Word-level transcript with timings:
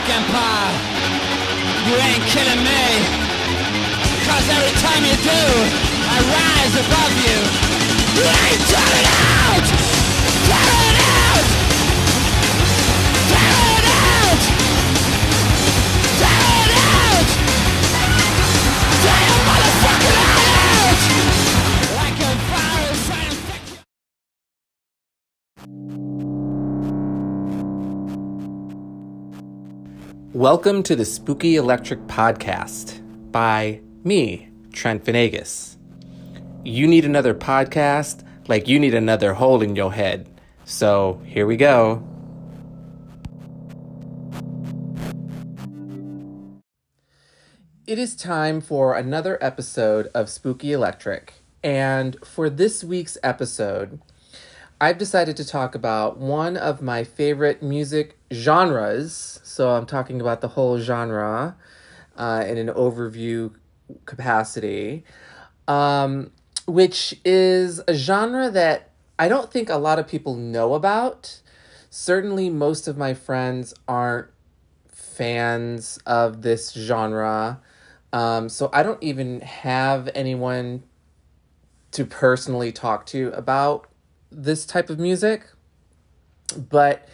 electronic 0.00 0.08
empire. 0.08 0.72
You 1.86 1.94
ain't 1.96 2.24
killing 2.28 2.62
me. 2.64 2.84
Cause 4.26 4.48
every 4.48 4.74
time 4.80 5.04
you 5.04 5.16
do, 5.16 5.42
I 6.08 6.18
rise 6.36 6.74
above 6.74 7.12
you. 7.24 7.38
You 8.16 8.24
ain't 8.24 8.62
turning 8.68 9.06
out! 9.06 9.59
Welcome 30.34 30.84
to 30.84 30.94
the 30.94 31.04
Spooky 31.04 31.56
Electric 31.56 32.06
Podcast 32.06 33.00
by 33.32 33.80
me, 34.04 34.48
Trent 34.72 35.04
Venegas. 35.04 35.76
You 36.64 36.86
need 36.86 37.04
another 37.04 37.34
podcast 37.34 38.24
like 38.46 38.68
you 38.68 38.78
need 38.78 38.94
another 38.94 39.34
hole 39.34 39.60
in 39.60 39.74
your 39.74 39.92
head. 39.92 40.30
So 40.64 41.20
here 41.24 41.48
we 41.48 41.56
go. 41.56 42.04
It 47.88 47.98
is 47.98 48.14
time 48.14 48.60
for 48.60 48.94
another 48.94 49.36
episode 49.40 50.06
of 50.14 50.28
Spooky 50.28 50.70
Electric. 50.70 51.34
And 51.64 52.16
for 52.24 52.48
this 52.48 52.84
week's 52.84 53.18
episode, 53.24 54.00
I've 54.82 54.96
decided 54.96 55.36
to 55.36 55.44
talk 55.44 55.74
about 55.74 56.16
one 56.16 56.56
of 56.56 56.80
my 56.80 57.04
favorite 57.04 57.62
music 57.62 58.16
genres. 58.32 59.38
So 59.42 59.72
I'm 59.72 59.84
talking 59.84 60.22
about 60.22 60.40
the 60.40 60.48
whole 60.48 60.78
genre 60.78 61.54
uh, 62.16 62.44
in 62.46 62.56
an 62.56 62.68
overview 62.68 63.52
capacity, 64.06 65.04
um, 65.68 66.30
which 66.66 67.14
is 67.26 67.82
a 67.86 67.92
genre 67.92 68.50
that 68.50 68.88
I 69.18 69.28
don't 69.28 69.52
think 69.52 69.68
a 69.68 69.76
lot 69.76 69.98
of 69.98 70.08
people 70.08 70.34
know 70.34 70.72
about. 70.72 71.42
Certainly, 71.90 72.48
most 72.48 72.88
of 72.88 72.96
my 72.96 73.12
friends 73.12 73.74
aren't 73.86 74.28
fans 74.88 75.98
of 76.06 76.40
this 76.40 76.72
genre. 76.72 77.60
Um, 78.14 78.48
so 78.48 78.70
I 78.72 78.82
don't 78.82 79.02
even 79.02 79.42
have 79.42 80.08
anyone 80.14 80.84
to 81.90 82.06
personally 82.06 82.72
talk 82.72 83.04
to 83.06 83.30
about 83.34 83.89
this 84.30 84.66
type 84.66 84.90
of 84.90 84.98
music, 84.98 85.46
but 86.56 87.06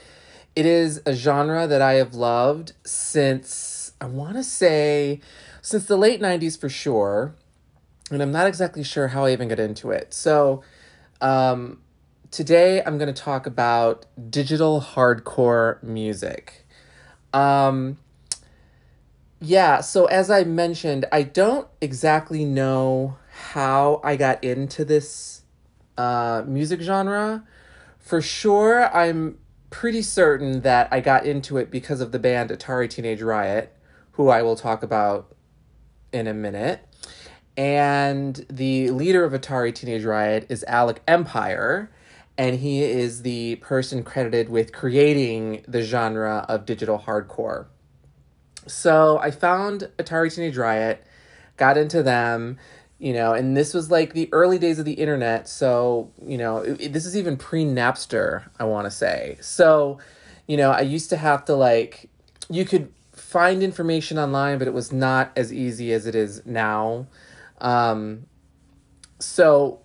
it 0.54 0.66
is 0.66 1.02
a 1.04 1.14
genre 1.14 1.66
that 1.66 1.82
I 1.82 1.94
have 1.94 2.14
loved 2.14 2.72
since 2.84 3.92
I 4.00 4.06
want 4.06 4.36
to 4.36 4.44
say 4.44 5.20
since 5.62 5.86
the 5.86 5.96
late 5.96 6.20
90s 6.20 6.58
for 6.58 6.68
sure. 6.68 7.34
And 8.10 8.22
I'm 8.22 8.32
not 8.32 8.46
exactly 8.46 8.84
sure 8.84 9.08
how 9.08 9.24
I 9.24 9.32
even 9.32 9.48
got 9.48 9.58
into 9.58 9.90
it. 9.90 10.14
So, 10.14 10.62
um, 11.20 11.80
today 12.30 12.82
I'm 12.84 12.98
going 12.98 13.12
to 13.12 13.22
talk 13.22 13.46
about 13.46 14.06
digital 14.30 14.80
hardcore 14.80 15.82
music. 15.82 16.66
Um, 17.32 17.98
yeah, 19.40 19.80
so 19.80 20.06
as 20.06 20.30
I 20.30 20.44
mentioned, 20.44 21.04
I 21.12 21.22
don't 21.22 21.68
exactly 21.80 22.44
know 22.44 23.16
how 23.50 24.00
I 24.02 24.16
got 24.16 24.42
into 24.42 24.84
this 24.84 25.35
uh, 25.96 26.42
music 26.46 26.80
genre. 26.80 27.44
For 27.98 28.20
sure, 28.22 28.94
I'm 28.94 29.38
pretty 29.70 30.02
certain 30.02 30.60
that 30.60 30.88
I 30.92 31.00
got 31.00 31.26
into 31.26 31.56
it 31.58 31.70
because 31.70 32.00
of 32.00 32.12
the 32.12 32.18
band 32.18 32.50
Atari 32.50 32.88
Teenage 32.88 33.22
Riot, 33.22 33.74
who 34.12 34.28
I 34.28 34.42
will 34.42 34.56
talk 34.56 34.82
about 34.82 35.34
in 36.12 36.26
a 36.26 36.34
minute. 36.34 36.80
And 37.56 38.44
the 38.50 38.90
leader 38.90 39.24
of 39.24 39.32
Atari 39.32 39.74
Teenage 39.74 40.04
Riot 40.04 40.46
is 40.48 40.64
Alec 40.68 41.02
Empire, 41.08 41.90
and 42.38 42.60
he 42.60 42.82
is 42.82 43.22
the 43.22 43.56
person 43.56 44.02
credited 44.02 44.48
with 44.48 44.72
creating 44.72 45.64
the 45.66 45.82
genre 45.82 46.44
of 46.48 46.66
digital 46.66 46.98
hardcore. 46.98 47.66
So 48.66 49.18
I 49.18 49.30
found 49.30 49.88
Atari 49.98 50.34
Teenage 50.34 50.56
Riot, 50.56 51.04
got 51.56 51.78
into 51.78 52.02
them, 52.02 52.58
you 52.98 53.12
know, 53.12 53.32
and 53.34 53.56
this 53.56 53.74
was 53.74 53.90
like 53.90 54.14
the 54.14 54.28
early 54.32 54.58
days 54.58 54.78
of 54.78 54.84
the 54.84 54.94
internet. 54.94 55.48
So, 55.48 56.10
you 56.24 56.38
know, 56.38 56.58
it, 56.58 56.80
it- 56.80 56.92
this 56.92 57.04
is 57.04 57.16
even 57.16 57.36
pre 57.36 57.64
Napster, 57.64 58.44
I 58.58 58.64
want 58.64 58.86
to 58.86 58.90
say. 58.90 59.36
So, 59.40 59.98
you 60.46 60.56
know, 60.56 60.70
I 60.70 60.80
used 60.80 61.10
to 61.10 61.16
have 61.16 61.44
to 61.46 61.54
like, 61.54 62.08
you 62.48 62.64
could 62.64 62.92
find 63.12 63.62
information 63.62 64.18
online, 64.18 64.58
but 64.58 64.68
it 64.68 64.74
was 64.74 64.92
not 64.92 65.32
as 65.36 65.52
easy 65.52 65.92
as 65.92 66.06
it 66.06 66.14
is 66.14 66.44
now. 66.46 67.06
Um, 67.60 68.26
so 69.18 69.80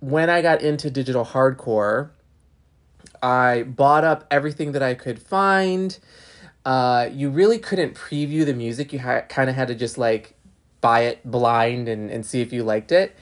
when 0.00 0.30
I 0.30 0.42
got 0.42 0.62
into 0.62 0.90
digital 0.90 1.24
hardcore, 1.24 2.10
I 3.22 3.64
bought 3.64 4.04
up 4.04 4.26
everything 4.30 4.72
that 4.72 4.82
I 4.82 4.94
could 4.94 5.20
find. 5.20 5.98
Uh, 6.64 7.08
you 7.12 7.30
really 7.30 7.58
couldn't 7.58 7.94
preview 7.94 8.44
the 8.44 8.54
music. 8.54 8.92
You 8.92 9.00
ha- 9.00 9.22
kind 9.28 9.50
of 9.50 9.56
had 9.56 9.68
to 9.68 9.74
just 9.74 9.98
like 9.98 10.34
buy 10.80 11.00
it 11.00 11.24
blind 11.24 11.88
and, 11.88 12.10
and 12.10 12.24
see 12.24 12.40
if 12.40 12.52
you 12.52 12.62
liked 12.62 12.92
it. 12.92 13.16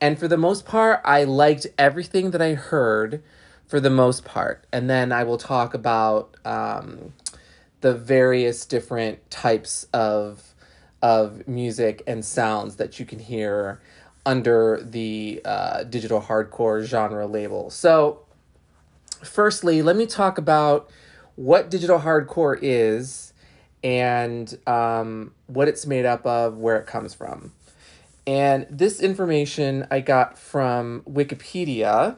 And 0.00 0.18
for 0.18 0.28
the 0.28 0.36
most 0.36 0.64
part, 0.64 1.00
I 1.04 1.24
liked 1.24 1.66
everything 1.76 2.30
that 2.30 2.40
I 2.40 2.54
heard 2.54 3.22
for 3.66 3.80
the 3.80 3.90
most 3.90 4.24
part. 4.24 4.64
And 4.72 4.88
then 4.88 5.12
I 5.12 5.24
will 5.24 5.38
talk 5.38 5.74
about 5.74 6.36
um, 6.44 7.12
the 7.80 7.94
various 7.94 8.66
different 8.66 9.30
types 9.30 9.86
of 9.92 10.42
of 11.02 11.48
music 11.48 12.02
and 12.06 12.22
sounds 12.22 12.76
that 12.76 13.00
you 13.00 13.06
can 13.06 13.18
hear 13.18 13.80
under 14.26 14.78
the 14.82 15.40
uh, 15.46 15.82
digital 15.84 16.20
hardcore 16.20 16.82
genre 16.82 17.26
label. 17.26 17.70
So, 17.70 18.20
firstly, 19.24 19.80
let 19.80 19.96
me 19.96 20.04
talk 20.04 20.36
about 20.36 20.90
what 21.36 21.70
digital 21.70 22.00
hardcore 22.00 22.58
is 22.60 23.32
and 23.82 24.58
um, 24.66 25.32
what 25.50 25.68
it's 25.68 25.86
made 25.86 26.06
up 26.06 26.24
of, 26.26 26.56
where 26.56 26.78
it 26.78 26.86
comes 26.86 27.14
from. 27.14 27.52
And 28.26 28.66
this 28.70 29.00
information 29.00 29.86
I 29.90 30.00
got 30.00 30.38
from 30.38 31.02
Wikipedia, 31.08 32.16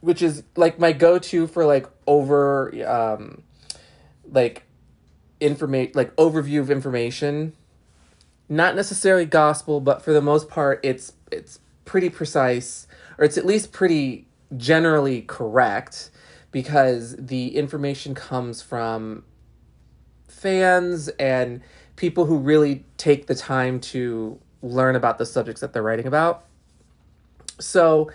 which 0.00 0.22
is 0.22 0.42
like 0.56 0.78
my 0.78 0.92
go 0.92 1.18
to 1.18 1.46
for 1.46 1.64
like 1.64 1.86
over, 2.06 2.72
um, 2.86 3.42
like 4.30 4.64
information, 5.40 5.92
like 5.94 6.14
overview 6.16 6.60
of 6.60 6.70
information. 6.70 7.52
Not 8.48 8.74
necessarily 8.74 9.24
gospel, 9.24 9.80
but 9.80 10.02
for 10.02 10.12
the 10.12 10.20
most 10.20 10.48
part, 10.48 10.80
it's 10.82 11.12
it's 11.30 11.60
pretty 11.84 12.10
precise, 12.10 12.86
or 13.16 13.24
it's 13.24 13.38
at 13.38 13.46
least 13.46 13.72
pretty 13.72 14.26
generally 14.56 15.22
correct, 15.22 16.10
because 16.50 17.16
the 17.16 17.56
information 17.56 18.14
comes 18.14 18.60
from 18.60 19.24
fans 20.28 21.08
and 21.08 21.62
people 21.96 22.26
who 22.26 22.38
really 22.38 22.84
take 22.96 23.26
the 23.26 23.34
time 23.34 23.80
to 23.80 24.38
learn 24.62 24.96
about 24.96 25.18
the 25.18 25.26
subjects 25.26 25.60
that 25.60 25.72
they're 25.72 25.82
writing 25.82 26.06
about. 26.06 26.44
So, 27.58 28.10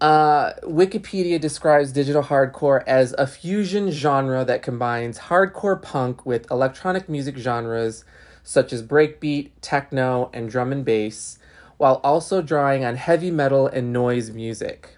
uh, 0.00 0.54
Wikipedia 0.62 1.40
describes 1.40 1.92
digital 1.92 2.24
hardcore 2.24 2.82
as 2.86 3.14
a 3.18 3.26
fusion 3.26 3.90
genre 3.90 4.44
that 4.44 4.62
combines 4.62 5.18
hardcore 5.18 5.80
punk 5.80 6.26
with 6.26 6.50
electronic 6.50 7.08
music 7.08 7.36
genres 7.36 8.04
such 8.42 8.72
as 8.72 8.82
breakbeat, 8.82 9.50
techno, 9.60 10.28
and 10.32 10.50
drum 10.50 10.72
and 10.72 10.84
bass, 10.84 11.38
while 11.76 12.00
also 12.02 12.42
drawing 12.42 12.84
on 12.84 12.96
heavy 12.96 13.30
metal 13.30 13.68
and 13.68 13.92
noise 13.92 14.30
music. 14.30 14.96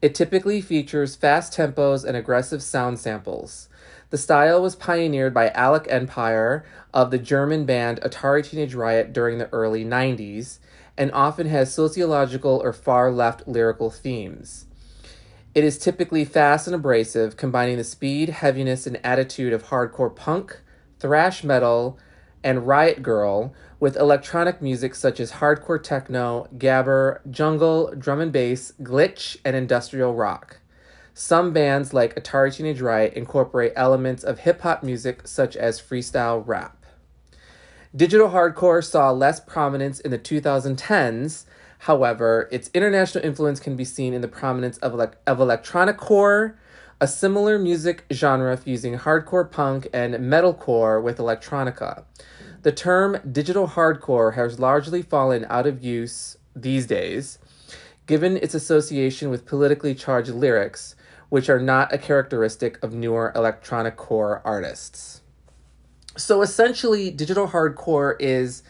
It 0.00 0.14
typically 0.14 0.60
features 0.60 1.16
fast 1.16 1.52
tempos 1.54 2.04
and 2.04 2.16
aggressive 2.16 2.62
sound 2.62 2.98
samples. 2.98 3.68
The 4.10 4.18
style 4.18 4.62
was 4.62 4.76
pioneered 4.76 5.34
by 5.34 5.48
Alec 5.50 5.86
Empire 5.88 6.64
of 6.94 7.10
the 7.10 7.18
German 7.18 7.66
band 7.66 8.00
Atari 8.02 8.48
Teenage 8.48 8.74
Riot 8.74 9.12
during 9.12 9.38
the 9.38 9.52
early 9.52 9.84
90s 9.84 10.58
and 10.96 11.10
often 11.12 11.48
has 11.48 11.74
sociological 11.74 12.60
or 12.62 12.72
far 12.72 13.10
left 13.10 13.48
lyrical 13.48 13.90
themes. 13.90 14.66
It 15.56 15.64
is 15.64 15.78
typically 15.78 16.24
fast 16.24 16.68
and 16.68 16.76
abrasive, 16.76 17.36
combining 17.36 17.78
the 17.78 17.84
speed, 17.84 18.28
heaviness, 18.28 18.86
and 18.86 19.04
attitude 19.04 19.52
of 19.52 19.64
hardcore 19.64 20.14
punk, 20.14 20.60
thrash 21.00 21.42
metal, 21.42 21.98
and 22.44 22.66
Riot 22.66 23.02
Girl 23.02 23.52
with 23.80 23.96
electronic 23.96 24.62
music 24.62 24.94
such 24.94 25.18
as 25.18 25.32
hardcore 25.32 25.82
techno, 25.82 26.46
gabber, 26.56 27.20
jungle, 27.28 27.92
drum 27.98 28.20
and 28.20 28.30
bass, 28.30 28.72
glitch, 28.80 29.36
and 29.44 29.56
industrial 29.56 30.14
rock. 30.14 30.60
Some 31.18 31.54
bands 31.54 31.94
like 31.94 32.14
Atari 32.14 32.54
Teenage 32.54 32.82
Riot 32.82 33.14
incorporate 33.14 33.72
elements 33.74 34.22
of 34.22 34.40
hip 34.40 34.60
hop 34.60 34.82
music 34.82 35.26
such 35.26 35.56
as 35.56 35.80
freestyle 35.80 36.46
rap. 36.46 36.84
Digital 37.96 38.28
hardcore 38.28 38.84
saw 38.84 39.10
less 39.12 39.40
prominence 39.40 39.98
in 39.98 40.10
the 40.10 40.18
2010s. 40.18 41.46
However, 41.78 42.50
its 42.52 42.70
international 42.74 43.24
influence 43.24 43.60
can 43.60 43.76
be 43.76 43.84
seen 43.84 44.12
in 44.12 44.20
the 44.20 44.28
prominence 44.28 44.76
of, 44.78 44.92
of 45.26 45.40
electronic 45.40 45.96
core, 45.96 46.58
a 47.00 47.08
similar 47.08 47.58
music 47.58 48.04
genre 48.12 48.54
fusing 48.54 48.98
hardcore 48.98 49.50
punk 49.50 49.88
and 49.94 50.16
metalcore 50.16 51.02
with 51.02 51.16
electronica. 51.16 52.04
The 52.60 52.72
term 52.72 53.16
digital 53.32 53.68
hardcore 53.68 54.34
has 54.34 54.60
largely 54.60 55.00
fallen 55.00 55.46
out 55.48 55.66
of 55.66 55.82
use 55.82 56.36
these 56.54 56.84
days, 56.84 57.38
given 58.06 58.36
its 58.36 58.54
association 58.54 59.30
with 59.30 59.46
politically 59.46 59.94
charged 59.94 60.28
lyrics, 60.28 60.94
which 61.28 61.48
are 61.48 61.60
not 61.60 61.92
a 61.92 61.98
characteristic 61.98 62.82
of 62.82 62.94
newer 62.94 63.32
electronic 63.34 63.96
core 63.96 64.42
artists. 64.44 65.22
So 66.16 66.40
essentially, 66.42 67.10
digital 67.10 67.48
hardcore 67.48 68.16
is 68.18 68.62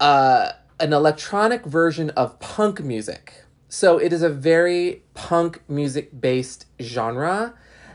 uh, 0.00 0.52
an 0.80 0.92
electronic 0.92 1.64
version 1.64 2.10
of 2.10 2.38
punk 2.40 2.82
music. 2.82 3.44
So 3.68 3.98
it 3.98 4.12
is 4.12 4.22
a 4.22 4.30
very 4.30 5.02
punk 5.14 5.62
music 5.68 6.20
based 6.20 6.66
genre 6.80 7.54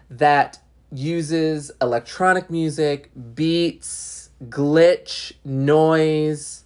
that 0.10 0.60
uses 0.92 1.72
electronic 1.82 2.50
music, 2.50 3.10
beats, 3.34 4.30
glitch, 4.46 5.34
noise. 5.44 6.64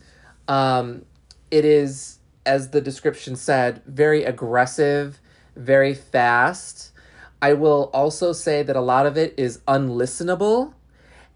Um, 0.47 1.05
it 1.50 1.63
is, 1.63 2.19
as 2.45 2.71
the 2.71 2.81
description 2.81 3.35
said, 3.35 3.81
very 3.85 4.23
aggressive, 4.23 5.19
very 5.57 5.94
fast. 5.94 6.92
I 7.42 7.54
will 7.54 7.89
also 7.94 8.33
say 8.33 8.63
that 8.63 8.75
a 8.75 8.81
lot 8.81 9.06
of 9.06 9.18
it 9.18 9.33
is 9.38 9.59
unlistenable, 9.68 10.74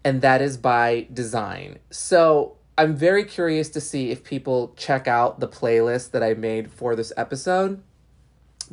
and 0.04 0.20
that 0.22 0.42
is 0.42 0.56
by 0.56 1.06
design. 1.12 1.78
So 1.90 2.56
I'm 2.76 2.96
very 2.96 3.24
curious 3.24 3.68
to 3.70 3.80
see 3.80 4.10
if 4.10 4.24
people 4.24 4.74
check 4.76 5.06
out 5.06 5.40
the 5.40 5.48
playlist 5.48 6.10
that 6.12 6.22
I 6.22 6.34
made 6.34 6.70
for 6.70 6.96
this 6.96 7.12
episode. 7.16 7.82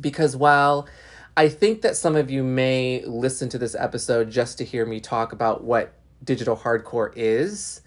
Because 0.00 0.34
while 0.34 0.88
I 1.36 1.48
think 1.48 1.82
that 1.82 1.96
some 1.96 2.16
of 2.16 2.30
you 2.30 2.42
may 2.42 3.04
listen 3.06 3.48
to 3.50 3.58
this 3.58 3.74
episode 3.74 4.30
just 4.30 4.58
to 4.58 4.64
hear 4.64 4.84
me 4.84 5.00
talk 5.00 5.32
about 5.32 5.62
what 5.62 5.92
digital 6.24 6.56
hardcore 6.56 7.12
is, 7.14 7.82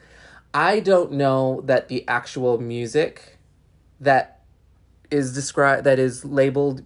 I 0.54 0.80
don't 0.80 1.14
know 1.14 1.62
that 1.66 1.88
the 1.88 2.08
actual 2.08 2.60
music 2.60 3.40
that 4.00 4.42
is 5.10 5.34
described 5.34 5.84
that 5.84 6.00
is 6.00 6.24
labeled 6.24 6.84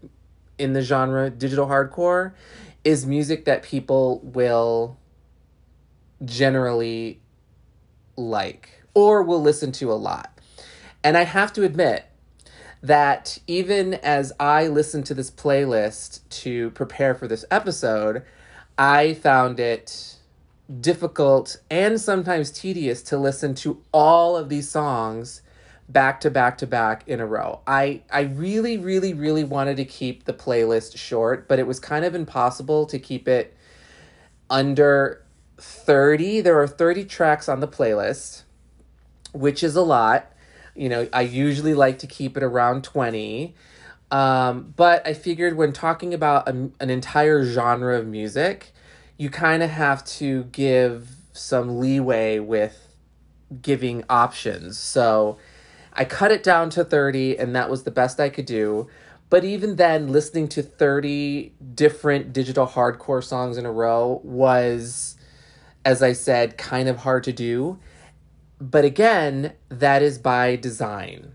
in 0.58 0.74
the 0.74 0.82
genre 0.82 1.30
digital 1.30 1.68
hardcore 1.68 2.34
is 2.84 3.06
music 3.06 3.46
that 3.46 3.64
people 3.64 4.20
will 4.24 4.98
generally 6.24 7.22
like 8.16 8.84
or 8.94 9.22
will 9.22 9.42
listen 9.42 9.72
to 9.72 9.92
a 9.92 9.96
lot. 9.96 10.40
And 11.04 11.18
I 11.18 11.24
have 11.24 11.54
to 11.54 11.64
admit 11.64 12.06
that 12.82 13.40
even 13.48 13.96
as 13.96 14.34
I 14.40 14.68
listened 14.68 15.06
to 15.08 15.14
this 15.14 15.32
playlist 15.32 16.22
to 16.42 16.72
prepare 16.72 17.14
for 17.16 17.28
this 17.28 17.46
episode, 17.52 18.24
I 18.78 19.16
found 19.16 19.60
it 19.60 20.16
difficult 20.82 21.58
and 21.70 22.00
sometimes 22.00 22.52
tedious 22.52 23.02
to 23.02 23.18
listen 23.18 23.56
to 23.56 23.82
all 23.92 24.36
of 24.36 24.50
these 24.50 24.70
songs 24.70 25.42
back 25.90 26.20
to 26.22 26.30
back 26.30 26.58
to 26.60 26.68
back 26.68 27.08
in 27.08 27.20
a 27.20 27.26
row. 27.26 27.62
I 27.66 28.02
I 28.12 28.22
really 28.22 28.78
really 28.78 29.14
really 29.14 29.44
wanted 29.44 29.78
to 29.78 29.86
keep 29.86 30.26
the 30.26 30.34
playlist 30.34 30.98
short, 30.98 31.48
but 31.48 31.60
it 31.60 31.68
was 31.68 31.80
kind 31.80 32.06
of 32.06 32.16
impossible 32.16 32.86
to 32.88 33.00
keep 33.00 33.28
it 33.28 33.56
under 34.50 35.24
30. 35.58 36.42
There 36.42 36.60
are 36.62 36.68
30 36.68 37.06
tracks 37.06 37.50
on 37.50 37.60
the 37.60 37.68
playlist 37.68 38.44
which 39.34 39.64
is 39.64 39.76
a 39.76 39.82
lot. 39.82 40.32
You 40.76 40.90
know, 40.90 41.08
I 41.14 41.22
usually 41.22 41.74
like 41.74 42.00
to 42.00 42.08
keep 42.08 42.38
it 42.38 42.44
around 42.44 42.84
20. 42.84 43.56
Um, 44.10 44.74
but 44.76 45.06
I 45.06 45.14
figured 45.14 45.58
when 45.58 45.74
talking 45.74 46.14
about 46.14 46.48
a, 46.48 46.70
an 46.80 46.90
entire 46.90 47.44
genre 47.44 47.98
of 47.98 48.08
music, 48.08 48.74
you 49.18 49.30
kind 49.30 49.64
of 49.64 49.70
have 49.70 50.06
to 50.06 50.46
give 50.46 51.10
some 51.34 51.80
leeway 51.80 52.40
with 52.40 52.96
giving 53.62 54.04
options. 54.10 54.78
So 54.78 55.38
I 55.98 56.06
cut 56.06 56.32
it 56.32 56.44
down 56.44 56.70
to 56.72 56.86
30, 56.86 57.38
and 57.40 57.56
that 57.56 57.70
was 57.70 57.84
the 57.84 57.92
best 57.92 58.20
I 58.20 58.30
could 58.30 58.46
do. 58.46 58.88
But 59.30 59.44
even 59.44 59.76
then, 59.76 60.08
listening 60.08 60.48
to 60.50 60.62
30 60.64 61.54
different 61.74 62.32
digital 62.32 62.68
hardcore 62.68 63.24
songs 63.24 63.58
in 63.58 63.66
a 63.66 63.72
row 63.72 64.22
was, 64.24 65.18
as 65.84 66.02
I 66.02 66.14
said, 66.14 66.58
kind 66.58 66.88
of 66.88 66.98
hard 66.98 67.24
to 67.26 67.34
do. 67.34 67.80
But 68.62 68.86
again, 68.86 69.54
that 69.70 70.02
is 70.02 70.18
by 70.18 70.56
design. 70.56 71.34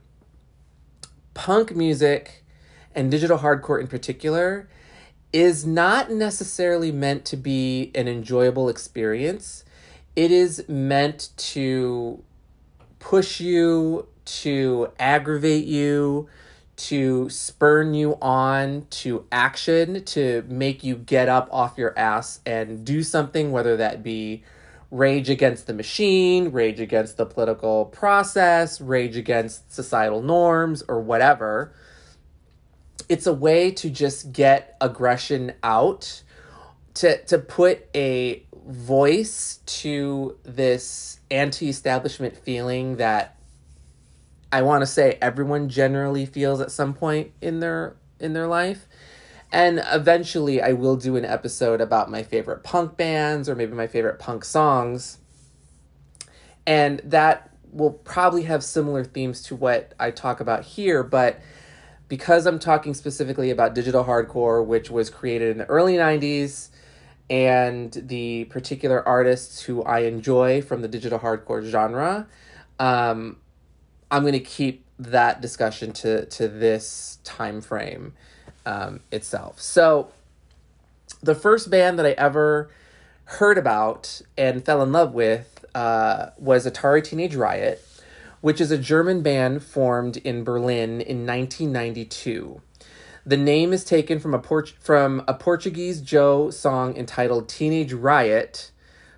Punk 1.34 1.74
music 1.74 2.44
and 2.94 3.10
digital 3.10 3.38
hardcore 3.38 3.80
in 3.80 3.88
particular 3.88 4.68
is 5.32 5.66
not 5.66 6.10
necessarily 6.10 6.92
meant 6.92 7.24
to 7.24 7.36
be 7.36 7.90
an 7.94 8.06
enjoyable 8.06 8.68
experience. 8.68 9.64
It 10.14 10.30
is 10.30 10.68
meant 10.68 11.30
to 11.36 12.22
push 12.98 13.40
you, 13.40 14.06
to 14.24 14.92
aggravate 14.98 15.64
you, 15.64 16.28
to 16.76 17.28
spurn 17.28 17.94
you 17.94 18.18
on 18.20 18.86
to 18.90 19.26
action, 19.30 20.04
to 20.04 20.44
make 20.48 20.82
you 20.82 20.96
get 20.96 21.28
up 21.28 21.48
off 21.52 21.78
your 21.78 21.96
ass 21.98 22.40
and 22.44 22.84
do 22.84 23.02
something, 23.02 23.52
whether 23.52 23.76
that 23.76 24.02
be 24.02 24.42
rage 24.90 25.30
against 25.30 25.66
the 25.66 25.72
machine, 25.72 26.52
rage 26.52 26.78
against 26.78 27.16
the 27.16 27.24
political 27.24 27.86
process, 27.86 28.80
rage 28.80 29.16
against 29.16 29.72
societal 29.72 30.22
norms, 30.22 30.82
or 30.82 31.00
whatever. 31.00 31.72
It's 33.08 33.26
a 33.26 33.32
way 33.32 33.70
to 33.72 33.90
just 33.90 34.32
get 34.32 34.76
aggression 34.80 35.54
out, 35.62 36.22
to, 36.94 37.22
to 37.24 37.38
put 37.38 37.88
a 37.94 38.44
voice 38.66 39.60
to 39.66 40.36
this 40.44 41.20
anti 41.30 41.68
establishment 41.68 42.36
feeling 42.36 42.96
that 42.96 43.36
I 44.52 44.62
want 44.62 44.82
to 44.82 44.86
say 44.86 45.18
everyone 45.20 45.68
generally 45.68 46.26
feels 46.26 46.60
at 46.60 46.70
some 46.70 46.94
point 46.94 47.32
in 47.40 47.60
their 47.60 47.96
in 48.20 48.34
their 48.34 48.46
life 48.46 48.86
and 49.52 49.82
eventually, 49.92 50.62
I 50.62 50.72
will 50.72 50.96
do 50.96 51.14
an 51.16 51.26
episode 51.26 51.82
about 51.82 52.10
my 52.10 52.22
favorite 52.22 52.62
punk 52.62 52.96
bands 52.96 53.50
or 53.50 53.54
maybe 53.54 53.74
my 53.74 53.86
favorite 53.86 54.18
punk 54.18 54.46
songs. 54.46 55.18
And 56.66 57.00
that 57.04 57.50
will 57.70 57.90
probably 57.90 58.44
have 58.44 58.64
similar 58.64 59.04
themes 59.04 59.42
to 59.42 59.54
what 59.54 59.92
I 60.00 60.10
talk 60.10 60.40
about 60.40 60.64
here, 60.64 61.02
but 61.02 61.38
because 62.08 62.46
I'm 62.46 62.58
talking 62.58 62.94
specifically 62.94 63.50
about 63.50 63.74
digital 63.74 64.04
hardcore, 64.04 64.64
which 64.64 64.90
was 64.90 65.10
created 65.10 65.50
in 65.50 65.58
the 65.58 65.66
early 65.66 65.96
90s, 65.96 66.70
and 67.28 67.92
the 67.92 68.44
particular 68.46 69.06
artists 69.06 69.62
who 69.62 69.82
I 69.82 70.00
enjoy 70.00 70.62
from 70.62 70.80
the 70.80 70.88
digital 70.88 71.18
hardcore 71.18 71.62
genre, 71.64 72.26
um, 72.78 73.36
I'm 74.12 74.22
going 74.22 74.34
to 74.34 74.40
keep 74.40 74.84
that 74.98 75.40
discussion 75.40 75.92
to, 75.94 76.26
to 76.26 76.46
this 76.46 77.18
time 77.24 77.62
frame 77.62 78.12
um, 78.66 79.00
itself. 79.10 79.58
So, 79.58 80.12
the 81.22 81.34
first 81.34 81.70
band 81.70 81.98
that 81.98 82.04
I 82.04 82.10
ever 82.10 82.70
heard 83.24 83.56
about 83.56 84.20
and 84.36 84.64
fell 84.64 84.82
in 84.82 84.92
love 84.92 85.14
with 85.14 85.64
uh, 85.74 86.30
was 86.36 86.66
Atari 86.66 87.02
Teenage 87.02 87.34
Riot, 87.34 87.82
which 88.42 88.60
is 88.60 88.70
a 88.70 88.76
German 88.76 89.22
band 89.22 89.62
formed 89.62 90.18
in 90.18 90.44
Berlin 90.44 91.00
in 91.00 91.26
1992. 91.26 92.60
The 93.24 93.36
name 93.36 93.72
is 93.72 93.84
taken 93.84 94.18
from 94.18 94.34
a 94.34 94.38
Port- 94.38 94.74
from 94.80 95.22
a 95.26 95.32
Portuguese 95.32 96.02
Joe 96.02 96.50
song 96.50 96.96
entitled 96.96 97.48
Teenage 97.48 97.92
Riot 97.92 98.72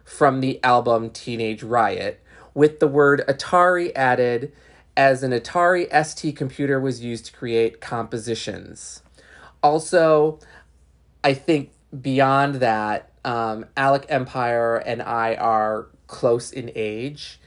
from 0.05 0.41
the 0.41 0.63
album 0.63 1.11
Teenage 1.11 1.65
Riot, 1.65 2.23
with 2.53 2.79
the 2.79 2.87
word 2.87 3.25
Atari 3.27 3.91
added 3.97 4.53
as 4.97 5.23
an 5.23 5.33
Atari 5.33 5.89
ST 6.05 6.37
computer 6.37 6.81
was 6.81 7.03
used 7.03 7.27
to 7.27 7.33
create 7.33 7.81
compositions 7.81 9.03
also, 9.65 10.39
I 11.25 11.33
think 11.33 11.71
beyond 12.03 12.57
that, 12.57 13.11
um, 13.25 13.65
Alec 13.79 14.05
Empire 14.11 14.77
and 14.77 15.01
I 15.01 15.35
are 15.37 15.89
close 16.07 16.53
in 16.53 16.71
age. 16.75 17.41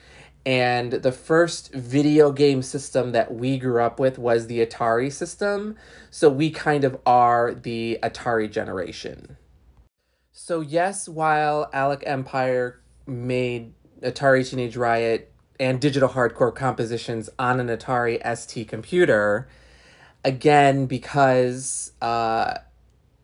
And 0.48 0.94
the 0.94 1.12
first 1.12 1.74
video 1.74 2.32
game 2.32 2.64
system 2.64 3.12
that 3.12 3.36
we 3.36 3.60
grew 3.60 3.82
up 3.82 4.00
with 4.00 4.18
was 4.18 4.48
the 4.48 4.66
Atari 4.66 5.12
system. 5.12 5.76
So 6.10 6.28
we 6.30 6.50
kind 6.50 6.84
of 6.84 6.98
are 7.06 7.54
the 7.54 8.00
Atari 8.02 8.52
generation. 8.52 9.38
So, 10.32 10.62
yes, 10.62 11.08
while 11.08 11.70
Alec 11.74 12.04
Empire 12.06 12.82
made 13.06 13.74
Atari 14.02 14.50
Teenage 14.50 14.78
Riot 14.78 15.32
and 15.60 15.80
digital 15.80 16.10
hardcore 16.10 16.54
compositions 16.54 17.30
on 17.40 17.60
an 17.60 17.68
Atari 17.68 18.22
ST 18.38 18.68
computer, 18.68 19.48
again 20.24 20.86
because 20.86 21.92
uh, 22.02 22.56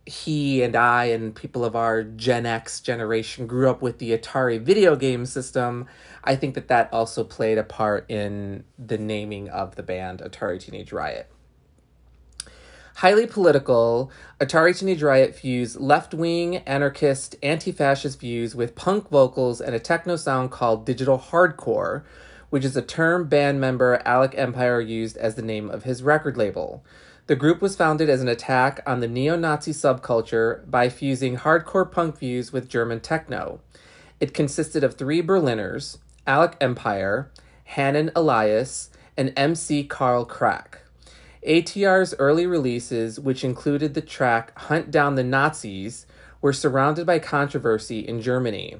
he 0.05 0.63
and 0.63 0.75
I 0.75 1.05
and 1.05 1.33
people 1.35 1.63
of 1.63 1.75
our 1.75 2.03
Gen 2.03 2.45
X 2.45 2.81
generation 2.81 3.47
grew 3.47 3.69
up 3.69 3.81
with 3.81 3.99
the 3.99 4.17
Atari 4.17 4.61
video 4.61 4.95
game 4.95 5.25
system. 5.25 5.87
I 6.23 6.35
think 6.35 6.55
that 6.55 6.67
that 6.67 6.91
also 6.91 7.23
played 7.23 7.57
a 7.57 7.63
part 7.63 8.09
in 8.09 8.63
the 8.77 8.97
naming 8.97 9.49
of 9.49 9.75
the 9.75 9.83
band 9.83 10.19
Atari 10.19 10.59
Teenage 10.59 10.91
Riot. 10.91 11.32
Highly 12.97 13.25
political, 13.25 14.11
Atari 14.39 14.77
Teenage 14.77 15.01
Riot 15.01 15.33
fused 15.33 15.79
left 15.79 16.13
wing, 16.13 16.57
anarchist, 16.57 17.35
anti 17.41 17.71
fascist 17.71 18.19
views 18.19 18.55
with 18.55 18.75
punk 18.75 19.09
vocals 19.09 19.59
and 19.59 19.73
a 19.75 19.79
techno 19.79 20.15
sound 20.15 20.51
called 20.51 20.85
digital 20.85 21.17
hardcore, 21.17 22.03
which 22.51 22.63
is 22.63 22.77
a 22.77 22.83
term 22.83 23.27
band 23.27 23.59
member 23.59 23.99
Alec 24.05 24.35
Empire 24.37 24.79
used 24.79 25.17
as 25.17 25.33
the 25.33 25.41
name 25.41 25.71
of 25.71 25.85
his 25.85 26.03
record 26.03 26.37
label. 26.37 26.85
The 27.25 27.35
group 27.35 27.63
was 27.63 27.75
founded 27.75 28.09
as 28.09 28.21
an 28.21 28.27
attack 28.27 28.81
on 28.85 28.99
the 28.99 29.07
neo 29.07 29.35
Nazi 29.35 29.71
subculture 29.71 30.69
by 30.69 30.89
fusing 30.89 31.37
hardcore 31.37 31.91
punk 31.91 32.19
views 32.19 32.53
with 32.53 32.69
German 32.69 32.99
techno. 32.99 33.59
It 34.19 34.35
consisted 34.35 34.83
of 34.83 34.93
three 34.93 35.21
Berliners 35.21 35.97
Alec 36.27 36.55
Empire, 36.61 37.31
Hanin 37.71 38.11
Elias, 38.15 38.91
and 39.17 39.33
MC 39.35 39.83
Carl 39.83 40.25
Crack. 40.25 40.82
ATR's 41.47 42.13
early 42.19 42.45
releases, 42.45 43.19
which 43.19 43.43
included 43.43 43.93
the 43.93 44.01
track 44.01 44.57
Hunt 44.57 44.91
Down 44.91 45.15
the 45.15 45.23
Nazis, 45.23 46.05
were 46.41 46.53
surrounded 46.53 47.05
by 47.05 47.19
controversy 47.19 47.99
in 47.99 48.21
Germany. 48.21 48.77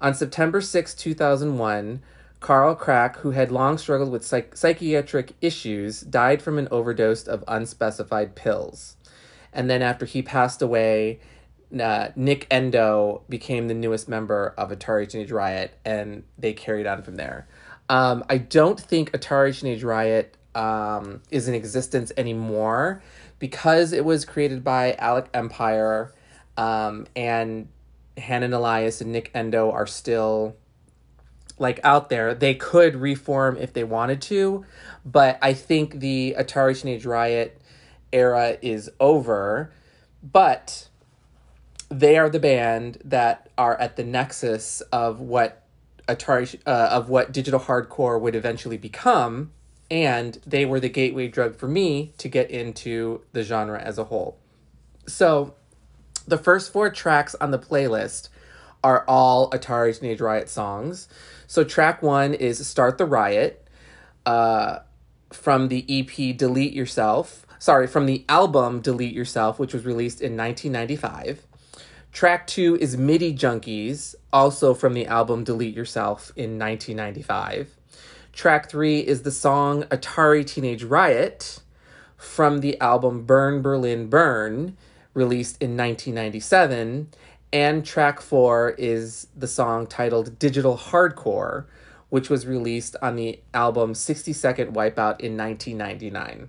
On 0.00 0.14
September 0.14 0.60
6, 0.60 0.94
2001, 0.94 2.02
Carl 2.40 2.74
Crack, 2.74 3.18
who 3.18 3.30
had 3.30 3.50
long 3.50 3.78
struggled 3.78 4.10
with 4.10 4.24
psych- 4.24 4.56
psychiatric 4.56 5.32
issues, 5.40 6.02
died 6.02 6.42
from 6.42 6.58
an 6.58 6.68
overdose 6.70 7.26
of 7.26 7.42
unspecified 7.48 8.34
pills. 8.34 8.96
And 9.52 9.70
then 9.70 9.80
after 9.80 10.04
he 10.04 10.20
passed 10.20 10.60
away, 10.60 11.20
uh, 11.80 12.08
Nic 12.16 12.46
Endo 12.50 13.22
became 13.28 13.68
the 13.68 13.74
newest 13.74 14.08
member 14.08 14.54
of 14.58 14.70
Atari 14.70 15.08
Teenage 15.08 15.32
Riot, 15.32 15.78
and 15.84 16.24
they 16.36 16.52
carried 16.52 16.86
on 16.86 17.02
from 17.02 17.16
there. 17.16 17.48
Um, 17.88 18.24
I 18.28 18.38
don't 18.38 18.80
think 18.80 19.10
Atari 19.12 19.58
Teenage 19.58 19.82
Riot 19.82 20.36
um, 20.54 21.22
is 21.30 21.48
in 21.48 21.54
existence 21.54 22.12
anymore 22.16 23.02
because 23.38 23.92
it 23.92 24.04
was 24.04 24.24
created 24.24 24.64
by 24.64 24.94
Alec 24.94 25.28
Empire, 25.34 26.12
um, 26.56 27.06
and 27.16 27.68
Hanin 28.16 28.52
Elias 28.52 29.00
and 29.00 29.12
Nic 29.12 29.30
Endo 29.34 29.70
are 29.70 29.86
still 29.86 30.56
like 31.58 31.80
out 31.84 32.08
there. 32.08 32.34
They 32.34 32.54
could 32.54 32.96
reform 32.96 33.56
if 33.56 33.72
they 33.72 33.84
wanted 33.84 34.20
to, 34.22 34.64
but 35.04 35.38
I 35.42 35.52
think 35.52 36.00
the 36.00 36.34
Atari 36.38 36.80
Teenage 36.80 37.06
Riot 37.06 37.60
era 38.12 38.56
is 38.62 38.90
over. 39.00 39.72
But 40.22 40.88
they 41.90 42.16
are 42.16 42.30
the 42.30 42.40
band 42.40 42.98
that 43.04 43.50
are 43.58 43.78
at 43.78 43.96
the 43.96 44.04
nexus 44.04 44.80
of 44.92 45.20
what 45.20 45.62
Atari 46.08 46.60
uh, 46.66 46.88
of 46.90 47.08
what 47.08 47.32
digital 47.32 47.60
hardcore 47.60 48.20
would 48.20 48.34
eventually 48.34 48.76
become, 48.76 49.52
and 49.90 50.40
they 50.46 50.64
were 50.64 50.80
the 50.80 50.88
gateway 50.88 51.28
drug 51.28 51.56
for 51.56 51.68
me 51.68 52.12
to 52.18 52.28
get 52.28 52.50
into 52.50 53.22
the 53.32 53.42
genre 53.42 53.80
as 53.80 53.98
a 53.98 54.04
whole. 54.04 54.38
So, 55.06 55.54
the 56.26 56.38
first 56.38 56.72
four 56.72 56.90
tracks 56.90 57.34
on 57.34 57.50
the 57.50 57.58
playlist 57.58 58.28
are 58.82 59.04
all 59.08 59.50
Atari 59.50 59.98
Teenage 59.98 60.20
Riot 60.20 60.48
songs. 60.48 61.08
So 61.46 61.64
track 61.64 62.02
one 62.02 62.34
is 62.34 62.64
Start 62.66 62.98
the 62.98 63.06
Riot 63.06 63.66
uh, 64.26 64.80
from 65.32 65.68
the 65.68 65.84
EP 65.88 66.36
Delete 66.36 66.74
Yourself. 66.74 67.46
Sorry, 67.58 67.86
from 67.86 68.06
the 68.06 68.24
album 68.28 68.80
Delete 68.80 69.14
Yourself, 69.14 69.58
which 69.58 69.72
was 69.72 69.86
released 69.86 70.20
in 70.20 70.36
1995. 70.36 71.46
Track 72.12 72.46
two 72.46 72.76
is 72.76 72.96
MIDI 72.96 73.34
Junkies, 73.34 74.14
also 74.32 74.74
from 74.74 74.92
the 74.92 75.06
album 75.06 75.44
Delete 75.44 75.74
Yourself 75.74 76.30
in 76.36 76.58
1995. 76.58 77.73
Track 78.34 78.68
three 78.68 79.00
is 79.00 79.22
the 79.22 79.30
song 79.30 79.84
Atari 79.84 80.44
Teenage 80.44 80.82
Riot 80.84 81.60
from 82.16 82.60
the 82.60 82.78
album 82.80 83.24
Burn 83.24 83.62
Berlin 83.62 84.08
Burn, 84.08 84.76
released 85.14 85.62
in 85.62 85.76
1997 85.76 87.08
and 87.54 87.86
track 87.86 88.20
four 88.20 88.74
is 88.78 89.28
the 89.36 89.46
song 89.46 89.86
titled 89.86 90.40
Digital 90.40 90.76
Hardcore, 90.76 91.66
which 92.08 92.28
was 92.28 92.48
released 92.48 92.96
on 93.00 93.14
the 93.14 93.38
album 93.54 93.94
60 93.94 94.32
Second 94.32 94.74
Wipeout 94.74 95.20
in 95.20 95.36
1999. 95.36 96.48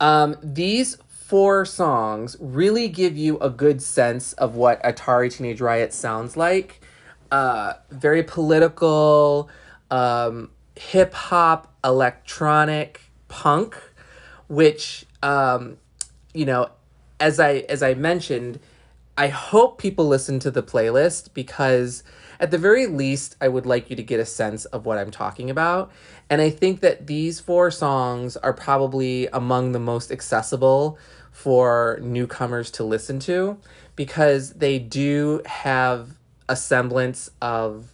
Um, 0.00 0.36
these 0.42 0.98
four 1.08 1.64
songs 1.64 2.36
really 2.38 2.88
give 2.88 3.16
you 3.16 3.38
a 3.38 3.48
good 3.48 3.80
sense 3.80 4.34
of 4.34 4.54
what 4.54 4.82
Atari 4.82 5.32
Teenage 5.34 5.62
Riot 5.62 5.94
sounds 5.94 6.36
like. 6.36 6.82
Uh, 7.30 7.72
very 7.90 8.22
political, 8.22 9.48
um, 9.90 10.50
hip 10.76 11.14
hop, 11.14 11.74
electronic, 11.84 13.00
punk, 13.28 13.76
which, 14.48 15.06
um, 15.22 15.76
you 16.34 16.44
know, 16.44 16.70
as 17.20 17.40
I 17.40 17.64
as 17.68 17.82
I 17.82 17.94
mentioned, 17.94 18.60
I 19.16 19.28
hope 19.28 19.78
people 19.78 20.06
listen 20.06 20.38
to 20.40 20.50
the 20.50 20.62
playlist 20.62 21.34
because 21.34 22.04
at 22.40 22.50
the 22.50 22.58
very 22.58 22.86
least 22.86 23.36
I 23.40 23.48
would 23.48 23.66
like 23.66 23.90
you 23.90 23.96
to 23.96 24.02
get 24.02 24.20
a 24.20 24.24
sense 24.24 24.64
of 24.66 24.86
what 24.86 24.98
I'm 24.98 25.10
talking 25.10 25.50
about. 25.50 25.90
And 26.30 26.40
I 26.40 26.50
think 26.50 26.80
that 26.80 27.08
these 27.08 27.40
four 27.40 27.70
songs 27.70 28.36
are 28.36 28.52
probably 28.52 29.26
among 29.28 29.72
the 29.72 29.80
most 29.80 30.12
accessible 30.12 30.98
for 31.32 31.98
newcomers 32.02 32.70
to 32.72 32.84
listen 32.84 33.18
to 33.20 33.58
because 33.96 34.54
they 34.54 34.78
do 34.78 35.42
have 35.46 36.10
a 36.48 36.54
semblance 36.54 37.30
of 37.42 37.92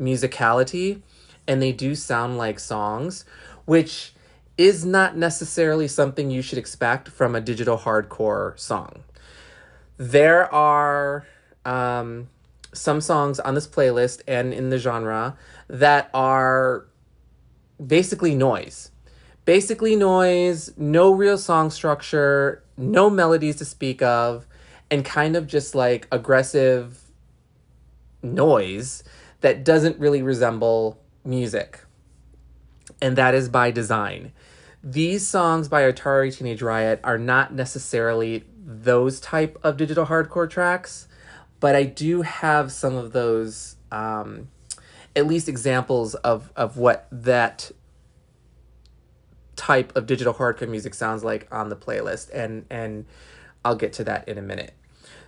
musicality 0.00 1.02
and 1.46 1.62
they 1.62 1.72
do 1.72 1.94
sound 1.94 2.38
like 2.38 2.58
songs, 2.58 3.24
which 3.64 4.14
is 4.58 4.84
not 4.84 5.16
necessarily 5.16 5.86
something 5.86 6.30
you 6.30 6.42
should 6.42 6.58
expect 6.58 7.08
from 7.08 7.34
a 7.34 7.40
digital 7.40 7.78
hardcore 7.78 8.58
song. 8.58 9.04
There 9.98 10.52
are 10.52 11.26
um, 11.64 12.28
some 12.72 13.00
songs 13.00 13.40
on 13.40 13.54
this 13.54 13.66
playlist 13.66 14.22
and 14.26 14.52
in 14.52 14.70
the 14.70 14.78
genre 14.78 15.36
that 15.68 16.10
are 16.14 16.86
basically 17.84 18.34
noise. 18.34 18.90
Basically, 19.44 19.94
noise, 19.94 20.72
no 20.76 21.12
real 21.12 21.38
song 21.38 21.70
structure, 21.70 22.64
no 22.76 23.08
melodies 23.08 23.56
to 23.56 23.64
speak 23.64 24.02
of, 24.02 24.46
and 24.90 25.04
kind 25.04 25.36
of 25.36 25.46
just 25.46 25.74
like 25.74 26.08
aggressive 26.10 27.00
noise 28.22 29.04
that 29.40 29.64
doesn't 29.64 29.98
really 29.98 30.22
resemble 30.22 31.00
music. 31.26 31.80
And 33.02 33.16
that 33.16 33.34
is 33.34 33.48
by 33.48 33.70
design. 33.70 34.32
These 34.82 35.26
songs 35.26 35.68
by 35.68 35.82
Atari 35.82 36.36
Teenage 36.36 36.62
Riot 36.62 37.00
are 37.02 37.18
not 37.18 37.52
necessarily 37.52 38.44
those 38.64 39.20
type 39.20 39.58
of 39.62 39.76
digital 39.76 40.06
hardcore 40.06 40.48
tracks, 40.48 41.08
but 41.60 41.74
I 41.74 41.84
do 41.84 42.22
have 42.22 42.70
some 42.70 42.94
of 42.94 43.12
those 43.12 43.76
um, 43.90 44.48
at 45.14 45.26
least 45.26 45.48
examples 45.48 46.14
of 46.16 46.52
of 46.56 46.76
what 46.76 47.08
that 47.10 47.70
type 49.56 49.96
of 49.96 50.06
digital 50.06 50.34
hardcore 50.34 50.68
music 50.68 50.94
sounds 50.94 51.24
like 51.24 51.48
on 51.50 51.70
the 51.70 51.76
playlist 51.76 52.30
and 52.32 52.66
and 52.70 53.06
I'll 53.64 53.76
get 53.76 53.92
to 53.94 54.04
that 54.04 54.28
in 54.28 54.38
a 54.38 54.42
minute. 54.42 54.74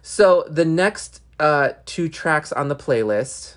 So 0.03 0.45
the 0.49 0.65
next 0.65 1.23
uh, 1.41 1.71
two 1.87 2.09
tracks 2.09 2.53
on 2.53 2.69
the 2.69 2.77
playlist 2.77 3.57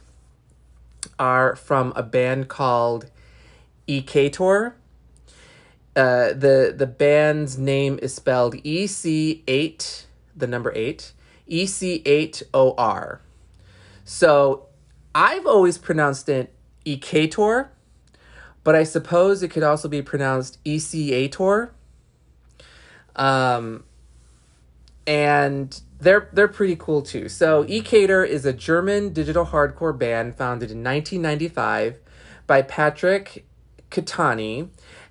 are 1.17 1.55
from 1.55 1.93
a 1.95 2.03
band 2.03 2.47
called 2.47 3.09
Ekator 3.87 4.73
uh, 5.95 6.31
the 6.33 6.73
the 6.75 6.87
band's 6.87 7.57
name 7.57 7.99
is 8.01 8.15
spelled 8.15 8.55
E 8.63 8.87
C 8.87 9.43
eight, 9.47 10.05
the 10.35 10.47
number 10.47 10.71
eight, 10.73 11.11
E 11.47 11.65
C 11.65 12.01
eight 12.05 12.41
O 12.53 12.73
R. 12.77 13.21
So 14.05 14.67
I've 15.13 15.45
always 15.45 15.77
pronounced 15.77 16.29
it 16.29 16.53
Ekator, 16.85 17.67
but 18.63 18.73
I 18.73 18.83
suppose 18.83 19.43
it 19.43 19.49
could 19.49 19.63
also 19.63 19.89
be 19.89 20.01
pronounced 20.01 20.59
Tor. 20.63 21.73
Um, 23.17 23.83
and 25.05 25.81
they're 26.01 26.29
they're 26.33 26.47
pretty 26.47 26.75
cool 26.75 27.01
too. 27.01 27.29
So 27.29 27.63
Ekator 27.65 28.27
is 28.27 28.45
a 28.45 28.53
German 28.53 29.13
digital 29.13 29.45
hardcore 29.45 29.97
band 29.97 30.35
founded 30.35 30.71
in 30.71 30.83
1995 30.83 31.99
by 32.47 32.63
Patrick 32.63 33.45
Catani 33.89 34.69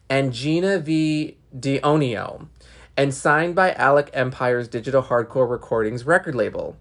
and 0.08 0.32
Gina 0.32 0.80
V. 0.80 1.36
D'Orio, 1.58 2.48
and 2.96 3.14
signed 3.14 3.54
by 3.54 3.72
Alec 3.72 4.10
Empire's 4.12 4.68
Digital 4.68 5.02
Hardcore 5.02 5.48
Recordings 5.48 6.04
record 6.04 6.34
label. 6.34 6.76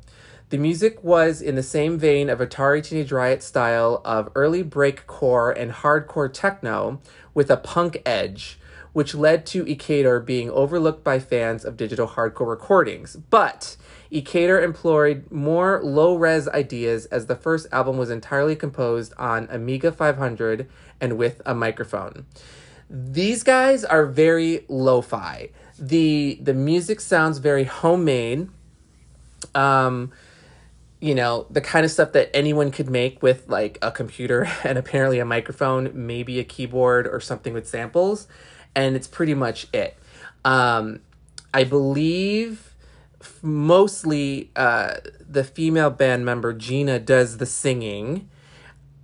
The 0.50 0.58
music 0.58 1.04
was 1.04 1.42
in 1.42 1.56
the 1.56 1.64
same 1.64 2.00
vein 2.00 2.30
of 2.30 2.40
Atari 2.40 2.84
Teenage 2.84 3.12
Riot 3.12 3.44
style 3.44 4.02
of 4.04 4.30
early 4.34 4.64
breakcore 4.64 5.56
and 5.56 5.72
hardcore 5.72 6.32
techno 6.34 7.00
with 7.36 7.52
a 7.52 7.58
punk 7.58 8.02
edge, 8.06 8.60
which 9.00 9.16
led 9.16 9.46
to 9.46 9.64
Ekator 9.64 10.20
being 10.20 10.50
overlooked 10.50 11.06
by 11.06 11.20
fans 11.20 11.64
of 11.64 11.78
digital 11.78 12.06
hardcore 12.06 12.50
recordings. 12.50 13.16
But 13.16 13.78
Ekator 14.12 14.62
employed 14.62 15.32
more 15.32 15.80
low 15.82 16.18
res 16.18 16.50
ideas 16.50 17.06
as 17.06 17.28
the 17.28 17.38
first 17.38 17.68
album 17.72 17.98
was 17.98 18.10
entirely 18.10 18.58
composed 18.58 19.14
on 19.18 19.48
Amiga 19.50 19.94
500 19.94 20.70
and 21.00 21.18
with 21.18 21.42
a 21.46 21.56
microphone. 21.56 22.26
These 22.90 23.44
guys 23.44 23.86
are 23.86 24.06
very 24.06 24.66
lo 24.68 25.00
fi. 25.00 25.52
the 25.80 26.38
the 26.42 26.54
music 26.54 27.00
sounds 27.00 27.38
very 27.38 27.64
homemade. 27.64 28.50
Um, 29.56 30.12
you 31.00 31.16
know, 31.16 31.46
the 31.50 31.62
kind 31.62 31.86
of 31.86 31.92
stuff 31.92 32.12
that 32.12 32.36
anyone 32.36 32.70
could 32.70 32.90
make 32.90 33.24
with 33.24 33.48
like 33.48 33.78
a 33.82 33.94
computer 33.94 34.52
and 34.66 34.78
apparently 34.78 35.20
a 35.20 35.26
microphone, 35.26 35.92
maybe 35.94 36.38
a 36.38 36.44
keyboard 36.44 37.08
or 37.08 37.22
something 37.22 37.54
with 37.54 37.66
samples, 37.66 38.28
and 38.76 38.96
it's 38.96 39.08
pretty 39.08 39.34
much 39.34 39.68
it. 39.74 39.98
Um, 40.46 41.02
I 41.54 41.64
believe 41.64 42.76
mostly 43.42 44.52
uh, 44.56 44.96
the 45.28 45.44
female 45.44 45.90
band 45.90 46.26
member 46.26 46.54
Gina 46.54 47.00
does 47.00 47.38
the 47.38 47.46
singing, 47.46 48.30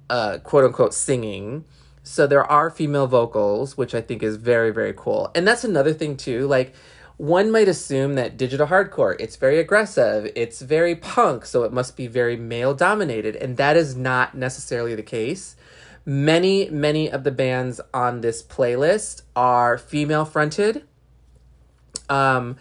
uh, 0.10 0.38
quote 0.44 0.66
unquote 0.66 0.94
singing. 0.94 1.66
So 2.04 2.28
there 2.28 2.44
are 2.44 2.70
female 2.70 3.08
vocals, 3.08 3.78
which 3.78 3.96
I 3.96 4.02
think 4.02 4.22
is 4.22 4.38
very, 4.38 4.72
very 4.72 4.94
cool. 4.96 5.32
And 5.34 5.48
that's 5.48 5.64
another 5.64 5.92
thing 5.92 6.18
too. 6.18 6.46
Like, 6.48 6.76
one 7.18 7.50
might 7.50 7.68
assume 7.68 8.16
that 8.16 8.38
digital 8.38 8.68
hardcore, 8.68 9.16
it's 9.20 9.38
very 9.38 9.58
aggressive, 9.58 10.30
it's 10.36 10.62
very 10.62 10.96
punk, 10.96 11.46
so 11.46 11.64
it 11.64 11.72
must 11.72 11.96
be 11.96 12.08
very 12.08 12.36
male 12.36 12.74
dominated. 12.74 13.36
And 13.38 13.58
that 13.58 13.78
is 13.78 13.96
not 13.96 14.36
necessarily 14.36 14.96
the 14.96 15.04
case. 15.04 15.56
Many, 16.06 16.70
many 16.70 17.10
of 17.10 17.24
the 17.24 17.32
bands 17.32 17.82
on 17.94 18.22
this 18.22 18.44
playlist 18.44 19.24
are 19.36 19.78
female 19.78 20.26
fronted. 20.26 20.84
Um, 22.10 22.58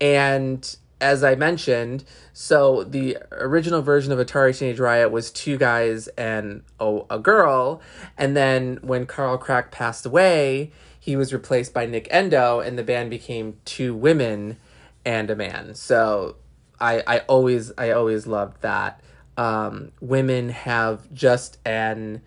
and 0.00 0.76
as 1.00 1.22
I 1.22 1.34
mentioned, 1.34 2.04
so 2.32 2.84
the 2.84 3.18
original 3.32 3.82
version 3.82 4.12
of 4.12 4.18
Atari 4.18 4.58
Teenage 4.58 4.80
Riot 4.80 5.10
was 5.10 5.30
two 5.30 5.58
guys 5.58 6.08
and 6.08 6.62
a, 6.80 7.00
a 7.10 7.18
girl. 7.18 7.82
And 8.16 8.34
then 8.34 8.78
when 8.80 9.04
Carl 9.04 9.36
Crack 9.36 9.70
passed 9.70 10.06
away, 10.06 10.72
he 10.98 11.16
was 11.16 11.32
replaced 11.32 11.74
by 11.74 11.86
Nic 11.86 12.08
Endo, 12.10 12.60
and 12.60 12.78
the 12.78 12.82
band 12.82 13.10
became 13.10 13.58
two 13.64 13.94
women 13.94 14.56
and 15.04 15.30
a 15.30 15.36
man. 15.36 15.74
So 15.74 16.36
I 16.80 17.02
I 17.06 17.18
always 17.20 17.72
I 17.78 17.90
always 17.90 18.26
loved 18.26 18.62
that. 18.62 19.00
Um, 19.36 19.92
women 20.00 20.48
have 20.48 21.12
just 21.12 21.58
an 21.64 22.22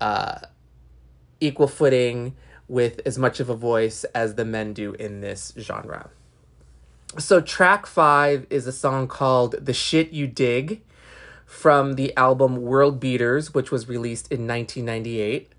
uh, 0.00 0.40
equal 1.40 1.68
footing 1.68 2.34
with 2.68 3.00
as 3.06 3.18
much 3.18 3.40
of 3.40 3.48
a 3.48 3.54
voice 3.54 4.04
as 4.14 4.34
the 4.34 4.44
men 4.44 4.72
do 4.72 4.92
in 4.94 5.20
this 5.20 5.52
genre. 5.58 6.10
So 7.16 7.40
track 7.40 7.86
five 7.86 8.46
is 8.50 8.66
a 8.66 8.72
song 8.72 9.08
called 9.08 9.64
"The 9.64 9.72
Shit 9.72 10.12
You 10.12 10.26
Dig" 10.26 10.82
from 11.46 11.94
the 11.94 12.14
album 12.16 12.60
World 12.60 13.00
Beaters, 13.00 13.54
which 13.54 13.70
was 13.70 13.88
released 13.88 14.30
in 14.30 14.46
1998. 14.46 15.50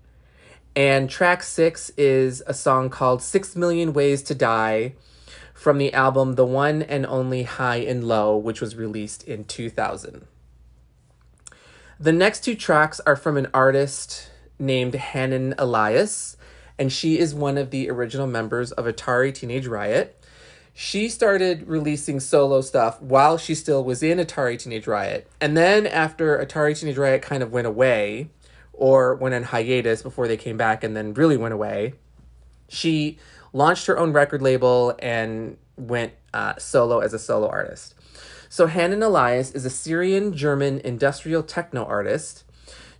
And 0.76 1.10
track 1.10 1.42
six 1.42 1.90
is 1.96 2.44
a 2.46 2.54
song 2.54 2.90
called 2.90 3.22
Six 3.22 3.56
Million 3.56 3.92
Ways 3.92 4.22
to 4.22 4.34
Die 4.36 4.94
from 5.52 5.78
the 5.78 5.92
album 5.92 6.36
The 6.36 6.46
One 6.46 6.80
and 6.82 7.04
Only 7.04 7.42
High 7.42 7.78
and 7.78 8.04
Low, 8.04 8.36
which 8.36 8.60
was 8.60 8.76
released 8.76 9.24
in 9.24 9.44
2000. 9.44 10.26
The 11.98 12.12
next 12.12 12.44
two 12.44 12.54
tracks 12.54 13.00
are 13.00 13.16
from 13.16 13.36
an 13.36 13.48
artist 13.52 14.29
named 14.60 14.94
Hanin 14.94 15.54
Elias, 15.58 16.36
and 16.78 16.92
she 16.92 17.18
is 17.18 17.34
one 17.34 17.58
of 17.58 17.70
the 17.70 17.90
original 17.90 18.26
members 18.26 18.70
of 18.72 18.84
Atari 18.84 19.34
Teenage 19.34 19.66
Riot. 19.66 20.16
She 20.72 21.08
started 21.08 21.66
releasing 21.66 22.20
solo 22.20 22.60
stuff 22.60 23.02
while 23.02 23.36
she 23.36 23.54
still 23.54 23.82
was 23.82 24.02
in 24.02 24.18
Atari 24.18 24.58
Teenage 24.58 24.86
Riot. 24.86 25.28
And 25.40 25.56
then 25.56 25.86
after 25.86 26.38
Atari 26.38 26.78
Teenage 26.78 26.96
Riot 26.98 27.22
kind 27.22 27.42
of 27.42 27.50
went 27.50 27.66
away, 27.66 28.30
or 28.80 29.14
went 29.14 29.34
on 29.34 29.42
hiatus 29.44 30.02
before 30.02 30.26
they 30.26 30.38
came 30.38 30.56
back 30.56 30.82
and 30.82 30.96
then 30.96 31.12
really 31.14 31.36
went 31.36 31.52
away. 31.54 31.92
She 32.68 33.18
launched 33.52 33.86
her 33.86 33.98
own 33.98 34.12
record 34.12 34.40
label 34.40 34.94
and 34.98 35.58
went 35.76 36.14
uh, 36.32 36.56
solo 36.56 37.00
as 37.00 37.12
a 37.12 37.18
solo 37.18 37.46
artist. 37.46 37.94
So 38.48 38.66
Hanin 38.66 39.04
Elias 39.04 39.52
is 39.52 39.66
a 39.66 39.70
Syrian 39.70 40.32
German 40.34 40.80
industrial 40.80 41.42
techno 41.42 41.84
artist. 41.84 42.44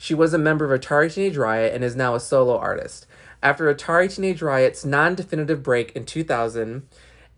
She 0.03 0.15
was 0.15 0.33
a 0.33 0.39
member 0.39 0.65
of 0.65 0.81
Atari 0.81 1.13
Teenage 1.13 1.37
Riot 1.37 1.75
and 1.75 1.85
is 1.85 1.95
now 1.95 2.15
a 2.15 2.21
solo 2.21 2.57
artist. 2.57 3.07
After 3.43 3.73
Atari 3.73 4.11
Teenage 4.11 4.41
Riot's 4.41 4.83
non 4.83 5.15
definitive 5.15 5.63
break 5.63 5.95
in 5.95 6.07
2000 6.07 6.89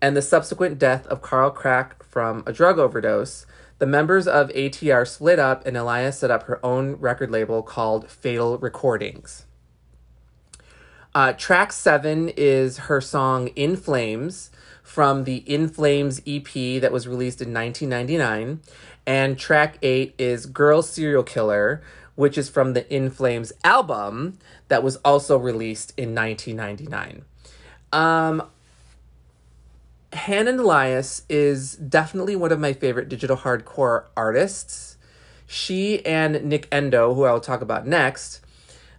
and 0.01 0.15
the 0.15 0.21
subsequent 0.21 0.79
death 0.79 1.05
of 1.07 1.21
Carl 1.21 1.51
Crack 1.51 2.01
from 2.05 2.41
a 2.47 2.53
drug 2.53 2.79
overdose, 2.79 3.45
the 3.79 3.85
members 3.85 4.29
of 4.29 4.47
ATR 4.51 5.05
split 5.05 5.39
up 5.39 5.67
and 5.67 5.75
Elias 5.75 6.19
set 6.19 6.31
up 6.31 6.43
her 6.43 6.65
own 6.65 6.93
record 6.93 7.29
label 7.29 7.63
called 7.63 8.09
Fatal 8.09 8.57
Recordings. 8.57 9.45
Uh, 11.13 11.33
track 11.33 11.73
seven 11.73 12.29
is 12.29 12.77
her 12.77 13.01
song 13.01 13.47
In 13.57 13.75
Flames 13.75 14.51
from 14.81 15.25
the 15.25 15.37
In 15.53 15.67
Flames 15.67 16.21
EP 16.25 16.79
that 16.81 16.93
was 16.93 17.09
released 17.09 17.41
in 17.41 17.53
1999. 17.53 18.61
And 19.05 19.37
track 19.37 19.79
eight 19.81 20.15
is 20.17 20.45
Girl 20.45 20.81
Serial 20.81 21.23
Killer, 21.23 21.83
which 22.15 22.37
is 22.37 22.49
from 22.49 22.73
the 22.73 22.91
In 22.93 23.09
Flames 23.09 23.51
album 23.63 24.37
that 24.67 24.83
was 24.83 24.97
also 24.97 25.37
released 25.37 25.93
in 25.97 26.13
1999. 26.13 27.25
Um, 27.91 28.49
Elias 30.27 31.23
is 31.29 31.75
definitely 31.75 32.35
one 32.35 32.51
of 32.51 32.59
my 32.59 32.73
favorite 32.73 33.09
digital 33.09 33.37
hardcore 33.37 34.05
artists. 34.15 34.97
She 35.47 36.05
and 36.05 36.43
Nic 36.45 36.67
Endo, 36.71 37.13
who 37.13 37.23
I'll 37.23 37.39
talk 37.39 37.61
about 37.61 37.85
next, 37.87 38.41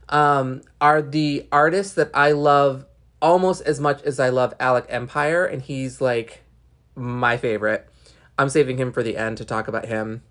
um, 0.09 0.63
are 0.81 1.01
the 1.03 1.47
artists 1.51 1.95
that 1.95 2.11
I 2.15 2.33
love 2.33 2.87
almost 3.23 3.63
as 3.63 3.81
much 3.81 4.03
as 4.03 4.21
I 4.21 4.29
love 4.29 4.55
Alec 4.61 4.87
Empire, 4.89 5.47
and 5.47 5.63
he's 5.63 6.01
like 6.01 6.43
my 6.95 7.37
favorite. 7.37 7.89
I'm 8.39 8.49
saving 8.49 8.77
him 8.79 8.93
for 8.93 9.03
the 9.03 9.17
end 9.17 9.39
to 9.39 9.45
talk 9.45 9.69
about 9.69 9.87
him. 9.87 10.23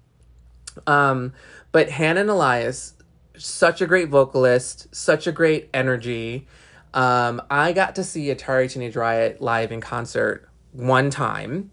Um, 0.85 1.33
but 1.73 1.89
Hanin 1.89 2.29
Elias, 2.29 2.93
such 3.35 3.81
a 3.81 3.87
great 3.87 4.07
vocalist, 4.07 4.95
such 4.95 5.27
a 5.27 5.31
great 5.33 5.69
energy. 5.73 6.47
Um, 6.93 7.41
I 7.49 7.73
got 7.73 7.95
to 7.95 8.03
see 8.03 8.27
Atari 8.27 8.71
Teenage 8.71 8.95
Riot 8.95 9.41
live 9.41 9.71
in 9.71 9.81
concert 9.81 10.47
one 10.71 11.09
time. 11.09 11.71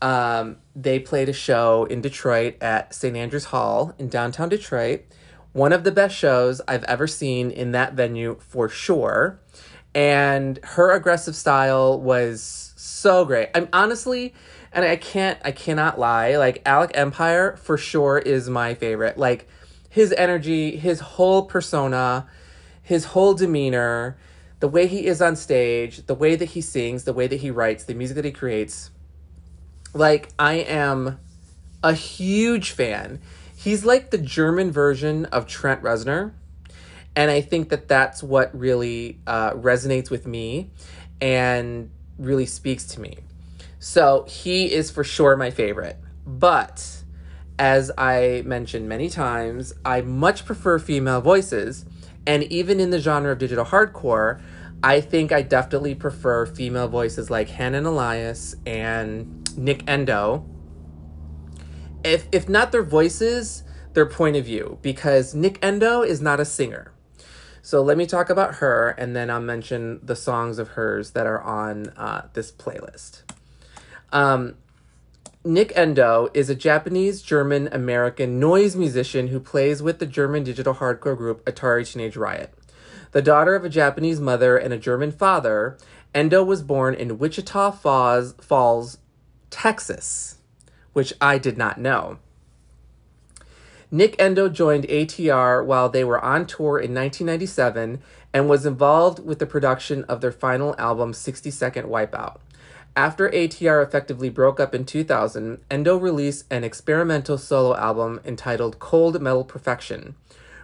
Um, 0.00 0.58
they 0.74 1.00
played 1.00 1.28
a 1.28 1.32
show 1.32 1.84
in 1.84 2.00
Detroit 2.00 2.56
at 2.60 2.94
St. 2.94 3.16
Andrews 3.16 3.46
Hall 3.46 3.92
in 3.98 4.08
downtown 4.08 4.48
Detroit. 4.48 5.02
One 5.52 5.72
of 5.72 5.84
the 5.84 5.92
best 5.92 6.14
shows 6.16 6.60
I've 6.66 6.84
ever 6.84 7.08
seen 7.08 7.50
in 7.50 7.72
that 7.72 7.94
venue 7.94 8.36
for 8.40 8.68
sure. 8.68 9.40
And 9.94 10.58
her 10.62 10.92
aggressive 10.92 11.34
style 11.36 12.00
was 12.00 12.72
so 12.76 13.24
great. 13.24 13.50
I'm 13.54 13.68
honestly, 13.72 14.34
and 14.72 14.84
I 14.84 14.96
can't, 14.96 15.38
I 15.44 15.52
cannot 15.52 15.98
lie. 15.98 16.36
Like 16.36 16.62
Alec 16.66 16.92
Empire 16.94 17.56
for 17.56 17.76
sure 17.76 18.18
is 18.18 18.48
my 18.48 18.74
favorite. 18.74 19.18
Like 19.18 19.48
his 19.88 20.12
energy, 20.12 20.76
his 20.76 21.00
whole 21.00 21.44
persona, 21.44 22.26
his 22.82 23.06
whole 23.06 23.34
demeanor 23.34 24.16
the 24.62 24.68
way 24.68 24.86
he 24.86 25.06
is 25.06 25.20
on 25.20 25.34
stage, 25.34 26.06
the 26.06 26.14
way 26.14 26.36
that 26.36 26.50
he 26.50 26.60
sings, 26.60 27.02
the 27.02 27.12
way 27.12 27.26
that 27.26 27.40
he 27.40 27.50
writes, 27.50 27.82
the 27.82 27.94
music 27.94 28.14
that 28.14 28.24
he 28.24 28.30
creates. 28.30 28.92
Like, 29.92 30.28
I 30.38 30.52
am 30.52 31.18
a 31.82 31.94
huge 31.94 32.70
fan. 32.70 33.20
He's 33.56 33.84
like 33.84 34.12
the 34.12 34.18
German 34.18 34.70
version 34.70 35.24
of 35.26 35.48
Trent 35.48 35.82
Reznor. 35.82 36.30
And 37.16 37.28
I 37.28 37.40
think 37.40 37.70
that 37.70 37.88
that's 37.88 38.22
what 38.22 38.56
really 38.56 39.18
uh, 39.26 39.50
resonates 39.54 40.10
with 40.10 40.28
me 40.28 40.70
and 41.20 41.90
really 42.16 42.46
speaks 42.46 42.84
to 42.94 43.00
me. 43.00 43.18
So 43.82 44.24
he 44.28 44.72
is 44.72 44.92
for 44.92 45.02
sure 45.02 45.36
my 45.36 45.50
favorite. 45.50 45.96
But 46.24 47.02
as 47.58 47.90
I 47.98 48.44
mentioned 48.46 48.88
many 48.88 49.08
times, 49.08 49.74
I 49.84 50.02
much 50.02 50.44
prefer 50.44 50.78
female 50.78 51.20
voices. 51.20 51.84
And 52.24 52.44
even 52.44 52.78
in 52.78 52.90
the 52.90 53.00
genre 53.00 53.32
of 53.32 53.38
digital 53.38 53.64
hardcore, 53.64 54.40
I 54.84 55.00
think 55.00 55.32
I 55.32 55.42
definitely 55.42 55.96
prefer 55.96 56.46
female 56.46 56.86
voices 56.86 57.28
like 57.28 57.48
Hanin 57.48 57.84
Elias 57.84 58.54
and 58.64 59.50
Nic 59.58 59.82
Endo. 59.88 60.46
If 62.04 62.28
if 62.30 62.48
not 62.48 62.70
their 62.70 62.84
voices, 62.84 63.64
their 63.94 64.06
point 64.06 64.36
of 64.36 64.44
view, 64.44 64.78
because 64.80 65.34
Nic 65.34 65.58
Endo 65.60 66.02
is 66.02 66.20
not 66.20 66.38
a 66.38 66.44
singer. 66.44 66.92
So 67.62 67.82
let 67.82 67.98
me 67.98 68.06
talk 68.06 68.30
about 68.30 68.56
her, 68.56 68.90
and 68.90 69.16
then 69.16 69.28
I'll 69.28 69.40
mention 69.40 69.98
the 70.04 70.14
songs 70.14 70.60
of 70.60 70.68
hers 70.68 71.10
that 71.12 71.26
are 71.26 71.42
on 71.42 71.88
uh, 71.96 72.28
this 72.32 72.52
playlist. 72.52 73.22
Um, 74.12 74.56
Nic 75.44 75.72
Endo 75.74 76.28
is 76.34 76.48
a 76.48 76.54
Japanese 76.54 77.22
German 77.22 77.68
American 77.72 78.38
noise 78.38 78.76
musician 78.76 79.28
who 79.28 79.40
plays 79.40 79.82
with 79.82 79.98
the 79.98 80.06
German 80.06 80.44
digital 80.44 80.74
hardcore 80.74 81.16
group 81.16 81.44
Atari 81.46 81.90
Teenage 81.90 82.16
Riot. 82.16 82.54
The 83.10 83.22
daughter 83.22 83.56
of 83.56 83.64
a 83.64 83.68
Japanese 83.68 84.20
mother 84.20 84.56
and 84.56 84.72
a 84.72 84.78
German 84.78 85.10
father, 85.10 85.76
Endo 86.14 86.44
was 86.44 86.62
born 86.62 86.94
in 86.94 87.18
Wichita 87.18 87.72
Falls, 87.72 88.34
Falls, 88.34 88.98
Texas, 89.50 90.38
which 90.92 91.12
I 91.20 91.38
did 91.38 91.58
not 91.58 91.80
know. 91.80 92.18
Nic 93.90 94.14
Endo 94.18 94.48
joined 94.48 94.84
ATR 94.84 95.64
while 95.64 95.88
they 95.88 96.04
were 96.04 96.24
on 96.24 96.46
tour 96.46 96.78
in 96.78 96.94
1997 96.94 98.00
and 98.32 98.48
was 98.48 98.64
involved 98.64 99.24
with 99.24 99.38
the 99.38 99.46
production 99.46 100.04
of 100.04 100.20
their 100.20 100.32
final 100.32 100.74
album, 100.78 101.12
60 101.12 101.50
Second 101.50 101.88
Wipeout. 101.88 102.38
After 102.94 103.30
ATR 103.30 103.82
effectively 103.82 104.28
broke 104.28 104.60
up 104.60 104.74
in 104.74 104.84
2000, 104.84 105.60
Endo 105.70 105.96
released 105.96 106.44
an 106.52 106.62
experimental 106.62 107.38
solo 107.38 107.74
album 107.74 108.20
entitled 108.22 108.78
Cold 108.80 109.20
Metal 109.22 109.44
Perfection, 109.44 110.14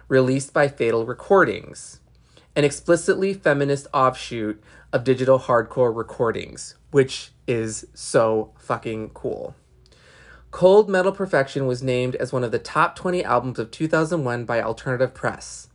released 0.07 0.53
by 0.53 0.67
Fatal 0.67 1.07
Recordings, 1.07 2.01
an 2.55 2.63
explicitly 2.63 3.33
feminist 3.33 3.87
offshoot 3.95 4.61
of 4.93 5.03
digital 5.03 5.39
hardcore 5.39 5.95
recordings, 5.95 6.75
which 6.91 7.31
is 7.47 7.87
so 7.95 8.51
fucking 8.59 9.09
cool. 9.09 9.55
Cold 10.51 10.87
Metal 10.87 11.11
Perfection 11.11 11.65
was 11.65 11.81
named 11.81 12.15
as 12.17 12.31
one 12.31 12.43
of 12.43 12.51
the 12.51 12.59
top 12.59 12.95
20 12.95 13.23
albums 13.23 13.57
of 13.57 13.71
2001 13.71 14.45
by 14.45 14.61
Alternative 14.61 15.15
Press. 15.15 15.67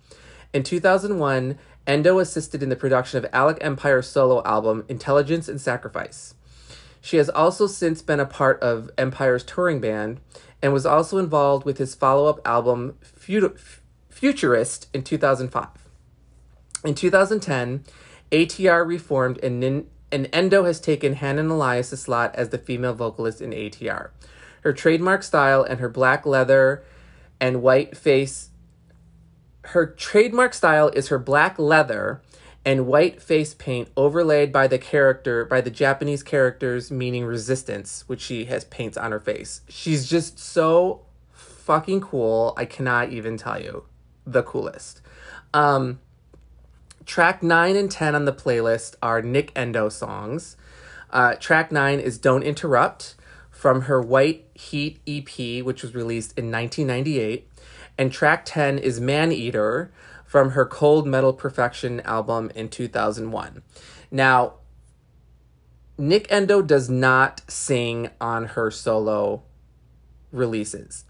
In 0.52 0.62
2001, 0.62 1.58
Endo 1.84 2.20
assisted 2.20 2.62
in 2.62 2.68
the 2.68 2.76
production 2.76 3.18
of 3.18 3.30
Alec 3.32 3.58
Empire's 3.60 4.06
solo 4.06 4.40
album, 4.44 4.84
Intelligence 4.88 5.48
and 5.48 5.60
Sacrifice. 5.60 6.34
She 7.04 7.18
has 7.18 7.28
also 7.28 7.66
since 7.66 8.00
been 8.00 8.18
a 8.18 8.24
part 8.24 8.58
of 8.62 8.90
Empire's 8.96 9.44
touring 9.44 9.78
band 9.78 10.20
and 10.62 10.72
was 10.72 10.86
also 10.86 11.18
involved 11.18 11.66
with 11.66 11.76
his 11.76 11.94
follow 11.94 12.30
up 12.30 12.40
album, 12.46 12.96
Futurist, 13.14 14.86
in 14.94 15.02
2005. 15.02 15.68
In 16.82 16.94
2010, 16.94 17.84
ATR 18.32 18.88
reformed 18.88 19.38
and, 19.42 19.60
Nin- 19.60 19.86
and 20.10 20.30
Endo 20.32 20.64
has 20.64 20.80
taken 20.80 21.16
Hanin 21.16 21.50
Elias' 21.50 22.00
slot 22.00 22.34
as 22.36 22.48
the 22.48 22.56
female 22.56 22.94
vocalist 22.94 23.42
in 23.42 23.50
ATR. 23.50 24.08
Her 24.62 24.72
trademark 24.72 25.22
style 25.22 25.62
and 25.62 25.80
her 25.80 25.90
black 25.90 26.24
leather 26.24 26.84
and 27.38 27.60
white 27.60 27.98
face. 27.98 28.48
Her 29.60 29.86
trademark 29.86 30.54
style 30.54 30.88
is 30.88 31.08
her 31.08 31.18
black 31.18 31.58
leather 31.58 32.22
and 32.64 32.86
white 32.86 33.20
face 33.20 33.54
paint 33.54 33.88
overlaid 33.96 34.52
by 34.52 34.66
the 34.66 34.78
character 34.78 35.44
by 35.44 35.60
the 35.60 35.70
Japanese 35.70 36.22
characters 36.22 36.90
meaning 36.90 37.24
resistance, 37.24 38.04
which 38.06 38.20
she 38.20 38.46
has 38.46 38.64
paints 38.64 38.96
on 38.96 39.12
her 39.12 39.20
face. 39.20 39.60
She's 39.68 40.08
just 40.08 40.38
so 40.38 41.02
fucking 41.32 42.00
cool. 42.00 42.54
I 42.56 42.64
cannot 42.64 43.10
even 43.10 43.36
tell 43.36 43.60
you. 43.60 43.84
The 44.26 44.42
coolest. 44.42 45.02
Um 45.52 46.00
track 47.04 47.42
9 47.42 47.76
and 47.76 47.90
10 47.90 48.14
on 48.14 48.24
the 48.24 48.32
playlist 48.32 48.94
are 49.02 49.20
Nic 49.20 49.52
Endo 49.54 49.88
songs. 49.88 50.56
Uh, 51.10 51.34
track 51.34 51.70
9 51.70 52.00
is 52.00 52.18
Don't 52.18 52.42
Interrupt 52.42 53.14
from 53.50 53.82
her 53.82 54.00
White 54.00 54.46
Heat 54.54 55.00
EP, 55.06 55.62
which 55.64 55.82
was 55.82 55.94
released 55.94 56.36
in 56.38 56.50
1998. 56.50 57.48
And 57.96 58.10
track 58.10 58.44
10 58.44 58.78
is 58.78 59.00
Man 59.00 59.30
Eater 59.32 59.92
from 60.34 60.50
her 60.50 60.66
Cold 60.66 61.06
Metal 61.06 61.32
Perfection 61.32 62.00
album 62.00 62.50
in 62.56 62.68
2001. 62.68 63.62
Now, 64.10 64.54
Nic 65.96 66.26
Endo 66.28 66.60
does 66.60 66.90
not 66.90 67.42
sing 67.46 68.10
on 68.20 68.46
her 68.46 68.68
solo 68.68 69.44
releases. 70.32 71.04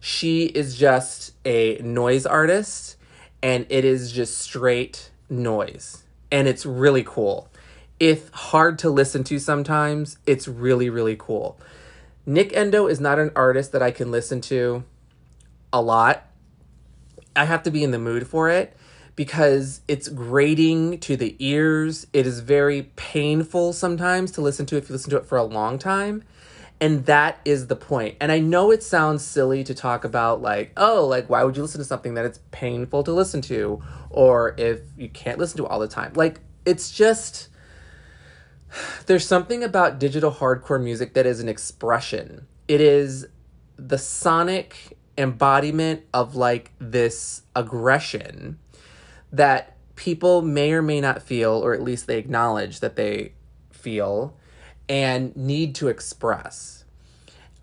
She 0.00 0.46
is 0.46 0.78
just 0.78 1.34
a 1.44 1.82
noise 1.82 2.24
artist 2.24 2.96
and 3.42 3.66
it 3.68 3.84
is 3.84 4.10
just 4.10 4.38
straight 4.38 5.10
noise. 5.28 6.04
And 6.30 6.48
it's 6.48 6.64
really 6.64 7.04
cool. 7.04 7.50
If 8.00 8.30
hard 8.30 8.78
to 8.78 8.88
listen 8.88 9.22
to 9.24 9.38
sometimes, 9.38 10.16
it's 10.26 10.48
really, 10.48 10.88
really 10.88 11.16
cool. 11.18 11.60
Nic 12.24 12.56
Endo 12.56 12.86
is 12.86 13.00
not 13.00 13.18
an 13.18 13.32
artist 13.36 13.72
that 13.72 13.82
I 13.82 13.90
can 13.90 14.10
listen 14.10 14.40
to 14.40 14.84
a 15.74 15.82
lot 15.82 16.26
I 17.34 17.44
have 17.44 17.62
to 17.64 17.70
be 17.70 17.82
in 17.82 17.90
the 17.90 17.98
mood 17.98 18.26
for 18.26 18.48
it 18.48 18.76
because 19.16 19.80
it's 19.88 20.08
grating 20.08 20.98
to 21.00 21.16
the 21.16 21.36
ears. 21.38 22.06
It 22.12 22.26
is 22.26 22.40
very 22.40 22.90
painful 22.96 23.72
sometimes 23.72 24.30
to 24.32 24.40
listen 24.40 24.66
to 24.66 24.76
if 24.76 24.88
you 24.88 24.94
listen 24.94 25.10
to 25.10 25.16
it 25.18 25.26
for 25.26 25.38
a 25.38 25.44
long 25.44 25.78
time. 25.78 26.24
And 26.80 27.06
that 27.06 27.38
is 27.44 27.68
the 27.68 27.76
point. 27.76 28.16
And 28.20 28.32
I 28.32 28.40
know 28.40 28.72
it 28.72 28.82
sounds 28.82 29.24
silly 29.24 29.62
to 29.64 29.74
talk 29.74 30.04
about, 30.04 30.42
like, 30.42 30.72
oh, 30.76 31.06
like, 31.06 31.30
why 31.30 31.44
would 31.44 31.56
you 31.56 31.62
listen 31.62 31.78
to 31.78 31.84
something 31.84 32.14
that 32.14 32.24
it's 32.24 32.40
painful 32.50 33.04
to 33.04 33.12
listen 33.12 33.40
to? 33.42 33.80
Or 34.10 34.56
if 34.58 34.80
you 34.96 35.08
can't 35.08 35.38
listen 35.38 35.58
to 35.58 35.66
all 35.66 35.78
the 35.78 35.86
time. 35.86 36.12
Like, 36.16 36.40
it's 36.64 36.90
just, 36.90 37.48
there's 39.06 39.26
something 39.26 39.62
about 39.62 40.00
digital 40.00 40.32
hardcore 40.32 40.82
music 40.82 41.14
that 41.14 41.24
is 41.24 41.38
an 41.38 41.48
expression. 41.48 42.48
It 42.66 42.80
is 42.80 43.26
the 43.76 43.98
sonic 43.98 44.96
embodiment 45.16 46.02
of 46.12 46.34
like 46.34 46.72
this 46.78 47.42
aggression 47.54 48.58
that 49.32 49.76
people 49.96 50.42
may 50.42 50.72
or 50.72 50.82
may 50.82 51.00
not 51.00 51.22
feel, 51.22 51.52
or 51.52 51.74
at 51.74 51.82
least 51.82 52.06
they 52.06 52.18
acknowledge 52.18 52.80
that 52.80 52.96
they 52.96 53.32
feel 53.70 54.36
and 54.88 55.34
need 55.36 55.74
to 55.76 55.88
express. 55.88 56.84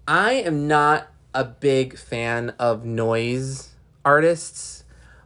I 0.07 0.33
am 0.33 0.67
not 0.67 1.07
a 1.33 1.43
big 1.43 1.97
fan 1.97 2.51
of 2.57 2.85
noise 2.85 3.69
artists, 4.03 4.83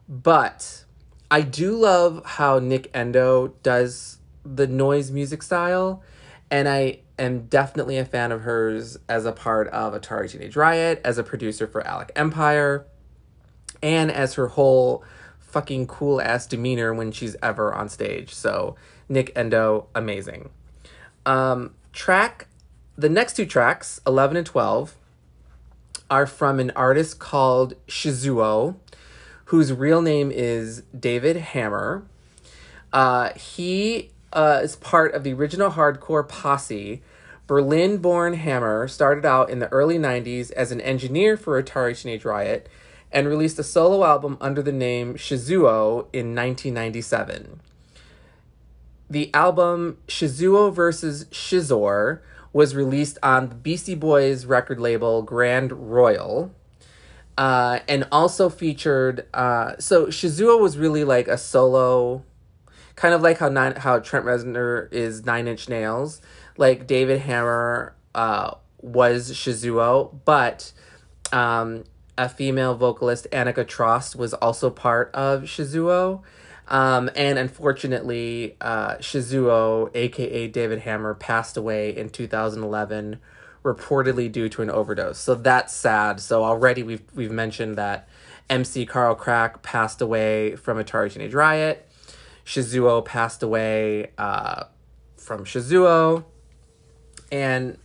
but 0.09 0.83
I 1.31 1.41
do 1.41 1.75
love 1.75 2.21
how 2.25 2.59
Nic 2.59 2.89
Endo 2.93 3.53
does 3.63 4.17
the 4.43 4.67
noise 4.67 5.11
music 5.11 5.41
style. 5.41 6.03
And 6.53 6.69
I 6.69 6.99
am 7.17 7.47
definitely 7.47 7.97
a 7.97 8.05
fan 8.05 8.31
of 8.31 8.41
hers 8.41 8.95
as 9.09 9.25
a 9.25 9.31
part 9.31 9.67
of 9.69 9.99
Atari 9.99 10.29
Teenage 10.29 10.55
Riot, 10.55 11.01
as 11.03 11.17
a 11.17 11.23
producer 11.23 11.65
for 11.65 11.81
Alec 11.81 12.11
Empire, 12.15 12.85
and 13.81 14.11
as 14.11 14.35
her 14.35 14.49
whole 14.49 15.03
fucking 15.39 15.87
cool 15.87 16.21
ass 16.21 16.45
demeanor 16.45 16.93
when 16.93 17.11
she's 17.11 17.35
ever 17.41 17.73
on 17.73 17.89
stage. 17.89 18.35
So, 18.35 18.75
Nic 19.09 19.31
Endo, 19.35 19.87
amazing. 19.95 20.51
Um, 21.25 21.73
track, 21.91 22.45
the 22.95 23.09
next 23.09 23.33
two 23.33 23.47
tracks, 23.47 23.99
11 24.05 24.37
and 24.37 24.45
12, 24.45 24.95
are 26.11 26.27
from 26.27 26.59
an 26.59 26.69
artist 26.75 27.17
called 27.17 27.73
Shizuo, 27.87 28.75
whose 29.45 29.73
real 29.73 30.03
name 30.03 30.29
is 30.31 30.83
David 30.97 31.35
Hammer. 31.35 32.05
Uh, 32.91 33.33
he 33.33 34.11
uh, 34.33 34.59
is 34.61 34.75
part 34.75 35.13
of 35.13 35.23
the 35.23 35.33
original 35.33 35.71
hardcore 35.71 36.27
posse 36.27 37.01
Berlin 37.45 37.97
born 37.97 38.35
Hammer 38.35 38.87
started 38.87 39.25
out 39.25 39.49
in 39.49 39.59
the 39.59 39.67
early 39.67 39.97
90s 39.97 40.51
as 40.51 40.71
an 40.71 40.79
engineer 40.81 41.35
for 41.35 41.61
Atari 41.61 41.99
Teenage 41.99 42.23
Riot 42.23 42.69
and 43.11 43.27
released 43.27 43.59
a 43.59 43.63
solo 43.63 44.05
album 44.05 44.37
under 44.39 44.61
the 44.61 44.71
name 44.71 45.15
Shizuo 45.15 46.07
in 46.13 46.33
1997. 46.33 47.59
The 49.09 49.29
album 49.33 49.97
Shizuo 50.07 50.73
vs. 50.73 51.25
Shizor 51.25 52.21
was 52.53 52.75
released 52.75 53.17
on 53.21 53.49
the 53.49 53.55
Beastie 53.55 53.95
Boys 53.95 54.45
record 54.45 54.79
label 54.79 55.21
Grand 55.21 55.91
Royal. 55.91 56.51
Uh, 57.37 57.79
and 57.87 58.07
also 58.11 58.47
featured 58.47 59.25
uh, 59.33 59.73
so 59.79 60.05
Shizuo 60.05 60.59
was 60.59 60.77
really 60.77 61.03
like 61.03 61.27
a 61.27 61.37
solo 61.37 62.23
kind 62.95 63.13
of 63.13 63.21
like 63.21 63.37
how 63.37 63.49
nine, 63.49 63.75
how 63.75 63.99
Trent 63.99 64.25
Reznor 64.25 64.91
is 64.91 65.25
Nine 65.25 65.47
Inch 65.47 65.69
Nails 65.69 66.21
like 66.57 66.87
David 66.87 67.21
Hammer 67.21 67.95
uh, 68.15 68.55
was 68.81 69.31
Shizuo, 69.31 70.19
but 70.25 70.71
um, 71.31 71.83
a 72.17 72.29
female 72.29 72.75
vocalist, 72.75 73.27
Annika 73.31 73.65
Trost, 73.65 74.15
was 74.15 74.33
also 74.35 74.69
part 74.69 75.09
of 75.13 75.43
Shizuo. 75.43 76.21
Um, 76.67 77.09
and 77.15 77.37
unfortunately, 77.37 78.55
uh, 78.61 78.95
Shizuo, 78.95 79.89
aka 79.93 80.47
David 80.47 80.79
Hammer, 80.79 81.13
passed 81.13 81.57
away 81.57 81.95
in 81.95 82.09
2011, 82.09 83.19
reportedly 83.63 84.31
due 84.31 84.47
to 84.49 84.61
an 84.61 84.69
overdose. 84.69 85.17
So 85.17 85.35
that's 85.35 85.73
sad. 85.73 86.19
So 86.19 86.43
already 86.43 86.83
we've 86.83 87.03
we've 87.13 87.31
mentioned 87.31 87.77
that 87.77 88.07
MC 88.49 88.85
Carl 88.85 89.15
Crack 89.15 89.61
passed 89.61 90.01
away 90.01 90.55
from 90.55 90.77
Atari 90.77 91.11
Teenage 91.11 91.33
Riot. 91.33 91.89
Shizuo 92.45 93.03
passed 93.03 93.43
away 93.43 94.11
uh, 94.17 94.65
from 95.17 95.45
Shizuo 95.45 96.25
and 97.33 97.77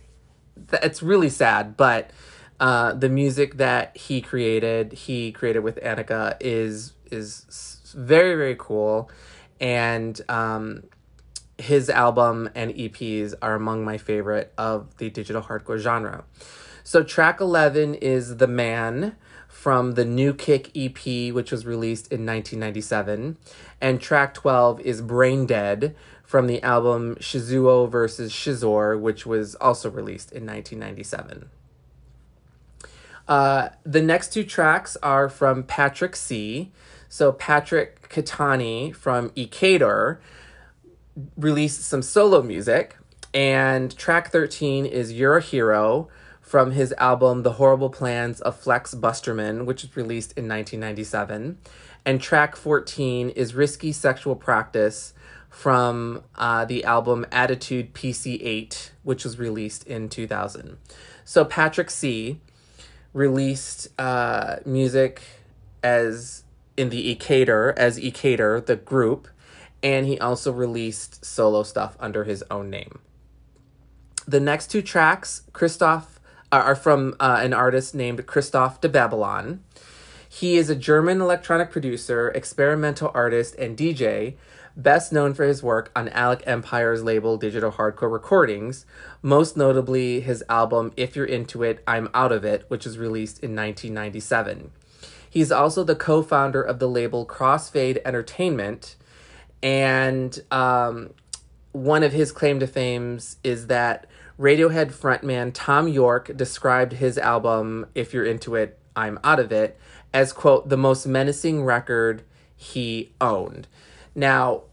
th- 0.69 0.83
it's 0.83 1.01
really 1.01 1.29
sad. 1.29 1.75
But 1.75 2.11
uh, 2.59 2.93
the 2.93 3.09
music 3.09 3.57
that 3.57 3.97
he 3.97 4.21
created, 4.21 4.93
he 4.93 5.31
created 5.31 5.59
with 5.59 5.77
Annika, 5.77 6.37
is 6.39 6.93
is 7.11 7.93
very 7.95 8.35
very 8.35 8.55
cool, 8.57 9.09
and 9.59 10.19
um, 10.29 10.83
his 11.57 11.89
album 11.89 12.49
and 12.55 12.71
EPs 12.73 13.33
are 13.41 13.55
among 13.55 13.83
my 13.83 13.97
favorite 13.97 14.53
of 14.57 14.95
the 14.97 15.09
digital 15.09 15.41
hardcore 15.41 15.79
genre. 15.79 16.23
So 16.83 17.03
track 17.03 17.41
eleven 17.41 17.95
is 17.95 18.37
the 18.37 18.47
man 18.47 19.15
from 19.59 19.95
the 19.95 20.05
New 20.05 20.33
Kick 20.33 20.71
EP, 20.73 21.33
which 21.33 21.51
was 21.51 21.65
released 21.65 22.05
in 22.13 22.25
1997. 22.25 23.35
And 23.81 23.99
track 23.99 24.33
12 24.33 24.79
is 24.79 25.01
Brain 25.01 25.45
Dead 25.45 25.97
from 26.23 26.47
the 26.47 26.63
album 26.63 27.17
Shizuo 27.19 27.89
vs. 27.91 28.31
Shizor, 28.31 28.97
which 28.97 29.25
was 29.25 29.55
also 29.55 29.89
released 29.89 30.31
in 30.31 30.45
1997. 30.45 31.49
Uh, 33.27 33.69
the 33.83 34.01
next 34.01 34.31
two 34.31 34.45
tracks 34.45 34.95
are 35.03 35.27
from 35.27 35.63
Patrick 35.63 36.15
C. 36.15 36.71
So 37.09 37.33
Patrick 37.33 38.07
Catani 38.07 38.95
from 38.95 39.29
Equator 39.35 40.21
released 41.35 41.81
some 41.81 42.01
solo 42.01 42.41
music. 42.41 42.95
and 43.33 43.95
track 43.97 44.31
13 44.31 44.85
is 44.85 45.13
You're 45.13 45.37
a 45.37 45.41
Hero 45.41 46.07
from 46.49 46.71
his 46.71 46.91
album 46.93 47.43
The 47.43 47.53
Horrible 47.53 47.91
Plans 47.91 48.41
of 48.41 48.55
Flex 48.55 48.95
Busterman, 48.95 49.67
which 49.67 49.83
was 49.83 49.95
released 49.95 50.31
in 50.31 50.47
1997. 50.47 51.59
And 52.03 52.19
track 52.19 52.55
14 52.55 53.29
is 53.29 53.53
Risky 53.53 53.91
Sexual 53.91 54.35
Practice 54.37 55.13
from 55.51 56.23
uh, 56.33 56.65
the 56.65 56.83
album 56.85 57.27
Attitude 57.31 57.93
PC8, 57.93 58.89
which 59.03 59.23
was 59.23 59.37
released 59.37 59.85
in 59.85 60.09
2000. 60.09 60.77
So 61.23 61.45
Patrick 61.45 61.91
C 61.91 62.41
released 63.13 63.89
uh, 63.99 64.55
music 64.65 65.21
as 65.83 66.45
in 66.75 66.89
the 66.89 67.15
Ecater 67.15 67.77
as 67.77 67.99
Ecater, 67.99 68.65
the 68.65 68.75
group, 68.75 69.27
and 69.83 70.07
he 70.07 70.17
also 70.17 70.51
released 70.51 71.23
solo 71.23 71.61
stuff 71.61 71.95
under 71.99 72.23
his 72.23 72.43
own 72.49 72.71
name. 72.71 72.97
The 74.27 74.39
next 74.39 74.71
two 74.71 74.81
tracks, 74.81 75.43
Christoph, 75.53 76.18
are 76.51 76.75
from 76.75 77.15
uh, 77.19 77.39
an 77.41 77.53
artist 77.53 77.93
named 77.93 78.25
Christoph 78.25 78.81
de 78.81 78.89
Babalon. 78.89 79.59
He 80.27 80.57
is 80.57 80.69
a 80.69 80.75
German 80.75 81.21
electronic 81.21 81.71
producer, 81.71 82.29
experimental 82.29 83.11
artist, 83.13 83.55
and 83.55 83.77
DJ, 83.77 84.35
best 84.75 85.11
known 85.11 85.33
for 85.33 85.43
his 85.43 85.63
work 85.63 85.91
on 85.95 86.09
Alec 86.09 86.43
Empire's 86.45 87.03
label 87.03 87.37
Digital 87.37 87.71
Hardcore 87.71 88.11
Recordings, 88.11 88.85
most 89.21 89.57
notably 89.57 90.21
his 90.21 90.43
album 90.47 90.93
If 90.95 91.15
You're 91.15 91.25
Into 91.25 91.63
It, 91.63 91.83
I'm 91.87 92.09
Out 92.13 92.31
of 92.31 92.45
It, 92.45 92.65
which 92.67 92.85
was 92.85 92.97
released 92.97 93.39
in 93.39 93.55
1997. 93.55 94.71
He's 95.29 95.51
also 95.51 95.83
the 95.83 95.95
co 95.95 96.21
founder 96.23 96.61
of 96.61 96.79
the 96.79 96.89
label 96.89 97.25
Crossfade 97.25 97.99
Entertainment. 98.05 98.95
And 99.61 100.39
um, 100.51 101.11
one 101.71 102.03
of 102.03 102.13
his 102.13 102.31
claim 102.31 102.59
to 102.59 102.67
fames 102.67 103.37
is 103.43 103.67
that 103.67 104.07
Radiohead 104.39 104.93
frontman 104.93 105.53
Thom 105.53 105.89
Yorke 105.89 106.35
described 106.37 106.93
his 106.93 107.17
album, 107.17 107.85
If 107.93 108.13
You're 108.13 108.25
Into 108.25 108.55
It, 108.55 108.79
I'm 108.95 109.19
Out 109.21 109.39
of 109.39 109.51
It, 109.51 109.77
as, 110.13 110.31
quote, 110.31 110.69
the 110.69 110.77
most 110.77 111.05
menacing 111.05 111.65
record 111.65 112.23
he 112.55 113.11
owned. 113.19 113.67
Now, 114.15 114.63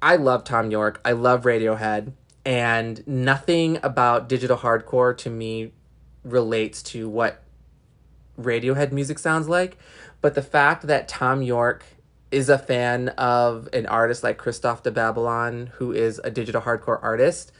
I 0.00 0.16
love 0.16 0.44
Thom 0.44 0.70
Yorke. 0.70 1.00
I 1.04 1.12
love 1.12 1.42
Radiohead. 1.42 2.12
And 2.44 3.06
nothing 3.06 3.78
about 3.82 4.28
digital 4.28 4.56
hardcore 4.56 5.16
to 5.18 5.30
me 5.30 5.72
relates 6.24 6.82
to 6.84 7.08
what 7.08 7.42
Radiohead 8.40 8.92
music 8.92 9.18
sounds 9.18 9.48
like. 9.48 9.78
But 10.20 10.34
the 10.34 10.42
fact 10.42 10.86
that 10.86 11.08
Thom 11.08 11.42
Yorke 11.42 11.84
is 12.30 12.48
a 12.48 12.58
fan 12.58 13.08
of 13.10 13.68
an 13.72 13.86
artist 13.86 14.22
like 14.22 14.38
Christoph 14.38 14.84
de 14.84 14.92
Babalon, 14.92 15.68
who 15.70 15.92
is 15.92 16.20
a 16.22 16.30
digital 16.30 16.62
hardcore 16.62 17.02
artist, 17.02 17.50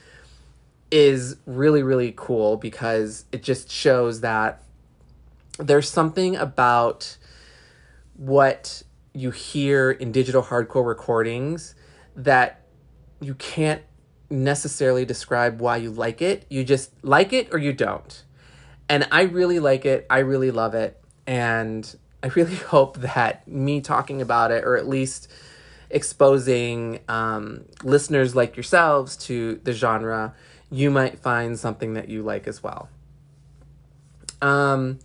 is 0.90 1.36
really, 1.46 1.82
really 1.82 2.12
cool 2.16 2.56
because 2.56 3.24
it 3.32 3.42
just 3.42 3.70
shows 3.70 4.20
that 4.20 4.62
there's 5.58 5.88
something 5.88 6.36
about 6.36 7.16
what 8.16 8.82
you 9.12 9.30
hear 9.30 9.90
in 9.90 10.12
digital 10.12 10.42
hardcore 10.42 10.86
recordings 10.86 11.74
that 12.16 12.62
you 13.20 13.34
can't 13.34 13.82
necessarily 14.30 15.04
describe 15.04 15.60
why 15.60 15.76
you 15.76 15.90
like 15.90 16.22
it. 16.22 16.46
You 16.48 16.64
just 16.64 16.92
like 17.04 17.32
it 17.32 17.48
or 17.52 17.58
you 17.58 17.72
don't. 17.72 18.24
And 18.88 19.06
I 19.10 19.22
really 19.22 19.58
like 19.58 19.84
it. 19.84 20.06
I 20.08 20.18
really 20.18 20.50
love 20.50 20.74
it. 20.74 21.00
And 21.26 21.96
I 22.22 22.28
really 22.28 22.56
hope 22.56 22.98
that 22.98 23.46
me 23.46 23.80
talking 23.80 24.22
about 24.22 24.50
it, 24.50 24.64
or 24.64 24.76
at 24.76 24.88
least 24.88 25.28
exposing 25.90 27.00
um, 27.08 27.64
listeners 27.82 28.36
like 28.36 28.56
yourselves 28.56 29.16
to 29.16 29.60
the 29.64 29.72
genre, 29.72 30.34
you 30.70 30.90
might 30.90 31.18
find 31.18 31.58
something 31.58 31.94
that 31.94 32.08
you 32.08 32.22
like 32.22 32.46
as 32.46 32.62
well. 32.62 32.88
Um, 34.40 34.98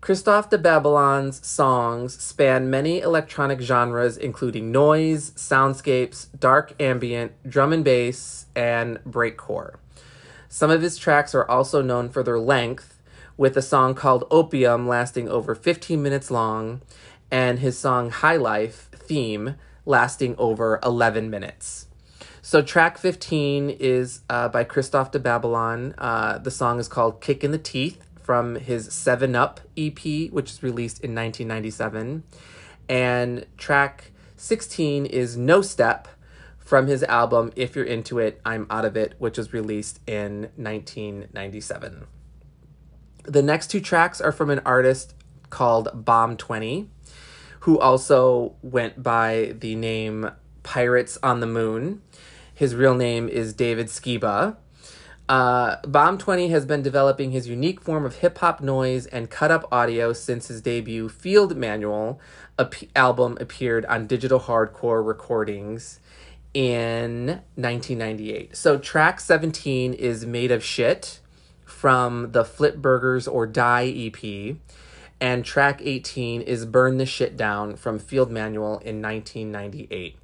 Christoph 0.00 0.50
de 0.50 0.58
Babalon's 0.58 1.46
songs 1.46 2.20
span 2.20 2.68
many 2.68 3.00
electronic 3.00 3.60
genres, 3.60 4.16
including 4.16 4.72
noise, 4.72 5.30
soundscapes, 5.30 6.26
dark 6.38 6.74
ambient, 6.80 7.32
drum 7.48 7.72
and 7.72 7.84
bass, 7.84 8.46
and 8.54 8.98
breakcore. 9.04 9.76
Some 10.48 10.70
of 10.70 10.82
his 10.82 10.98
tracks 10.98 11.34
are 11.34 11.48
also 11.48 11.82
known 11.82 12.08
for 12.10 12.22
their 12.22 12.38
length, 12.38 13.00
with 13.36 13.56
a 13.56 13.62
song 13.62 13.94
called 13.94 14.24
Opium 14.30 14.86
lasting 14.86 15.28
over 15.28 15.54
15 15.54 16.02
minutes 16.02 16.30
long, 16.30 16.82
and 17.30 17.60
his 17.60 17.78
song 17.78 18.10
High 18.10 18.36
Life 18.36 18.90
theme 18.92 19.54
lasting 19.86 20.34
over 20.36 20.78
11 20.82 21.30
minutes. 21.30 21.86
So, 22.52 22.60
track 22.60 22.98
15 22.98 23.70
is 23.70 24.20
uh, 24.28 24.46
by 24.50 24.64
Christoph 24.64 25.10
de 25.10 25.18
Babalon. 25.18 25.94
Uh, 25.96 26.36
the 26.36 26.50
song 26.50 26.78
is 26.78 26.86
called 26.86 27.22
Kick 27.22 27.42
in 27.42 27.50
the 27.50 27.56
Teeth 27.56 28.04
from 28.22 28.56
his 28.56 28.92
Seven 28.92 29.34
Up 29.34 29.62
EP, 29.74 29.98
which 30.30 30.50
was 30.50 30.62
released 30.62 31.00
in 31.02 31.14
1997. 31.14 32.24
And 32.90 33.46
track 33.56 34.10
16 34.36 35.06
is 35.06 35.34
No 35.34 35.62
Step 35.62 36.08
from 36.58 36.88
his 36.88 37.02
album 37.04 37.52
If 37.56 37.74
You're 37.74 37.86
Into 37.86 38.18
It, 38.18 38.38
I'm 38.44 38.66
Out 38.68 38.84
of 38.84 38.98
It, 38.98 39.14
which 39.16 39.38
was 39.38 39.54
released 39.54 40.00
in 40.06 40.50
1997. 40.56 42.04
The 43.22 43.42
next 43.42 43.68
two 43.68 43.80
tracks 43.80 44.20
are 44.20 44.30
from 44.30 44.50
an 44.50 44.60
artist 44.66 45.14
called 45.48 46.04
Bomb 46.04 46.36
20, 46.36 46.90
who 47.60 47.78
also 47.78 48.56
went 48.60 49.02
by 49.02 49.54
the 49.58 49.74
name 49.74 50.32
Pirates 50.62 51.16
on 51.22 51.40
the 51.40 51.46
Moon. 51.46 52.02
His 52.54 52.74
real 52.74 52.94
name 52.94 53.28
is 53.28 53.54
David 53.54 53.86
Skiba. 53.86 54.56
Uh, 55.28 55.76
Bomb 55.86 56.18
20 56.18 56.48
has 56.48 56.66
been 56.66 56.82
developing 56.82 57.30
his 57.30 57.48
unique 57.48 57.80
form 57.80 58.04
of 58.04 58.16
hip 58.16 58.38
hop 58.38 58.60
noise 58.60 59.06
and 59.06 59.30
cut 59.30 59.50
up 59.50 59.66
audio 59.72 60.12
since 60.12 60.48
his 60.48 60.60
debut 60.60 61.08
Field 61.08 61.56
Manual 61.56 62.20
ap- 62.58 62.74
album 62.94 63.38
appeared 63.40 63.86
on 63.86 64.06
digital 64.06 64.40
hardcore 64.40 65.06
recordings 65.06 66.00
in 66.52 67.40
1998. 67.54 68.54
So, 68.54 68.76
track 68.78 69.20
17 69.20 69.94
is 69.94 70.26
Made 70.26 70.50
of 70.50 70.62
Shit 70.62 71.20
from 71.64 72.32
the 72.32 72.44
Flip 72.44 72.76
Burgers 72.76 73.26
or 73.26 73.46
Die 73.46 73.86
EP, 73.86 74.56
and 75.20 75.44
track 75.44 75.80
18 75.82 76.42
is 76.42 76.66
Burn 76.66 76.98
the 76.98 77.06
Shit 77.06 77.36
Down 77.36 77.76
from 77.76 77.98
Field 77.98 78.30
Manual 78.30 78.78
in 78.80 79.00
1998. 79.00 80.16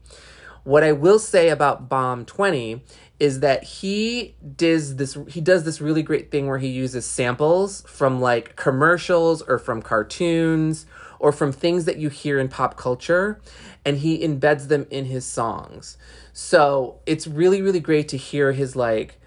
What 0.69 0.85
I 0.85 0.93
will 0.93 1.19
say 1.19 1.49
about 1.49 1.89
Bomb 1.89 2.27
20 2.27 2.83
is 3.19 3.41
that 3.41 3.65
he 3.65 4.35
does 4.55 4.97
this 4.97 5.17
he 5.27 5.41
does 5.41 5.65
this 5.65 5.81
really 5.81 6.03
great 6.03 6.31
thing 6.31 6.47
where 6.47 6.59
he 6.59 6.69
uses 6.69 7.07
samples 7.07 7.81
from 7.87 8.21
like 8.21 8.55
commercials 8.55 9.41
or 9.41 9.59
from 9.59 9.81
cartoons 9.81 10.85
or 11.19 11.33
from 11.33 11.53
things 11.53 11.87
that 11.87 11.97
you 11.97 12.11
hear 12.11 12.39
in 12.39 12.49
pop 12.49 12.77
culture 12.77 13.41
and 13.83 13.97
he 13.97 14.19
embeds 14.19 14.69
them 14.69 14.87
in 14.91 15.07
his 15.07 15.25
songs. 15.25 15.97
So, 16.35 17.01
it's 17.07 17.27
really 17.27 17.63
really 17.63 17.81
great 17.81 18.07
to 18.09 18.19
hear 18.19 18.53
his 18.53 18.77
like 18.77 19.19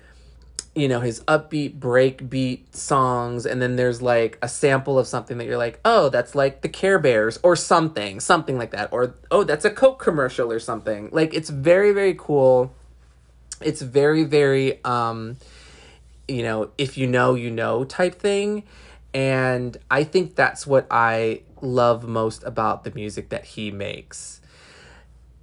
you 0.75 0.87
know 0.87 1.01
his 1.01 1.19
upbeat 1.21 1.77
breakbeat 1.79 2.73
songs 2.75 3.45
and 3.45 3.61
then 3.61 3.75
there's 3.75 4.01
like 4.01 4.37
a 4.41 4.47
sample 4.47 4.97
of 4.97 5.05
something 5.05 5.37
that 5.37 5.45
you're 5.45 5.57
like 5.57 5.79
oh 5.83 6.07
that's 6.09 6.33
like 6.33 6.61
the 6.61 6.69
care 6.69 6.97
bears 6.97 7.37
or 7.43 7.55
something 7.55 8.19
something 8.19 8.57
like 8.57 8.71
that 8.71 8.91
or 8.93 9.15
oh 9.31 9.43
that's 9.43 9.65
a 9.65 9.69
coke 9.69 9.99
commercial 9.99 10.51
or 10.51 10.59
something. 10.59 11.09
Like 11.11 11.33
it's 11.33 11.49
very 11.49 11.91
very 11.91 12.15
cool. 12.17 12.73
It's 13.59 13.81
very 13.81 14.23
very 14.23 14.83
um 14.85 15.37
you 16.27 16.43
know 16.43 16.71
if 16.77 16.97
you 16.97 17.07
know 17.07 17.35
you 17.35 17.51
know 17.51 17.83
type 17.83 18.15
thing 18.15 18.63
and 19.13 19.75
i 19.89 20.05
think 20.05 20.35
that's 20.35 20.65
what 20.65 20.87
i 20.89 21.41
love 21.61 22.07
most 22.07 22.43
about 22.43 22.83
the 22.83 22.91
music 22.91 23.29
that 23.29 23.45
he 23.45 23.71
makes. 23.71 24.41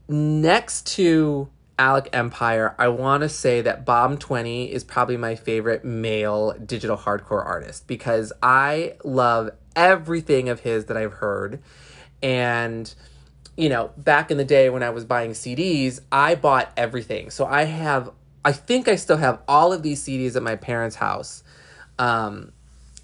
Next 0.09 0.87
to 0.95 1.49
alec 1.79 2.09
empire 2.13 2.75
i 2.79 2.89
want 2.89 3.23
to 3.23 3.29
say 3.29 3.61
that 3.61 3.85
bomb 3.85 4.19
20 4.19 4.73
is 4.73 4.83
probably 4.85 5.17
my 5.17 5.35
favorite 5.35 5.85
male 5.85 6.53
digital 6.65 6.97
hardcore 6.97 7.45
artist 7.45 7.87
because 7.87 8.33
i 8.43 8.95
love 9.05 9.51
everything 9.77 10.49
of 10.49 10.61
his 10.61 10.87
that 10.87 10.97
i've 10.97 11.15
heard 11.15 11.63
and 12.23 12.95
you 13.59 13.69
know, 13.69 13.91
back 13.97 14.31
in 14.31 14.37
the 14.37 14.45
day 14.45 14.71
when 14.71 14.85
I 14.85 14.91
was 14.91 15.05
buying 15.05 15.33
CDs, 15.33 16.01
I 16.13 16.37
bought 16.37 16.73
everything. 16.77 17.29
So 17.31 17.45
I 17.45 17.65
have, 17.65 18.09
I 18.45 18.53
think 18.53 18.87
I 18.87 18.95
still 18.95 19.17
have 19.17 19.41
all 19.49 19.73
of 19.73 19.83
these 19.83 20.01
CDs 20.01 20.37
at 20.37 20.45
my 20.45 20.55
parents' 20.55 20.95
house. 20.95 21.43
Um, 21.99 22.53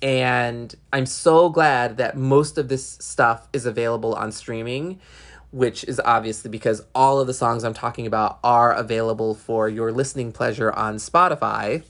and 0.01 0.73
I'm 0.93 1.07
so 1.07 1.49
glad 1.49 1.97
that 1.97 2.17
most 2.17 2.57
of 2.57 2.69
this 2.69 2.87
stuff 2.87 3.49
is 3.53 3.67
available 3.67 4.15
on 4.15 4.31
streaming, 4.31 5.01
which 5.55 5.85
is 5.85 6.01
obviously 6.05 6.51
because 6.51 6.85
all 6.97 7.21
of 7.21 7.29
the 7.29 7.33
songs 7.33 7.63
I'm 7.63 7.75
talking 7.75 8.09
about 8.09 8.41
are 8.43 8.73
available 8.73 9.37
for 9.37 9.69
your 9.69 9.93
listening 9.93 10.33
pleasure 10.33 10.73
on 10.73 10.97
Spotify. 10.97 11.85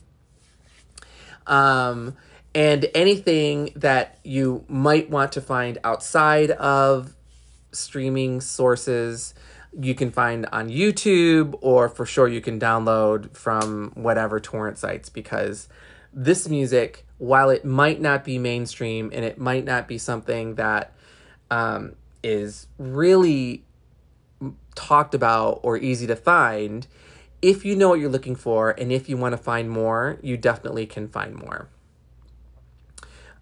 Um, 1.47 2.15
and 2.53 2.85
anything 2.93 3.71
that 3.75 4.19
you 4.23 4.63
might 4.67 5.09
want 5.09 5.31
to 5.31 5.41
find 5.41 5.79
outside 5.83 6.51
of 6.51 7.15
streaming 7.71 8.39
sources 8.39 9.33
you 9.81 9.95
can 9.95 10.11
find 10.11 10.45
on 10.51 10.69
YouTube 10.69 11.57
or 11.61 11.89
for 11.89 12.05
sure 12.05 12.27
you 12.27 12.41
can 12.41 12.59
download 12.59 13.35
from 13.35 13.93
whatever 13.95 14.39
torrent 14.39 14.77
sites 14.77 15.09
because 15.09 15.67
this 16.13 16.47
music, 16.47 17.03
while 17.17 17.49
it 17.49 17.65
might 17.65 17.99
not 17.99 18.23
be 18.23 18.37
mainstream 18.37 19.09
and 19.11 19.25
it 19.25 19.39
might 19.39 19.65
not 19.65 19.87
be 19.87 19.97
something 19.97 20.53
that 20.53 20.93
um, 21.49 21.95
is 22.25 22.65
really 22.79 23.63
talked 24.73 25.13
about 25.13 25.59
or 25.61 25.77
easy 25.77 26.07
to 26.07 26.15
find, 26.15 26.87
if 27.41 27.63
you 27.63 27.75
know 27.75 27.89
what 27.89 27.99
you're 27.99 28.09
looking 28.09 28.35
for 28.35 28.71
and 28.71 28.91
if 28.91 29.07
you 29.07 29.15
want 29.15 29.33
to 29.33 29.37
find 29.37 29.69
more, 29.69 30.17
you 30.23 30.35
definitely 30.35 30.87
can 30.87 31.07
find 31.07 31.35
more. 31.35 31.69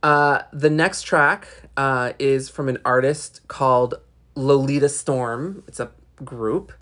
Uh, 0.03 0.41
the 0.51 0.69
next 0.69 1.03
track 1.03 1.47
uh, 1.77 2.11
is 2.19 2.49
from 2.49 2.67
an 2.67 2.77
artist 2.83 3.39
called 3.47 3.95
Lolita 4.35 4.89
Storm. 4.89 5.63
It's 5.65 5.79
a 5.79 5.91
group. 6.23 6.73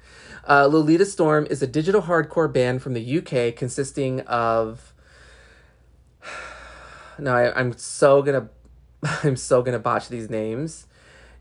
Uh, 0.49 0.65
Lolita 0.65 1.05
Storm 1.05 1.45
is 1.51 1.61
a 1.61 1.67
digital 1.67 2.01
hardcore 2.01 2.51
band 2.51 2.81
from 2.81 2.93
the 2.93 3.17
UK 3.19 3.55
consisting 3.55 4.21
of. 4.21 4.93
No, 7.19 7.35
I, 7.35 7.59
I'm 7.59 7.77
so 7.77 8.23
gonna, 8.23 8.49
I'm 9.23 9.35
so 9.35 9.61
gonna 9.61 9.77
botch 9.77 10.09
these 10.09 10.27
names. 10.27 10.87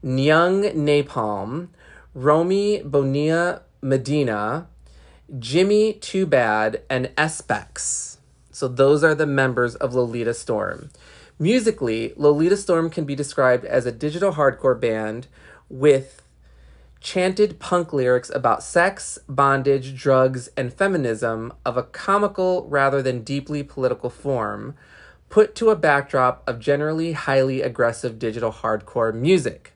Nyung 0.04 0.74
Napalm, 0.74 1.68
Romy 2.14 2.80
Bonilla 2.82 3.62
Medina, 3.82 4.66
Jimmy 5.38 5.92
Too 5.92 6.24
Bad, 6.24 6.82
and 6.88 7.06
Espex. 7.16 8.16
So 8.50 8.66
those 8.66 9.04
are 9.04 9.14
the 9.14 9.26
members 9.26 9.74
of 9.74 9.94
Lolita 9.94 10.32
Storm. 10.32 10.90
Musically, 11.38 12.14
Lolita 12.16 12.56
Storm 12.56 12.88
can 12.88 13.04
be 13.04 13.14
described 13.14 13.64
as 13.66 13.84
a 13.84 13.92
digital 13.92 14.32
hardcore 14.32 14.78
band 14.78 15.26
with 15.68 16.22
chanted 17.00 17.58
punk 17.58 17.92
lyrics 17.92 18.30
about 18.34 18.62
sex, 18.62 19.18
bondage, 19.28 19.94
drugs, 19.94 20.48
and 20.56 20.72
feminism 20.72 21.52
of 21.64 21.76
a 21.76 21.82
comical 21.82 22.66
rather 22.68 23.02
than 23.02 23.22
deeply 23.22 23.62
political 23.62 24.10
form, 24.10 24.74
put 25.28 25.54
to 25.54 25.70
a 25.70 25.76
backdrop 25.76 26.42
of 26.48 26.58
generally 26.58 27.12
highly 27.12 27.62
aggressive 27.62 28.18
digital 28.18 28.52
hardcore 28.52 29.14
music. 29.14 29.74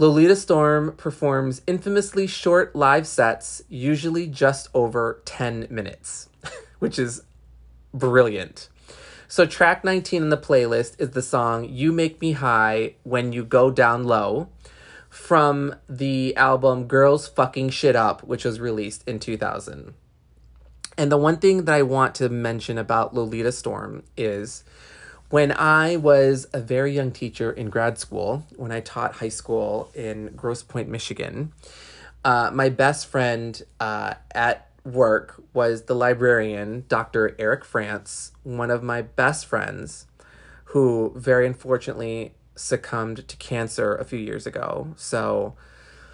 Lolita 0.00 0.36
Storm 0.36 0.92
performs 0.96 1.60
infamously 1.66 2.28
short 2.28 2.76
live 2.76 3.04
sets, 3.04 3.62
usually 3.68 4.28
just 4.28 4.68
over 4.72 5.20
10 5.24 5.66
minutes, 5.70 6.28
which 6.78 7.00
is 7.00 7.22
brilliant. 7.92 8.68
So, 9.26 9.44
track 9.44 9.82
19 9.82 10.22
in 10.22 10.28
the 10.28 10.36
playlist 10.36 10.94
is 11.00 11.10
the 11.10 11.20
song 11.20 11.68
You 11.68 11.92
Make 11.92 12.20
Me 12.20 12.32
High 12.32 12.94
When 13.02 13.32
You 13.32 13.44
Go 13.44 13.72
Down 13.72 14.04
Low 14.04 14.48
from 15.10 15.74
the 15.88 16.36
album 16.36 16.84
Girls 16.84 17.26
Fucking 17.26 17.70
Shit 17.70 17.96
Up, 17.96 18.22
which 18.22 18.44
was 18.44 18.60
released 18.60 19.02
in 19.08 19.18
2000. 19.18 19.94
And 20.96 21.10
the 21.10 21.16
one 21.16 21.38
thing 21.38 21.64
that 21.64 21.74
I 21.74 21.82
want 21.82 22.14
to 22.16 22.28
mention 22.28 22.78
about 22.78 23.14
Lolita 23.14 23.50
Storm 23.50 24.04
is 24.16 24.62
when 25.30 25.52
I 25.52 25.96
was 25.96 26.46
a 26.52 26.60
very 26.60 26.92
young 26.94 27.10
teacher 27.10 27.52
in 27.52 27.68
grad 27.68 27.98
school, 27.98 28.46
when 28.56 28.72
I 28.72 28.80
taught 28.80 29.16
high 29.16 29.28
school 29.28 29.90
in 29.94 30.28
Grosse 30.34 30.62
Pointe, 30.62 30.88
Michigan, 30.88 31.52
uh, 32.24 32.50
my 32.52 32.68
best 32.68 33.06
friend 33.06 33.60
uh, 33.78 34.14
at 34.34 34.68
work 34.84 35.42
was 35.52 35.82
the 35.82 35.94
librarian, 35.94 36.84
Dr. 36.88 37.36
Eric 37.38 37.64
France, 37.64 38.32
one 38.42 38.70
of 38.70 38.82
my 38.82 39.02
best 39.02 39.44
friends, 39.44 40.06
who 40.66 41.12
very 41.14 41.46
unfortunately 41.46 42.34
succumbed 42.54 43.28
to 43.28 43.36
cancer 43.36 43.94
a 43.94 44.04
few 44.04 44.18
years 44.18 44.46
ago. 44.46 44.94
So 44.96 45.54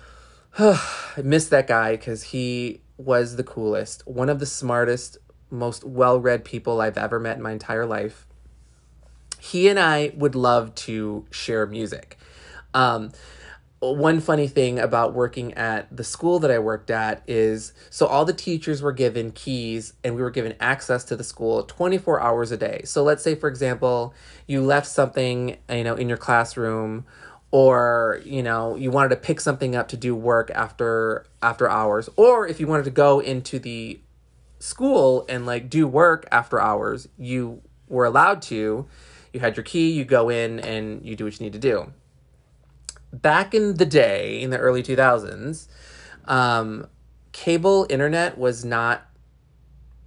I 0.59 0.81
miss 1.23 1.49
that 1.49 1.69
guy 1.69 1.93
because 1.93 2.25
he 2.25 2.81
was 2.97 3.37
the 3.37 3.45
coolest, 3.45 4.07
one 4.07 4.29
of 4.29 4.41
the 4.41 4.47
smartest, 4.47 5.19
most 5.51 5.85
well 5.85 6.19
read 6.19 6.45
people 6.45 6.81
I've 6.81 6.99
ever 6.99 7.21
met 7.21 7.37
in 7.37 7.43
my 7.43 7.53
entire 7.53 7.87
life 7.87 8.27
he 9.45 9.69
and 9.69 9.79
I 9.79 10.13
would 10.17 10.35
love 10.35 10.75
to 10.77 11.27
share 11.31 11.67
music. 11.67 12.17
Um, 12.73 13.13
one 13.81 14.21
funny 14.21 14.49
thing 14.49 14.79
about 14.79 15.13
working 15.13 15.53
at 15.53 15.95
the 15.95 16.03
school 16.03 16.39
that 16.39 16.51
I 16.51 16.59
worked 16.59 16.91
at 16.91 17.23
is 17.27 17.75
so 17.91 18.07
all 18.07 18.25
the 18.25 18.33
teachers 18.33 18.81
were 18.81 18.93
given 18.93 19.33
keys 19.33 19.93
and 20.03 20.17
we 20.17 20.23
were 20.23 20.31
given 20.31 20.55
access 20.61 21.05
to 21.05 21.17
the 21.17 21.25
school 21.25 21.63
24 21.65 22.23
hours 22.23 22.53
a 22.53 22.57
day. 22.57 22.81
So 22.85 23.03
let's 23.03 23.23
say 23.23 23.35
for 23.35 23.51
example, 23.51 24.15
you 24.47 24.63
left 24.63 24.87
something, 24.87 25.59
you 25.69 25.85
know, 25.85 25.95
in 25.95 26.09
your 26.09 26.17
classroom 26.17 27.05
or, 27.51 28.23
you 28.25 28.43
know, 28.43 28.77
you 28.77 28.91
wanted 28.91 29.11
to 29.11 29.17
pick 29.17 29.41
something 29.41 29.77
up 29.77 29.89
to 29.89 29.99
do 29.99 30.17
work 30.17 30.51
after 30.55 31.27
after 31.43 31.69
hours 31.69 32.09
or 32.17 32.49
if 32.49 32.61
you 32.61 32.67
wanted 32.67 32.85
to 32.85 32.91
go 32.91 33.21
into 33.21 33.59
the 33.59 34.01
school 34.59 35.27
and 35.29 35.45
like 35.45 35.69
do 35.69 35.87
work 35.87 36.27
after 36.33 36.59
hours, 36.59 37.09
you 37.19 37.61
were 37.89 38.07
allowed 38.07 38.41
to 38.41 38.87
you 39.35 39.41
had 39.41 39.57
your 39.57 39.65
key, 39.65 39.91
you 39.91 40.05
go 40.05 40.29
in 40.29 40.61
and 40.61 41.05
you 41.05 41.17
do 41.17 41.25
what 41.25 41.39
you 41.39 41.45
need 41.45 41.53
to 41.53 41.59
do. 41.59 41.93
Back 43.13 43.55
in 43.55 43.77
the 43.77 43.87
day, 43.87 44.41
in 44.41 44.51
the 44.51 44.59
early 44.59 44.83
2000s, 44.83 45.69
um, 46.27 46.87
cable 47.33 47.87
internet 47.91 48.39
was 48.39 48.65
not 48.65 49.07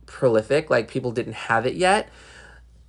prolific, 0.06 0.70
like 0.70 0.88
people 0.88 1.12
didn't 1.12 1.34
have 1.34 1.66
it 1.66 1.76
yet. 1.76 2.10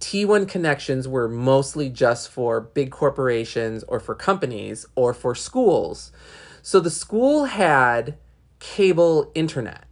T1 0.01 0.49
connections 0.49 1.09
were 1.09 1.29
mostly 1.29 1.91
just 1.91 2.31
for 2.31 2.61
big 2.61 2.91
corporations 2.91 3.83
or 3.85 3.99
for 3.99 4.15
companies 4.15 4.87
or 4.95 5.13
for 5.13 5.35
schools. 5.35 6.13
So 6.63 6.79
the 6.79 6.91
school 6.91 7.47
had 7.47 8.17
cable 8.61 9.33
internet. 9.35 9.85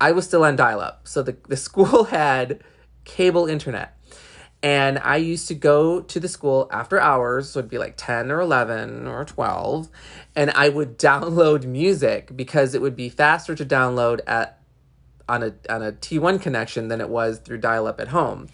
I 0.00 0.12
was 0.12 0.26
still 0.26 0.44
on 0.44 0.56
dial 0.56 0.80
up. 0.80 1.08
So 1.08 1.22
the, 1.22 1.36
the 1.48 1.56
school 1.68 2.04
had 2.04 2.62
cable 3.04 3.46
internet. 3.46 3.96
And 4.62 4.98
I 5.00 5.16
used 5.16 5.48
to 5.48 5.54
go 5.54 6.00
to 6.00 6.20
the 6.20 6.28
school 6.28 6.68
after 6.70 7.00
hours, 7.00 7.50
so 7.50 7.58
it'd 7.58 7.70
be 7.70 7.78
like 7.78 7.94
10 7.96 8.30
or 8.30 8.40
11 8.40 9.08
or 9.08 9.24
12, 9.24 9.88
and 10.36 10.50
I 10.52 10.68
would 10.68 10.98
download 11.00 11.64
music 11.64 12.36
because 12.36 12.74
it 12.74 12.80
would 12.80 12.96
be 12.96 13.08
faster 13.08 13.54
to 13.54 13.64
download 13.64 14.20
at 14.26 14.58
on 15.28 15.42
a 15.42 15.54
on 15.72 15.82
a 15.82 15.92
T1 15.92 16.40
connection 16.42 16.88
than 16.88 17.00
it 17.00 17.08
was 17.08 17.38
through 17.38 17.58
dial-up 17.58 18.00
at 18.00 18.08
home. 18.08 18.48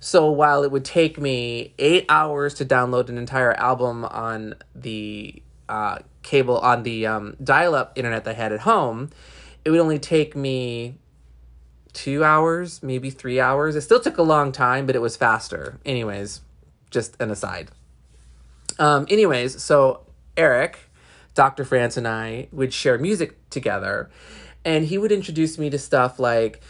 So 0.00 0.30
while 0.30 0.64
it 0.64 0.72
would 0.72 0.84
take 0.84 1.20
me 1.20 1.74
8 1.78 2.06
hours 2.08 2.54
to 2.54 2.64
download 2.64 3.08
an 3.08 3.18
entire 3.18 3.52
album 3.52 4.04
on 4.04 4.54
the 4.74 5.42
uh, 5.68 5.98
cable 6.22 6.58
on 6.58 6.82
the 6.82 7.06
um, 7.06 7.36
dial-up 7.42 7.92
internet 7.96 8.24
that 8.24 8.30
I 8.30 8.34
had 8.34 8.52
at 8.52 8.60
home, 8.60 9.10
it 9.64 9.70
would 9.70 9.80
only 9.80 9.98
take 9.98 10.34
me 10.34 10.96
two 11.92 12.24
hours, 12.24 12.82
maybe 12.82 13.10
three 13.10 13.40
hours. 13.40 13.76
It 13.76 13.82
still 13.82 14.00
took 14.00 14.18
a 14.18 14.22
long 14.22 14.52
time, 14.52 14.86
but 14.86 14.96
it 14.96 15.00
was 15.00 15.16
faster. 15.16 15.78
Anyways, 15.84 16.40
just 16.90 17.20
an 17.20 17.30
aside. 17.30 17.70
Um, 18.78 19.06
anyways, 19.10 19.62
so 19.62 20.00
Eric, 20.36 20.78
Dr. 21.34 21.64
France, 21.64 21.96
and 21.96 22.08
I 22.08 22.48
would 22.52 22.72
share 22.72 22.98
music 22.98 23.36
together, 23.50 24.10
and 24.64 24.86
he 24.86 24.98
would 24.98 25.12
introduce 25.12 25.58
me 25.58 25.70
to 25.70 25.78
stuff 25.78 26.18
like, 26.18 26.60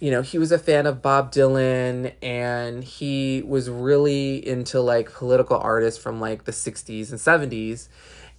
you 0.00 0.10
know, 0.10 0.22
he 0.22 0.38
was 0.38 0.50
a 0.50 0.58
fan 0.58 0.86
of 0.86 1.00
Bob 1.00 1.32
Dylan, 1.32 2.12
and 2.20 2.82
he 2.82 3.42
was 3.46 3.70
really 3.70 4.46
into 4.46 4.80
like 4.80 5.12
political 5.12 5.58
artists 5.58 6.02
from 6.02 6.20
like 6.20 6.44
the 6.44 6.52
60s 6.52 7.10
and 7.10 7.20
70s 7.20 7.88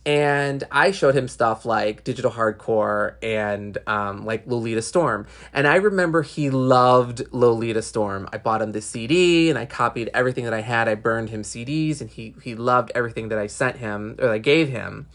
and 0.05 0.63
I 0.69 0.91
showed 0.91 1.15
him 1.15 1.27
stuff 1.29 1.65
like 1.65 2.03
digital 2.03 2.31
hardcore 2.31 3.15
and 3.23 3.77
um, 3.87 4.25
like 4.25 4.45
Lolita 4.45 4.81
Storm. 4.81 5.27
And 5.53 5.65
I 5.65 5.75
remember 5.75 6.23
he 6.23 6.49
loved 6.49 7.23
Lolita 7.31 7.81
Storm. 7.81 8.27
I 8.33 8.37
bought 8.37 8.61
him 8.61 8.73
the 8.73 8.81
CD 8.81 9.49
and 9.49 9.57
I 9.57 9.65
copied 9.65 10.09
everything 10.13 10.43
that 10.43 10.53
I 10.53 10.61
had. 10.61 10.89
I 10.89 10.95
burned 10.95 11.29
him 11.29 11.43
CDs 11.43 12.01
and 12.01 12.09
he 12.09 12.35
he 12.43 12.55
loved 12.55 12.91
everything 12.93 13.29
that 13.29 13.39
I 13.39 13.47
sent 13.47 13.77
him 13.77 14.15
or 14.19 14.29
I 14.29 14.39
gave 14.39 14.67
him. 14.67 15.07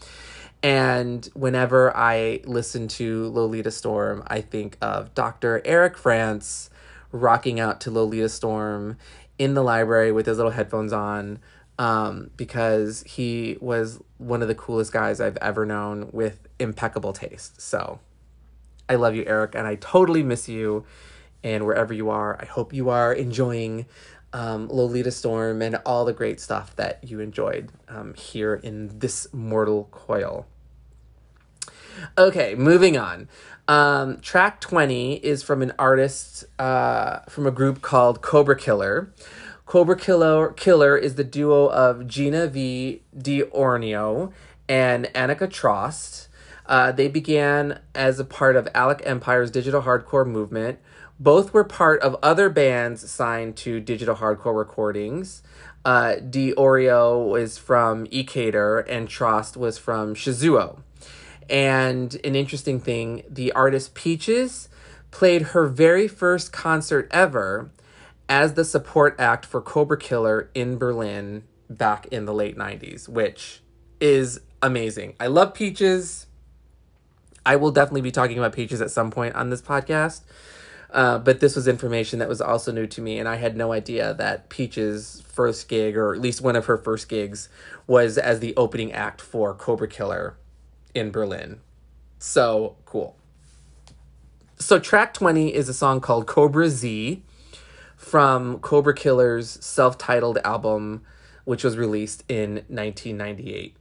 And 0.63 1.29
whenever 1.35 1.95
I 1.95 2.41
listen 2.45 2.87
to 2.89 3.29
Lolita 3.29 3.71
Storm, 3.71 4.23
I 4.27 4.41
think 4.41 4.77
of 4.81 5.13
Dr. 5.13 5.61
Eric 5.63 5.97
France 5.97 6.69
rocking 7.11 7.59
out 7.59 7.79
to 7.81 7.91
Lolita 7.91 8.27
Storm 8.27 8.97
in 9.37 9.53
the 9.53 9.63
library 9.63 10.11
with 10.11 10.25
his 10.25 10.37
little 10.37 10.51
headphones 10.51 10.91
on 10.91 11.39
um, 11.79 12.29
because 12.35 13.03
he 13.03 13.57
was 13.61 13.99
one 14.17 14.41
of 14.41 14.49
the 14.49 14.53
coolest 14.53 14.91
guys 14.91 15.21
I've 15.21 15.37
ever 15.37 15.65
known 15.65 16.09
with 16.11 16.47
impeccable 16.59 17.13
taste. 17.13 17.61
So 17.61 17.99
I 18.89 18.95
love 18.95 19.15
you, 19.15 19.23
Eric, 19.25 19.55
and 19.55 19.65
I 19.65 19.75
totally 19.75 20.21
miss 20.21 20.47
you. 20.47 20.85
And 21.41 21.65
wherever 21.65 21.93
you 21.93 22.09
are, 22.09 22.37
I 22.39 22.45
hope 22.45 22.73
you 22.73 22.89
are 22.89 23.13
enjoying 23.13 23.85
um, 24.33 24.67
Lolita 24.67 25.09
Storm 25.09 25.61
and 25.61 25.77
all 25.85 26.03
the 26.03 26.11
great 26.11 26.41
stuff 26.41 26.75
that 26.75 27.01
you 27.01 27.21
enjoyed 27.21 27.71
um, 27.87 28.13
here 28.13 28.55
in 28.55 28.99
this 28.99 29.33
mortal 29.33 29.87
coil. 29.89 30.45
Okay, 32.17 32.55
moving 32.55 32.97
on. 32.97 33.29
Um, 33.69 34.19
track 34.19 34.59
20 34.59 35.15
is 35.15 35.43
from 35.43 35.61
an 35.61 35.71
artist 35.79 36.43
uh, 36.59 37.19
from 37.29 37.47
a 37.47 37.51
group 37.51 37.81
called 37.81 38.21
Cobra 38.21 38.57
Killer. 38.57 39.13
Cobra 39.69 39.95
Killer, 39.95 40.51
Killer 40.53 40.97
is 40.97 41.13
the 41.13 41.23
duo 41.23 41.67
of 41.67 42.07
Gina 42.07 42.47
V. 42.47 43.03
D'Orio 43.15 44.33
and 44.67 45.05
Annika 45.13 45.47
Trost. 45.47 46.27
Uh, 46.65 46.91
they 46.91 47.07
began 47.07 47.79
as 47.93 48.19
a 48.19 48.25
part 48.25 48.55
of 48.55 48.67
Alec 48.73 49.03
Empire's 49.05 49.51
digital 49.51 49.83
hardcore 49.83 50.25
movement. 50.25 50.79
Both 51.19 51.53
were 51.53 51.63
part 51.63 52.01
of 52.01 52.17
other 52.23 52.49
bands 52.49 53.07
signed 53.11 53.57
to 53.57 53.79
digital 53.79 54.15
hardcore 54.15 54.57
recordings. 54.57 55.43
Uh, 55.85 56.15
D. 56.15 56.51
Was 56.57 57.59
from 57.59 58.07
EC8OR 58.07 58.85
and 58.89 59.07
Trost 59.07 59.55
was 59.55 59.77
from 59.77 60.15
Shizuo. 60.15 60.79
And 61.47 62.19
an 62.23 62.35
interesting 62.35 62.79
thing 62.79 63.21
the 63.29 63.51
artist 63.51 63.93
Peaches 63.93 64.67
played 65.11 65.43
her 65.53 65.67
very 65.67 66.07
first 66.07 66.51
concert 66.51 67.07
ever 67.11 67.69
as 68.29 68.53
the 68.53 68.63
support 68.63 69.15
act 69.19 69.45
for 69.45 69.59
Cobra 69.59 69.97
Killer 69.97 70.51
in 70.53 70.77
Berlin 70.77 71.43
back 71.67 72.05
in 72.07 72.25
the 72.25 72.33
late 72.33 72.55
90s, 72.55 73.09
which 73.09 73.61
is 73.99 74.39
amazing. 74.61 75.15
I 75.19 75.27
love 75.27 75.55
Peaches. 75.55 76.27
I 77.45 77.55
will 77.55 77.71
definitely 77.71 78.01
be 78.01 78.11
talking 78.11 78.37
about 78.37 78.53
Peaches 78.53 78.81
at 78.81 78.91
some 78.91 79.09
point 79.09 79.35
on 79.35 79.49
this 79.49 79.61
podcast. 79.61 80.21
Uh, 80.91 81.19
but 81.19 81.39
this 81.39 81.55
was 81.55 81.67
information 81.67 82.19
that 82.19 82.27
was 82.27 82.41
also 82.41 82.71
new 82.71 82.87
to 82.87 83.01
me, 83.01 83.19
and 83.19 83.27
I 83.27 83.35
had 83.35 83.55
no 83.55 83.71
idea 83.71 84.13
that 84.15 84.49
Peach's 84.49 85.21
first 85.21 85.67
gig, 85.67 85.95
or 85.95 86.15
at 86.15 86.21
least 86.21 86.41
one 86.41 86.55
of 86.55 86.65
her 86.65 86.77
first 86.77 87.07
gigs, 87.07 87.47
was 87.85 88.17
as 88.17 88.39
the 88.39 88.55
opening 88.55 88.91
act 88.91 89.21
for 89.21 89.53
Cobra 89.53 89.87
Killer 89.87 90.35
in 90.95 91.11
Berlin. 91.11 91.59
So 92.17 92.75
cool. 92.85 93.15
So, 94.57 94.79
track 94.79 95.13
20 95.13 95.53
is 95.53 95.69
a 95.69 95.73
song 95.73 96.01
called 96.01 96.25
Cobra 96.25 96.69
Z 96.69 97.23
from 97.99 98.59
Cobra 98.59 98.95
Killer's 98.95 99.63
self 99.63 99.97
titled 99.97 100.39
album, 100.45 101.03
which 101.43 101.65
was 101.65 101.77
released 101.77 102.23
in 102.29 102.63
1998. 102.69 103.75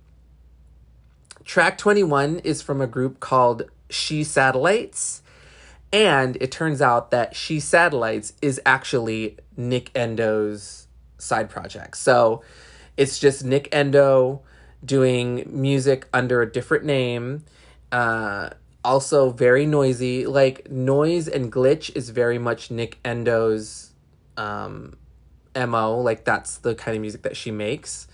Track 1.45 1.79
21 1.79 2.41
is 2.41 2.61
from 2.61 2.81
a 2.81 2.87
group 2.87 3.21
called 3.21 3.63
She 3.89 4.25
Satellites 4.25 5.23
and 5.93 6.37
it 6.41 6.51
turns 6.51 6.83
out 6.83 7.11
that 7.13 7.35
She 7.35 7.61
Satellites 7.61 8.35
is 8.43 8.61
actually 8.67 9.39
Nic 9.57 9.91
Endo's 9.95 10.87
side 11.17 11.49
project. 11.49 11.97
So 11.97 12.43
it's 12.97 13.19
just 13.19 13.45
Nic 13.45 13.69
Endo 13.73 14.43
doing 14.85 15.45
music 15.47 16.07
under 16.13 16.43
a 16.43 16.51
different 16.51 16.85
name. 16.85 17.45
Uh, 17.91 18.51
also 18.85 19.31
very 19.31 19.65
noisy. 19.65 20.27
Like 20.27 20.71
noise 20.71 21.29
and 21.29 21.51
glitch 21.51 21.95
is 21.97 22.11
very 22.11 22.39
much 22.39 22.71
Nic 22.71 22.99
Endo's 23.05 23.88
um, 24.39 24.97
MO. 25.55 26.01
Like 26.01 26.25
that's 26.25 26.59
the 26.59 26.75
kind 26.75 26.97
of 26.97 27.01
music 27.01 27.23
that 27.23 27.37
she 27.37 27.51
makes. 27.51 28.07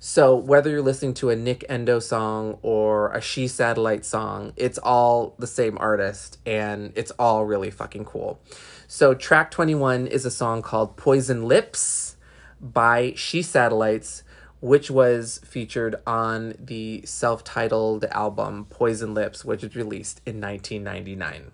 So 0.00 0.36
whether 0.36 0.70
you're 0.70 0.82
listening 0.82 1.14
to 1.14 1.30
a 1.30 1.36
Nic 1.36 1.64
Endo 1.68 1.98
song 1.98 2.58
or 2.62 3.10
a 3.12 3.20
She 3.20 3.48
Satellite 3.48 4.04
song, 4.04 4.52
it's 4.56 4.78
all 4.78 5.34
the 5.38 5.46
same 5.46 5.76
artist 5.78 6.38
and 6.46 6.92
it's 6.94 7.10
all 7.12 7.44
really 7.44 7.70
fucking 7.70 8.04
cool. 8.04 8.40
So 8.86 9.14
track 9.14 9.50
21 9.50 10.06
is 10.06 10.24
a 10.24 10.30
song 10.30 10.62
called 10.62 10.96
Poison 10.96 11.46
Lips 11.48 12.16
by 12.60 13.12
She 13.16 13.42
Satellites, 13.42 14.22
which 14.60 14.88
was 14.88 15.40
featured 15.44 15.96
on 16.06 16.54
the 16.60 17.02
self-titled 17.04 18.04
album 18.06 18.66
Poison 18.70 19.14
Lips, 19.14 19.44
which 19.44 19.62
was 19.62 19.74
released 19.74 20.20
in 20.24 20.40
1999. 20.40 21.50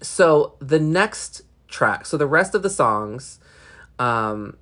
So 0.00 0.54
the 0.58 0.80
next 0.80 1.42
track, 1.72 2.06
so 2.06 2.16
the 2.16 2.26
rest 2.26 2.54
of 2.54 2.62
the 2.62 2.70
songs 2.70 3.40
um 3.98 4.56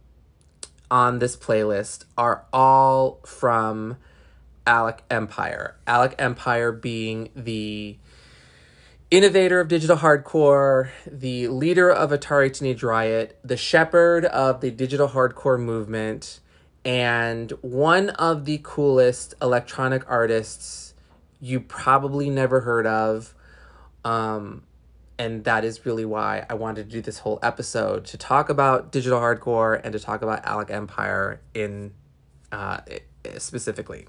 on 0.91 1.21
this 1.21 1.37
playlist 1.37 2.05
are 2.17 2.45
all 2.53 3.21
from 3.25 3.97
Alec 4.67 5.03
Empire. 5.11 5.77
Alec 5.87 6.15
Empire 6.19 6.73
being 6.73 7.31
the 7.35 7.97
innovator 9.11 9.61
of 9.61 9.69
digital 9.69 9.97
hardcore, 9.97 10.91
the 11.07 11.49
leader 11.49 11.91
of 11.91 12.11
Atari 12.11 12.53
Teenage 12.53 12.83
Riot, 12.83 13.39
the 13.45 13.57
shepherd 13.57 14.25
of 14.25 14.61
the 14.61 14.71
digital 14.71 15.09
hardcore 15.09 15.61
movement, 15.61 16.41
and 16.85 17.51
one 17.61 18.11
of 18.11 18.45
the 18.45 18.61
coolest 18.63 19.35
electronic 19.43 20.09
artists 20.09 20.95
you 21.41 21.61
probably 21.61 22.31
never 22.31 22.61
heard 22.61 22.87
of. 22.87 23.35
Um, 24.05 24.63
and 25.21 25.45
that 25.45 25.67
is 25.67 25.85
really 25.85 26.07
why 26.07 26.47
I 26.49 26.55
wanted 26.55 26.87
to 26.87 26.91
do 26.91 27.03
this 27.03 27.19
whole 27.19 27.39
episode 27.43 28.07
to 28.07 28.17
talk 28.17 28.49
about 28.49 28.91
digital 28.91 29.21
hardcore 29.21 29.79
and 29.85 29.93
to 29.93 29.99
talk 29.99 30.23
about 30.23 30.47
Alec 30.47 30.71
Empire 30.71 31.43
in 31.53 31.93
uh, 32.51 32.81
specifically. 33.37 34.07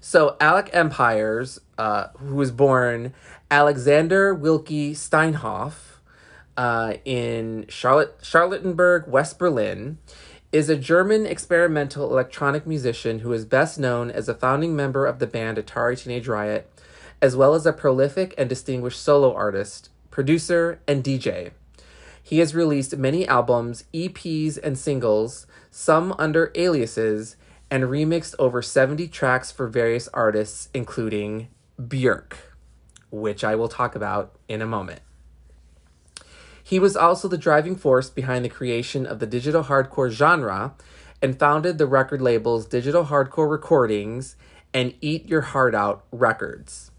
So 0.00 0.38
Alec 0.40 0.70
Empires, 0.72 1.60
uh, 1.76 2.06
who 2.16 2.34
was 2.36 2.50
born 2.50 3.12
Alexander 3.50 4.34
Wilke 4.34 4.92
Steinhof 4.92 5.74
uh, 6.56 6.94
in 7.04 7.66
Charlotte 7.68 8.18
Charlottenburg, 8.22 9.06
West 9.08 9.38
Berlin, 9.38 9.98
is 10.50 10.70
a 10.70 10.76
German 10.76 11.26
experimental 11.26 12.10
electronic 12.10 12.66
musician 12.66 13.18
who 13.18 13.34
is 13.34 13.44
best 13.44 13.78
known 13.78 14.10
as 14.10 14.30
a 14.30 14.34
founding 14.34 14.74
member 14.74 15.04
of 15.04 15.18
the 15.18 15.26
band 15.26 15.58
Atari 15.58 16.02
Teenage 16.02 16.26
Riot, 16.26 16.70
as 17.20 17.36
well 17.36 17.52
as 17.52 17.66
a 17.66 17.72
prolific 17.74 18.34
and 18.38 18.48
distinguished 18.48 18.98
solo 18.98 19.34
artist 19.34 19.90
producer, 20.12 20.80
and 20.86 21.02
DJ. 21.02 21.50
He 22.22 22.38
has 22.38 22.54
released 22.54 22.96
many 22.96 23.26
albums, 23.26 23.82
EPs, 23.92 24.56
and 24.62 24.78
singles, 24.78 25.48
some 25.72 26.14
under 26.18 26.52
aliases, 26.54 27.36
and 27.68 27.84
remixed 27.84 28.36
over 28.38 28.62
70 28.62 29.08
tracks 29.08 29.50
for 29.50 29.66
various 29.66 30.06
artists, 30.14 30.68
including 30.72 31.48
Björk, 31.80 32.34
which 33.10 33.42
I 33.42 33.56
will 33.56 33.68
talk 33.68 33.96
about 33.96 34.36
in 34.46 34.62
a 34.62 34.66
moment. 34.66 35.00
He 36.62 36.78
was 36.78 36.96
also 36.96 37.26
the 37.26 37.36
driving 37.36 37.74
force 37.74 38.08
behind 38.08 38.44
the 38.44 38.48
creation 38.48 39.04
of 39.04 39.18
the 39.18 39.26
digital 39.26 39.64
hardcore 39.64 40.10
genre 40.10 40.74
and 41.20 41.38
founded 41.38 41.78
the 41.78 41.86
record 41.86 42.22
labels 42.22 42.66
Digital 42.66 43.06
Hardcore 43.06 43.50
Recordings 43.50 44.36
and 44.72 44.94
Eat 45.00 45.28
Your 45.28 45.40
Heart 45.40 45.74
Out 45.74 46.04
Records. 46.12 46.91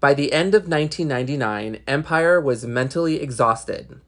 By 0.00 0.14
the 0.14 0.32
end 0.32 0.54
of 0.54 0.66
1999, 0.66 1.82
Empire 1.86 2.40
was 2.40 2.64
mentally 2.64 3.20
exhausted. 3.20 4.00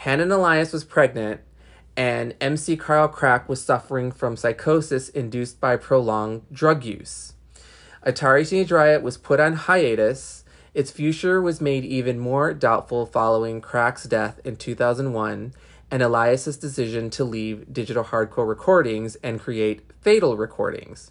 Hanin 0.00 0.30
Elias 0.30 0.74
was 0.74 0.84
pregnant, 0.84 1.40
and 1.96 2.34
MC 2.38 2.76
Carl 2.76 3.08
Crack 3.08 3.48
was 3.48 3.64
suffering 3.64 4.12
from 4.12 4.36
psychosis 4.36 5.08
induced 5.08 5.58
by 5.58 5.76
prolonged 5.76 6.42
drug 6.52 6.84
use. 6.84 7.32
Atari 8.04 8.46
Teenage 8.46 8.70
Riot 8.70 9.02
was 9.02 9.16
put 9.16 9.40
on 9.40 9.54
hiatus. 9.54 10.44
Its 10.74 10.90
future 10.90 11.40
was 11.40 11.62
made 11.62 11.84
even 11.86 12.18
more 12.18 12.52
doubtful 12.52 13.06
following 13.06 13.62
Crack's 13.62 14.04
death 14.04 14.38
in 14.44 14.56
2001 14.56 15.54
and 15.90 16.02
Elias's 16.02 16.58
decision 16.58 17.08
to 17.10 17.24
leave 17.24 17.72
Digital 17.72 18.04
Hardcore 18.04 18.48
Recordings 18.48 19.16
and 19.16 19.40
create 19.40 19.82
Fatal 20.00 20.36
Recordings. 20.36 21.10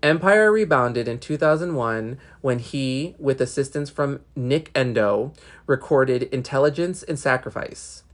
Empire 0.00 0.52
rebounded 0.52 1.08
in 1.08 1.18
2001 1.18 2.18
when 2.40 2.60
he, 2.60 3.16
with 3.18 3.40
assistance 3.40 3.90
from 3.90 4.20
Nic 4.36 4.70
Endo, 4.72 5.32
recorded 5.66 6.22
Intelligence 6.24 7.02
and 7.02 7.18
Sacrifice. 7.18 8.04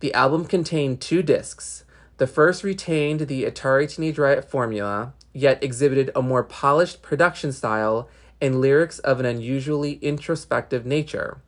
The 0.00 0.12
album 0.14 0.46
contained 0.46 1.00
two 1.00 1.22
discs. 1.22 1.84
The 2.16 2.26
first 2.26 2.64
retained 2.64 3.20
the 3.20 3.44
Atari 3.44 3.88
Teenage 3.88 4.18
Riot 4.18 4.50
formula, 4.50 5.14
yet 5.32 5.62
exhibited 5.62 6.10
a 6.16 6.22
more 6.22 6.42
polished 6.42 7.02
production 7.02 7.52
style 7.52 8.08
and 8.40 8.60
lyrics 8.60 8.98
of 9.00 9.20
an 9.20 9.26
unusually 9.26 9.94
introspective 10.02 10.84
nature. 10.84 11.40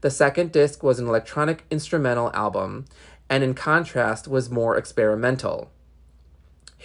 The 0.00 0.10
second 0.10 0.50
disc 0.50 0.82
was 0.82 0.98
an 0.98 1.08
electronic 1.08 1.66
instrumental 1.70 2.30
album, 2.32 2.86
and 3.28 3.44
in 3.44 3.52
contrast 3.52 4.28
was 4.28 4.48
more 4.48 4.78
experimental. 4.78 5.70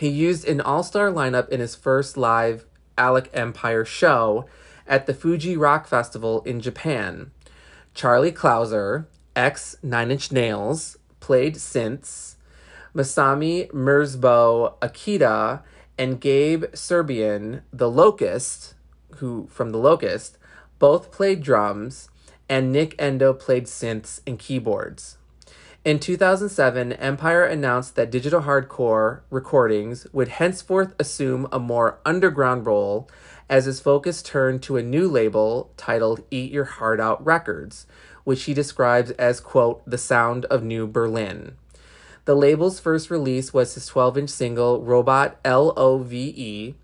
He 0.02 0.10
used 0.10 0.48
an 0.48 0.62
all 0.62 0.82
star 0.82 1.12
lineup 1.12 1.48
in 1.50 1.60
his 1.60 1.76
first 1.76 2.18
live 2.18 2.66
Alec 2.98 3.30
Empire 3.36 3.86
show 3.86 4.48
at 4.88 5.06
the 5.06 5.14
Fuji 5.14 5.56
Rock 5.56 5.86
Festival 5.86 6.42
in 6.42 6.60
Japan. 6.60 7.30
Charlie 7.94 8.32
Clouser, 8.32 9.06
ex 9.36 9.76
Nine 9.84 10.10
Inch 10.10 10.32
Nails, 10.32 10.98
played 11.20 11.54
synths. 11.54 12.34
Masami 12.96 13.70
Merzbow 13.72 14.74
Akita 14.80 15.62
and 16.00 16.20
Gabe 16.20 16.64
Serbian, 16.74 17.62
the 17.72 17.88
Locust, 17.88 18.74
who 19.18 19.48
from 19.52 19.70
the 19.70 19.78
Locust, 19.78 20.40
both 20.80 21.12
played 21.12 21.44
drums, 21.44 22.10
and 22.50 22.72
Nic 22.72 22.96
Endo 22.98 23.34
played 23.34 23.66
synths 23.66 24.20
and 24.26 24.40
keyboards. 24.40 25.20
In 25.84 25.98
2007, 25.98 26.94
Empire 26.94 27.44
announced 27.44 27.96
that 27.96 28.12
digital 28.12 28.42
hardcore 28.42 29.22
recordings 29.32 30.06
would 30.14 30.28
henceforth 30.28 30.94
assume 31.00 31.48
a 31.52 31.58
more 31.58 31.98
underground 32.06 32.68
role 32.68 33.10
as 33.50 33.66
his 33.66 33.80
focus 33.80 34.22
turned 34.22 34.62
to 34.62 34.78
a 34.78 34.84
new 34.84 35.08
label 35.08 35.72
titled 35.78 36.24
Eat 36.30 36.52
Your 36.52 36.66
Heart 36.66 37.00
Out 37.00 37.26
Records, 37.26 37.88
which 38.26 38.44
he 38.44 38.54
describes 38.54 39.10
as, 39.12 39.40
quote, 39.40 39.82
the 39.90 39.98
sound 39.98 40.46
of 40.46 40.62
New 40.62 40.86
Berlin. 40.86 41.56
The 42.26 42.36
label's 42.36 42.80
first 42.80 43.10
release 43.10 43.52
was 43.52 43.74
his 43.74 43.88
12 43.88 44.20
inch 44.20 44.30
single, 44.30 44.84
Robot 44.84 45.40
L 45.44 45.74
O 45.76 45.98
V 45.98 46.32
E, 46.38 46.76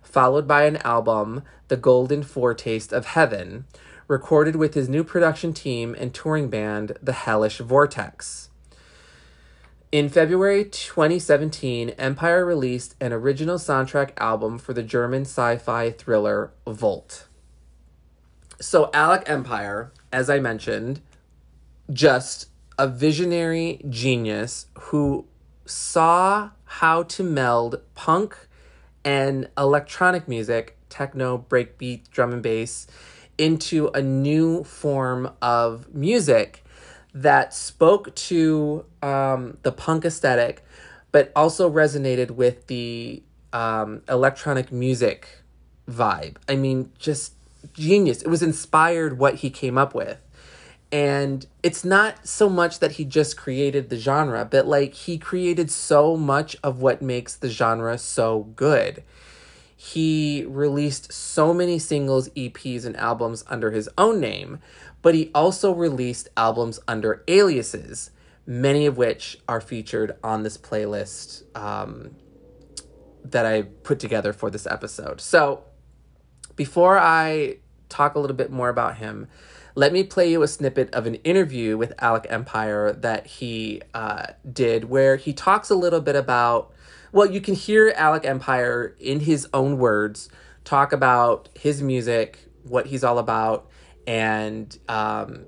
followed 0.00 0.48
by 0.48 0.64
an 0.64 0.78
album, 0.78 1.42
The 1.68 1.76
Golden 1.76 2.22
Foretaste 2.22 2.94
of 2.94 3.04
Heaven, 3.04 3.66
recorded 4.08 4.56
with 4.56 4.74
his 4.74 4.88
new 4.88 5.04
production 5.04 5.52
team 5.52 5.94
and 5.98 6.12
touring 6.12 6.48
band, 6.48 6.96
The 7.02 7.12
Hellish 7.12 7.58
Vortex. 7.58 8.48
In 9.92 10.08
February 10.08 10.64
2017, 10.64 11.90
Empire 11.90 12.44
released 12.44 12.94
an 13.00 13.12
original 13.12 13.56
soundtrack 13.56 14.10
album 14.16 14.58
for 14.58 14.72
the 14.72 14.82
German 14.82 15.22
sci 15.22 15.56
fi 15.58 15.90
thriller 15.90 16.50
Volt. 16.66 17.26
So, 18.60 18.90
Alec 18.92 19.22
Empire, 19.26 19.92
as 20.12 20.28
I 20.28 20.40
mentioned, 20.40 21.00
just 21.92 22.48
a 22.78 22.88
visionary 22.88 23.80
genius 23.88 24.66
who 24.74 25.26
saw 25.64 26.50
how 26.64 27.02
to 27.04 27.22
meld 27.22 27.80
punk 27.94 28.36
and 29.04 29.48
electronic 29.56 30.28
music, 30.28 30.76
techno, 30.88 31.38
breakbeat, 31.48 32.10
drum 32.10 32.32
and 32.32 32.42
bass, 32.42 32.86
into 33.38 33.88
a 33.88 34.02
new 34.02 34.64
form 34.64 35.30
of 35.40 35.94
music 35.94 36.64
that 37.14 37.54
spoke 37.54 38.14
to 38.14 38.84
um, 39.02 39.56
the 39.62 39.72
punk 39.72 40.04
aesthetic, 40.04 40.64
but 41.12 41.32
also 41.34 41.70
resonated 41.70 42.32
with 42.32 42.66
the 42.66 43.22
um, 43.52 44.02
electronic 44.08 44.70
music 44.70 45.42
vibe. 45.88 46.36
I 46.48 46.56
mean, 46.56 46.92
just 46.98 47.32
genius. 47.72 48.22
It 48.22 48.28
was 48.28 48.42
inspired 48.42 49.18
what 49.18 49.36
he 49.36 49.50
came 49.50 49.78
up 49.78 49.94
with. 49.94 50.18
And 50.90 51.46
it's 51.62 51.84
not 51.84 52.26
so 52.26 52.48
much 52.48 52.78
that 52.78 52.92
he 52.92 53.04
just 53.04 53.36
created 53.36 53.90
the 53.90 53.98
genre, 53.98 54.46
but 54.46 54.66
like 54.66 54.94
he 54.94 55.18
created 55.18 55.70
so 55.70 56.16
much 56.16 56.56
of 56.62 56.80
what 56.80 57.02
makes 57.02 57.36
the 57.36 57.50
genre 57.50 57.98
so 57.98 58.44
good. 58.56 59.02
He 59.80 60.44
released 60.48 61.12
so 61.12 61.54
many 61.54 61.78
singles, 61.78 62.30
EPs, 62.30 62.84
and 62.84 62.96
albums 62.96 63.44
under 63.46 63.70
his 63.70 63.88
own 63.96 64.18
name, 64.18 64.58
but 65.02 65.14
he 65.14 65.30
also 65.32 65.72
released 65.72 66.28
albums 66.36 66.80
under 66.88 67.22
aliases, 67.28 68.10
many 68.44 68.86
of 68.86 68.96
which 68.96 69.38
are 69.46 69.60
featured 69.60 70.16
on 70.24 70.42
this 70.42 70.58
playlist 70.58 71.44
um, 71.56 72.16
that 73.22 73.46
I 73.46 73.62
put 73.62 74.00
together 74.00 74.32
for 74.32 74.50
this 74.50 74.66
episode. 74.66 75.20
So, 75.20 75.62
before 76.56 76.98
I 76.98 77.58
talk 77.88 78.16
a 78.16 78.18
little 78.18 78.36
bit 78.36 78.50
more 78.50 78.70
about 78.70 78.96
him, 78.96 79.28
let 79.76 79.92
me 79.92 80.02
play 80.02 80.28
you 80.28 80.42
a 80.42 80.48
snippet 80.48 80.92
of 80.92 81.06
an 81.06 81.14
interview 81.22 81.76
with 81.76 81.92
Alec 82.00 82.26
Empire 82.28 82.94
that 82.94 83.28
he 83.28 83.82
uh, 83.94 84.26
did, 84.52 84.86
where 84.86 85.14
he 85.14 85.32
talks 85.32 85.70
a 85.70 85.76
little 85.76 86.00
bit 86.00 86.16
about. 86.16 86.72
Well, 87.12 87.30
you 87.30 87.40
can 87.40 87.54
hear 87.54 87.92
Alec 87.96 88.24
Empire 88.24 88.94
in 88.98 89.20
his 89.20 89.48
own 89.52 89.78
words 89.78 90.28
talk 90.64 90.92
about 90.92 91.48
his 91.58 91.82
music, 91.82 92.38
what 92.64 92.86
he's 92.86 93.02
all 93.02 93.18
about, 93.18 93.70
and 94.06 94.76
um, 94.88 95.46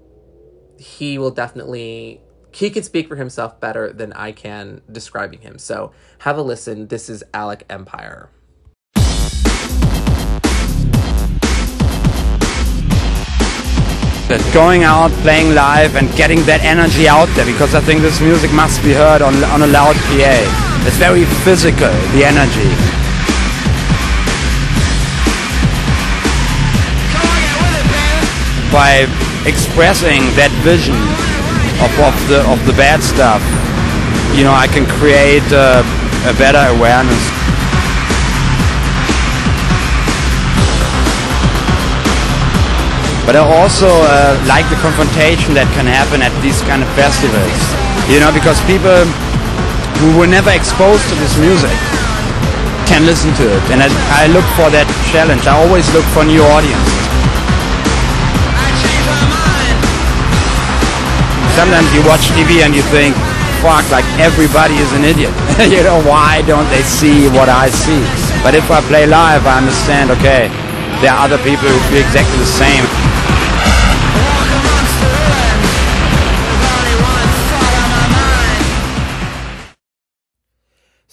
he 0.78 1.18
will 1.18 1.30
definitely 1.30 2.22
he 2.52 2.70
can 2.70 2.82
speak 2.82 3.08
for 3.08 3.16
himself 3.16 3.61
better 3.61 3.92
than 3.92 4.12
I 4.14 4.32
can 4.32 4.80
describing 4.90 5.40
him. 5.40 5.58
So 5.58 5.92
have 6.20 6.36
a 6.36 6.42
listen. 6.42 6.88
This 6.88 7.08
is 7.08 7.22
Alec 7.32 7.64
Empire. 7.70 8.30
That 14.31 14.39
going 14.55 14.87
out, 14.87 15.11
playing 15.26 15.59
live, 15.59 15.99
and 15.99 16.07
getting 16.14 16.39
that 16.47 16.62
energy 16.62 17.11
out 17.11 17.26
there 17.35 17.43
because 17.43 17.74
I 17.74 17.83
think 17.83 17.99
this 17.99 18.22
music 18.22 18.55
must 18.55 18.78
be 18.78 18.95
heard 18.95 19.26
on, 19.26 19.35
on 19.51 19.66
a 19.66 19.70
loud 19.70 19.99
PA. 20.07 20.39
It's 20.87 20.95
very 21.03 21.26
physical, 21.43 21.91
the 22.14 22.22
energy. 22.22 22.70
By 28.70 29.11
expressing 29.51 30.22
that 30.39 30.55
vision 30.62 30.95
of, 31.83 31.91
of, 31.99 32.14
the, 32.31 32.47
of 32.47 32.62
the 32.70 32.74
bad 32.78 33.03
stuff, 33.03 33.43
you 34.39 34.47
know, 34.47 34.55
I 34.55 34.70
can 34.70 34.87
create 35.03 35.43
uh, 35.51 35.83
a 36.31 36.35
better 36.39 36.62
awareness. 36.70 37.39
But 43.26 43.36
I 43.36 43.42
also 43.44 43.88
uh, 43.88 44.34
like 44.48 44.66
the 44.72 44.80
confrontation 44.80 45.52
that 45.54 45.68
can 45.76 45.84
happen 45.86 46.24
at 46.24 46.32
these 46.40 46.60
kind 46.64 46.82
of 46.82 46.88
festivals. 46.96 47.60
You 48.08 48.18
know, 48.18 48.32
because 48.32 48.58
people 48.64 49.04
who 50.00 50.16
were 50.16 50.26
never 50.26 50.50
exposed 50.50 51.04
to 51.12 51.14
this 51.20 51.36
music 51.36 51.76
can 52.88 53.06
listen 53.06 53.30
to 53.38 53.44
it. 53.46 53.62
And 53.70 53.84
I, 53.84 53.88
I 54.18 54.32
look 54.32 54.46
for 54.58 54.66
that 54.72 54.88
challenge. 55.14 55.46
I 55.46 55.54
always 55.54 55.86
look 55.94 56.02
for 56.10 56.26
new 56.26 56.42
audiences. 56.42 57.00
Sometimes 61.54 61.86
you 61.92 62.00
watch 62.08 62.32
TV 62.32 62.64
and 62.64 62.72
you 62.72 62.82
think, 62.88 63.12
fuck, 63.60 63.84
like 63.92 64.08
everybody 64.16 64.80
is 64.80 64.90
an 64.96 65.04
idiot. 65.04 65.30
you 65.68 65.84
know, 65.84 66.00
why 66.08 66.40
don't 66.48 66.66
they 66.72 66.82
see 66.82 67.28
what 67.30 67.52
I 67.52 67.68
see? 67.68 68.00
But 68.40 68.56
if 68.56 68.64
I 68.72 68.80
play 68.88 69.04
live, 69.04 69.44
I 69.44 69.60
understand, 69.60 70.10
okay, 70.16 70.48
there 71.04 71.12
are 71.12 71.28
other 71.28 71.38
people 71.44 71.68
who 71.68 71.78
feel 71.92 72.00
exactly 72.00 72.40
the 72.40 72.48
same. 72.48 73.09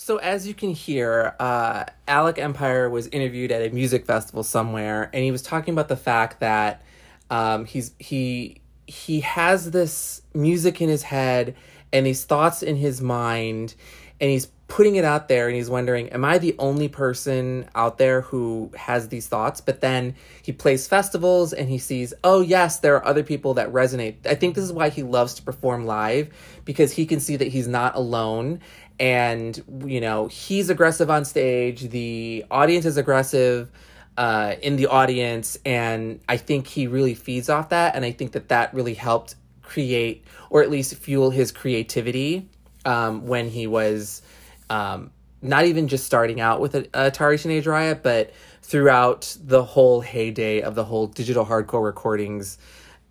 So 0.08 0.16
as 0.16 0.48
you 0.48 0.54
can 0.54 0.70
hear, 0.70 1.36
uh, 1.38 1.84
Alec 2.08 2.40
Empire 2.40 2.90
was 2.90 3.08
interviewed 3.08 3.52
at 3.52 3.62
a 3.62 3.76
music 3.76 4.06
festival 4.06 4.42
somewhere, 4.42 5.10
and 5.12 5.22
he 5.22 5.32
was 5.32 5.42
talking 5.42 5.74
about 5.74 5.90
the 5.90 5.98
fact 5.98 6.40
that 6.40 6.82
um, 7.30 7.66
he's 7.66 7.92
he 8.00 8.62
he 8.86 9.20
has 9.20 9.72
this 9.72 10.22
music 10.34 10.80
in 10.80 10.88
his 10.88 11.04
head 11.04 11.58
and 11.92 12.06
these 12.06 12.24
thoughts 12.24 12.64
in 12.64 12.78
his 12.78 13.02
mind, 13.02 13.76
and 14.22 14.32
he's 14.32 14.46
putting 14.70 14.96
it 14.96 15.06
out 15.06 15.28
there, 15.28 15.48
and 15.48 15.56
he's 15.56 15.70
wondering, 15.70 16.10
am 16.10 16.24
I 16.26 16.38
the 16.38 16.56
only 16.60 16.88
person 16.88 17.70
out 17.76 17.98
there 17.98 18.22
who 18.22 18.72
has 18.76 19.10
these 19.10 19.28
thoughts? 19.28 19.62
But 19.62 19.82
then 19.82 20.16
he 20.42 20.54
plays 20.54 20.88
festivals, 20.88 21.52
and 21.52 21.70
he 21.70 21.78
sees, 21.78 22.14
oh 22.24 22.40
yes, 22.42 22.80
there 22.80 22.96
are 22.96 23.06
other 23.06 23.24
people 23.24 23.56
that 23.56 23.74
resonate. 23.74 24.26
I 24.26 24.36
think 24.36 24.56
this 24.56 24.64
is 24.64 24.74
why 24.74 24.90
he 24.90 25.04
loves 25.04 25.34
to 25.36 25.42
perform 25.42 25.86
live 25.86 26.30
because 26.66 26.92
he 26.94 27.06
can 27.06 27.20
see 27.20 27.36
that 27.38 27.48
he's 27.48 27.68
not 27.68 27.96
alone 27.96 28.62
and 29.00 29.64
you 29.86 30.02
know 30.02 30.28
he's 30.28 30.70
aggressive 30.70 31.10
on 31.10 31.26
stage 31.26 31.90
the 31.90 32.44
audience 32.50 32.86
is 32.86 32.98
aggressive 32.98 33.70
uh, 34.18 34.56
in 34.64 34.76
the 34.76 34.88
audience 34.88 35.58
and 35.66 36.20
i 36.28 36.38
think 36.38 36.66
he 36.68 36.88
really 36.88 37.14
feeds 37.14 37.50
off 37.50 37.70
that 37.70 37.96
and 37.96 38.04
i 38.04 38.12
think 38.12 38.32
that 38.32 38.50
that 38.50 38.74
really 38.74 38.96
helped 38.96 39.36
create 39.62 40.26
or 40.50 40.64
at 40.64 40.70
least 40.70 40.96
fuel 40.96 41.30
his 41.30 41.52
creativity 41.52 42.50
um, 42.86 43.28
when 43.28 43.50
he 43.50 43.68
was 43.68 44.22
um, 44.70 45.12
not 45.42 45.66
even 45.66 45.88
just 45.88 46.06
starting 46.06 46.40
out 46.40 46.60
with 46.60 46.74
a, 46.74 46.84
atari 46.84 47.42
teenage 47.42 47.68
riot 47.68 48.02
but 48.02 48.32
throughout 48.64 49.38
the 49.40 49.64
whole 49.64 50.02
heyday 50.02 50.62
of 50.62 50.74
the 50.74 50.84
whole 50.84 51.06
digital 51.08 51.46
hardcore 51.46 51.84
recordings 51.84 52.58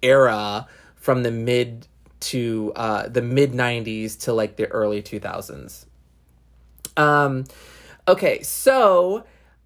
era 0.02 0.66
from 0.96 1.22
the 1.22 1.30
mid 1.30 1.86
to 2.20 2.72
uh, 2.76 3.08
the 3.08 3.22
mid 3.22 3.52
90s 3.52 4.18
to 4.20 4.32
like 4.32 4.56
the 4.56 4.66
early 4.68 5.02
2000s. 5.02 5.86
Um, 6.96 7.44
okay, 8.08 8.42
so 8.42 9.24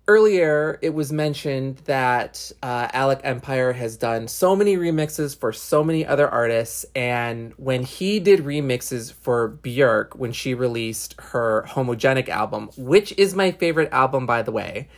earlier 0.08 0.78
it 0.82 0.92
was 0.92 1.12
mentioned 1.12 1.76
that 1.84 2.50
uh, 2.64 2.88
Alec 2.92 3.20
Empire 3.22 3.72
has 3.72 3.96
done 3.96 4.26
so 4.26 4.56
many 4.56 4.76
remixes 4.76 5.38
for 5.38 5.52
so 5.52 5.84
many 5.84 6.04
other 6.04 6.28
artists, 6.28 6.84
and 6.96 7.52
when 7.56 7.84
he 7.84 8.18
did 8.18 8.40
remixes 8.40 9.12
for 9.12 9.58
Björk 9.62 10.16
when 10.16 10.32
she 10.32 10.54
released 10.54 11.14
her 11.20 11.64
Homogenic 11.68 12.28
album, 12.28 12.70
which 12.76 13.12
is 13.16 13.34
my 13.34 13.52
favorite 13.52 13.92
album 13.92 14.26
by 14.26 14.42
the 14.42 14.52
way, 14.52 14.88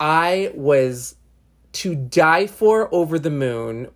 I 0.00 0.50
was 0.54 1.14
to 1.70 1.94
die 1.94 2.46
for 2.48 2.92
over 2.92 3.18
the 3.18 3.30
moon 3.30 3.88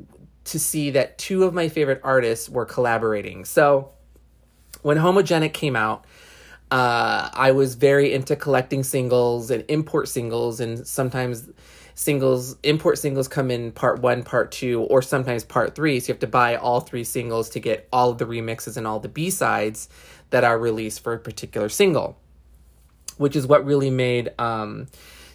to 0.45 0.59
see 0.59 0.91
that 0.91 1.19
two 1.19 1.45
of 1.45 1.55
my 1.55 1.69
favorite 1.69 2.01
artists 2.03 2.49
were 2.49 2.65
collaborating. 2.65 3.45
So 3.45 3.93
when 4.83 4.97
Homogenic 4.99 5.53
came 5.53 5.77
out, 5.77 6.05
uh, 6.71 7.29
I 7.33 7.53
was 7.53 7.75
very 7.75 8.13
into 8.15 8.35
collecting 8.35 8.83
singles 8.83 9.51
and 9.51 9.65
import 9.69 10.09
singles, 10.09 10.59
and 10.59 10.87
sometimes 10.87 11.51
singles 11.95 12.57
import 12.63 12.99
singles 12.99 13.29
come 13.29 13.51
in 13.51 13.73
part 13.73 14.01
one, 14.01 14.23
part 14.23 14.51
two, 14.51 14.81
or 14.85 15.03
sometimes 15.03 15.45
part 15.45 15.75
three. 15.75 16.01
So 16.01 16.09
you 16.09 16.15
have 16.15 16.21
to 16.21 16.27
buy 16.27 16.57
all 16.57 16.81
three 16.81 17.05
singles 17.05 17.51
to 17.51 17.61
get 17.61 17.89
all 17.93 18.11
of 18.11 18.19
the 18.19 18.25
remixes 18.25 18.77
and 18.77 18.87
all 18.87 19.01
the 19.01 19.09
B 19.09 19.29
sides 19.29 19.89
that 20.31 20.45
are 20.45 20.59
released 20.59 21.03
for 21.03 21.13
a 21.13 21.19
particular 21.19 21.69
single, 21.69 22.19
which 23.19 23.37
is 23.37 23.47
what 23.47 23.67
really 23.67 23.91
made 23.91 24.33
um, 24.39 24.87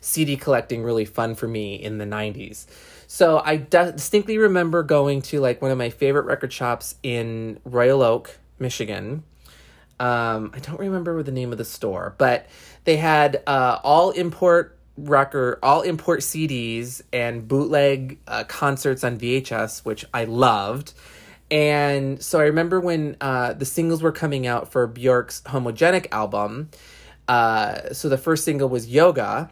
CD 0.01 0.37
collecting 0.37 0.81
really 0.81 1.05
fun 1.05 1.35
for 1.35 1.47
me 1.47 1.75
in 1.75 1.99
the 1.99 2.05
90s. 2.05 2.65
So 3.07 3.41
I 3.43 3.55
distinctly 3.55 4.37
remember 4.37 4.83
going 4.83 5.21
to 5.23 5.39
like 5.39 5.61
one 5.61 5.71
of 5.71 5.77
my 5.77 5.89
favorite 5.89 6.25
record 6.25 6.51
shops 6.51 6.95
in 7.01 7.59
Royal 7.63 8.03
Oak, 8.03 8.37
Michigan. 8.59 9.23
Um, 9.99 10.51
I 10.53 10.59
don't 10.59 10.79
remember 10.79 11.23
the 11.23 11.31
name 11.31 11.51
of 11.51 11.57
the 11.57 11.65
store, 11.65 12.13
but 12.17 12.47
they 12.83 12.97
had 12.97 13.41
uh, 13.47 13.79
all 13.83 14.11
import 14.11 14.77
record, 14.97 15.59
all 15.63 15.81
import 15.81 16.19
CDs 16.19 17.01
and 17.13 17.47
bootleg 17.47 18.19
uh, 18.27 18.43
concerts 18.43 19.03
on 19.03 19.17
VHS, 19.17 19.85
which 19.85 20.05
I 20.13 20.25
loved. 20.25 20.93
And 21.49 22.21
so 22.21 22.39
I 22.39 22.43
remember 22.43 22.79
when 22.79 23.15
uh, 23.21 23.53
the 23.53 23.65
singles 23.65 24.03
were 24.03 24.11
coming 24.11 24.45
out 24.45 24.71
for 24.71 24.85
Bjork's 24.85 25.41
Homogenic 25.45 26.07
album. 26.11 26.69
Uh, 27.27 27.93
so 27.93 28.09
the 28.09 28.17
first 28.17 28.43
single 28.43 28.69
was 28.69 28.87
Yoga, 28.87 29.49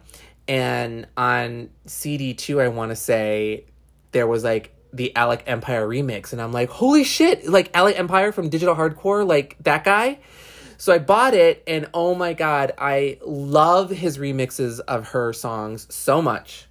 and 0.48 1.06
on 1.16 1.70
CD 1.86 2.34
two, 2.34 2.60
I 2.60 2.68
want 2.68 2.90
to 2.90 2.96
say 2.96 3.66
there 4.12 4.26
was 4.26 4.44
like 4.44 4.74
the 4.92 5.14
Alec 5.14 5.44
Empire 5.46 5.86
remix, 5.86 6.32
and 6.32 6.40
I'm 6.40 6.52
like, 6.52 6.70
holy 6.70 7.04
shit! 7.04 7.48
Like 7.48 7.70
Alec 7.74 7.98
Empire 7.98 8.32
from 8.32 8.48
Digital 8.48 8.74
Hardcore, 8.74 9.26
like 9.26 9.56
that 9.60 9.84
guy. 9.84 10.18
So 10.78 10.92
I 10.92 10.98
bought 10.98 11.34
it, 11.34 11.62
and 11.66 11.88
oh 11.94 12.14
my 12.14 12.34
god, 12.34 12.72
I 12.78 13.18
love 13.24 13.90
his 13.90 14.18
remixes 14.18 14.80
of 14.80 15.08
her 15.08 15.32
songs 15.32 15.86
so 15.94 16.20
much. 16.20 16.66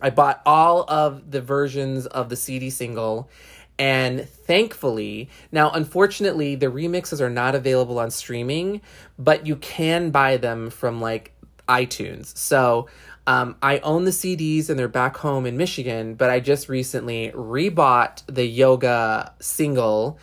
I 0.00 0.10
bought 0.10 0.42
all 0.44 0.84
of 0.88 1.30
the 1.30 1.40
versions 1.40 2.06
of 2.06 2.28
the 2.28 2.36
CD 2.36 2.70
single, 2.70 3.30
and 3.78 4.28
thankfully, 4.28 5.30
now 5.50 5.70
unfortunately, 5.70 6.56
the 6.56 6.66
remixes 6.66 7.20
are 7.20 7.30
not 7.30 7.54
available 7.54 7.98
on 7.98 8.10
streaming, 8.10 8.80
but 9.18 9.46
you 9.46 9.56
can 9.56 10.10
buy 10.10 10.36
them 10.36 10.70
from 10.70 11.00
like 11.00 11.33
iTunes. 11.68 12.36
So 12.36 12.88
um, 13.26 13.56
I 13.62 13.78
own 13.78 14.04
the 14.04 14.10
CDs 14.10 14.68
and 14.68 14.78
they're 14.78 14.88
back 14.88 15.16
home 15.16 15.46
in 15.46 15.56
Michigan, 15.56 16.14
but 16.14 16.30
I 16.30 16.40
just 16.40 16.68
recently 16.68 17.30
rebought 17.34 18.22
the 18.26 18.44
yoga 18.44 19.32
single 19.40 20.18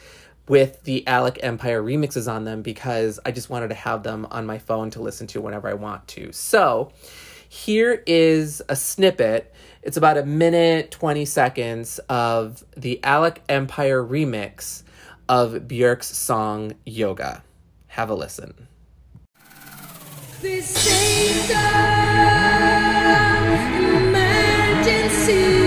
with 0.48 0.84
the 0.84 1.08
Alec 1.08 1.40
Empire 1.42 1.82
remixes 1.82 2.32
on 2.32 2.44
them 2.44 2.62
because 2.62 3.20
I 3.26 3.32
just 3.32 3.50
wanted 3.50 3.70
to 3.70 3.76
have 3.76 4.04
them 4.04 4.28
on 4.30 4.46
my 4.46 4.58
phone 4.58 4.90
to 4.92 5.02
listen 5.02 5.26
to 5.28 5.42
whenever 5.42 5.68
I 5.68 5.74
want 5.74 6.08
to. 6.10 6.32
So 6.32 6.92
here 7.48 8.04
is 8.06 8.62
a 8.70 8.76
snippet. 8.76 9.54
It's 9.82 9.98
about 9.98 10.18
a 10.18 10.26
minute, 10.26 10.92
20 10.92 11.26
seconds 11.26 12.00
of 12.10 12.64
the 12.78 13.04
Alec 13.04 13.42
Empire 13.50 14.04
remix 14.04 14.84
of 15.28 15.54
Björk's 15.54 16.16
song 16.16 16.74
Yoga. 16.86 17.44
Have 17.88 18.10
a 18.10 18.16
listen. 18.16 18.68
This 20.42 20.88
ain't 20.88 21.52
an 21.52 22.32
emergency. 24.10 25.61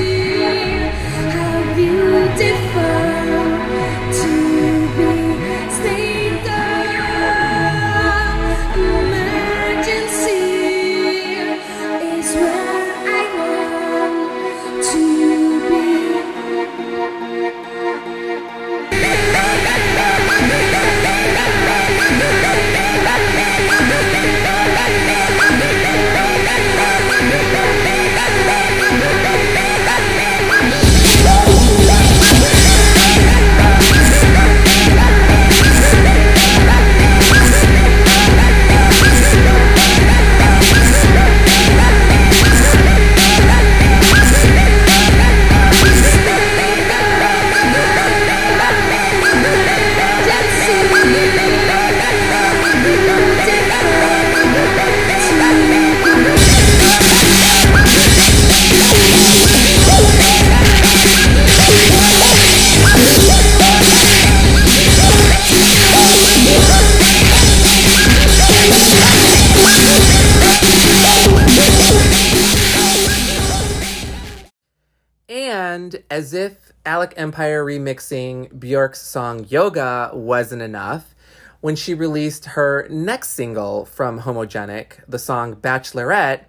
And 75.84 76.02
as 76.10 76.32
if 76.32 76.72
Alec 76.86 77.12
Empire 77.18 77.62
remixing 77.62 78.50
Björk's 78.54 79.02
song 79.02 79.44
Yoga 79.50 80.10
wasn't 80.14 80.62
enough, 80.62 81.14
when 81.60 81.76
she 81.76 81.92
released 81.92 82.46
her 82.46 82.88
next 82.88 83.32
single 83.32 83.84
from 83.84 84.20
Homogenic, 84.20 85.00
the 85.06 85.18
song 85.18 85.54
Bachelorette, 85.54 86.44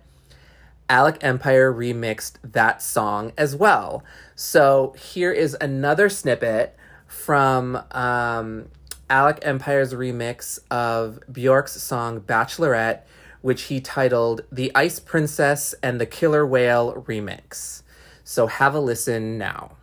Alec 0.88 1.17
Empire 1.19 1.69
remixed 1.69 2.36
that 2.45 2.81
song 2.81 3.33
as 3.38 3.57
well. 3.57 4.05
So 4.36 4.95
here 4.97 5.33
is 5.33 5.57
another 5.59 6.07
snippet 6.07 6.73
from 7.05 7.83
um, 7.91 8.69
Alec 9.09 9.39
Empire's 9.41 9.93
remix 9.93 10.59
of 10.71 11.19
Bjork's 11.29 11.73
song 11.73 12.21
Bachelorette, 12.21 13.01
which 13.41 13.63
he 13.63 13.81
titled 13.81 14.45
The 14.49 14.71
Ice 14.73 15.01
Princess 15.01 15.75
and 15.83 15.99
the 15.99 16.05
Killer 16.05 16.47
Whale 16.47 17.03
Remix. 17.05 17.81
So 18.26 18.47
have 18.47 18.73
a 18.73 18.80
listen 18.80 19.38
now. 19.38 19.74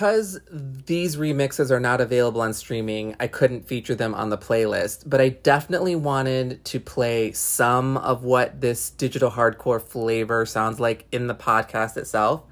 Because 0.00 0.40
these 0.50 1.16
remixes 1.16 1.70
are 1.70 1.78
not 1.78 2.00
available 2.00 2.40
on 2.40 2.54
streaming, 2.54 3.14
I 3.20 3.26
couldn't 3.26 3.66
feature 3.66 3.94
them 3.94 4.14
on 4.14 4.30
the 4.30 4.38
playlist, 4.38 5.02
but 5.04 5.20
I 5.20 5.28
definitely 5.28 5.94
wanted 5.94 6.64
to 6.64 6.80
play 6.80 7.32
some 7.32 7.98
of 7.98 8.24
what 8.24 8.62
this 8.62 8.88
digital 8.88 9.30
hardcore 9.30 9.82
flavor 9.82 10.46
sounds 10.46 10.80
like 10.80 11.04
in 11.12 11.26
the 11.26 11.34
podcast 11.34 11.98
itself. 11.98 12.44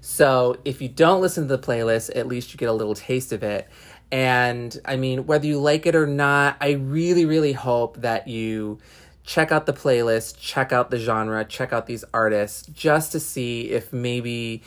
So 0.00 0.56
if 0.64 0.80
you 0.80 0.88
don't 0.88 1.20
listen 1.20 1.46
to 1.46 1.54
the 1.58 1.62
playlist, 1.62 2.10
at 2.16 2.26
least 2.26 2.54
you 2.54 2.56
get 2.56 2.70
a 2.70 2.72
little 2.72 2.94
taste 2.94 3.34
of 3.34 3.42
it. 3.42 3.68
And 4.10 4.74
I 4.86 4.96
mean, 4.96 5.26
whether 5.26 5.46
you 5.46 5.60
like 5.60 5.84
it 5.84 5.94
or 5.94 6.06
not, 6.06 6.56
I 6.58 6.70
really, 6.70 7.26
really 7.26 7.52
hope 7.52 7.98
that 7.98 8.28
you 8.28 8.78
check 9.24 9.52
out 9.52 9.66
the 9.66 9.74
playlist, 9.74 10.38
check 10.38 10.72
out 10.72 10.90
the 10.90 10.98
genre, 10.98 11.44
check 11.44 11.70
out 11.74 11.86
these 11.86 12.06
artists, 12.14 12.66
just 12.68 13.12
to 13.12 13.20
see 13.20 13.70
if 13.72 13.92
maybe 13.92 14.62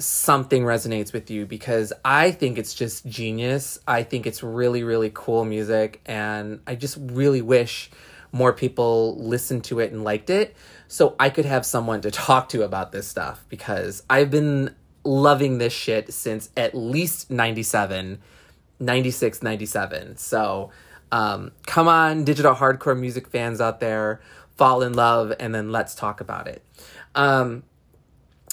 something 0.00 0.62
resonates 0.62 1.12
with 1.12 1.30
you 1.30 1.46
because 1.46 1.92
I 2.04 2.30
think 2.30 2.58
it's 2.58 2.74
just 2.74 3.06
genius. 3.06 3.78
I 3.86 4.02
think 4.02 4.26
it's 4.26 4.42
really, 4.42 4.82
really 4.82 5.10
cool 5.12 5.44
music, 5.44 6.00
and 6.06 6.60
I 6.66 6.74
just 6.74 6.98
really 7.00 7.42
wish 7.42 7.90
more 8.32 8.52
people 8.52 9.16
listened 9.18 9.64
to 9.64 9.80
it 9.80 9.92
and 9.92 10.04
liked 10.04 10.30
it 10.30 10.54
so 10.88 11.16
I 11.18 11.30
could 11.30 11.44
have 11.44 11.66
someone 11.66 12.00
to 12.02 12.10
talk 12.10 12.48
to 12.50 12.62
about 12.62 12.92
this 12.92 13.06
stuff 13.06 13.44
because 13.48 14.02
I've 14.08 14.30
been 14.30 14.74
loving 15.04 15.58
this 15.58 15.72
shit 15.72 16.12
since 16.12 16.50
at 16.56 16.74
least 16.74 17.30
97, 17.30 18.20
96, 18.78 19.42
97. 19.42 20.16
So 20.16 20.70
um, 21.12 21.52
come 21.66 21.88
on, 21.88 22.24
digital 22.24 22.54
hardcore 22.54 22.98
music 22.98 23.28
fans 23.28 23.60
out 23.60 23.80
there, 23.80 24.20
fall 24.56 24.82
in 24.82 24.92
love, 24.92 25.32
and 25.40 25.54
then 25.54 25.72
let's 25.72 25.94
talk 25.94 26.20
about 26.20 26.46
it. 26.46 26.64
Um, 27.14 27.64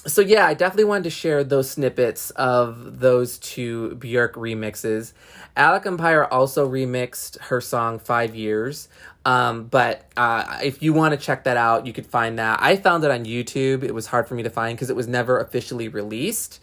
so 0.08 0.20
yeah, 0.20 0.46
I 0.46 0.54
definitely 0.54 0.84
wanted 0.84 1.04
to 1.04 1.10
share 1.10 1.44
those 1.44 1.70
snippets 1.70 2.30
of 2.30 3.00
those 3.00 3.38
two 3.38 3.96
Björk 4.00 4.32
remixes. 4.32 5.12
Alec 5.56 5.86
Empire 5.86 6.24
also 6.24 6.68
remixed 6.68 7.38
her 7.42 7.60
song 7.60 7.98
Five 7.98 8.34
Years. 8.34 8.88
Um, 9.24 9.64
but 9.64 10.10
uh, 10.16 10.58
if 10.62 10.82
you 10.82 10.92
want 10.92 11.12
to 11.12 11.18
check 11.18 11.44
that 11.44 11.56
out, 11.56 11.86
you 11.86 11.92
could 11.92 12.06
find 12.06 12.38
that. 12.38 12.60
I 12.62 12.76
found 12.76 13.04
it 13.04 13.10
on 13.10 13.24
YouTube. 13.24 13.82
It 13.82 13.92
was 13.92 14.06
hard 14.06 14.26
for 14.26 14.34
me 14.34 14.42
to 14.42 14.50
find 14.50 14.76
because 14.76 14.88
it 14.88 14.96
was 14.96 15.06
never 15.06 15.38
officially 15.38 15.88
released. 15.88 16.62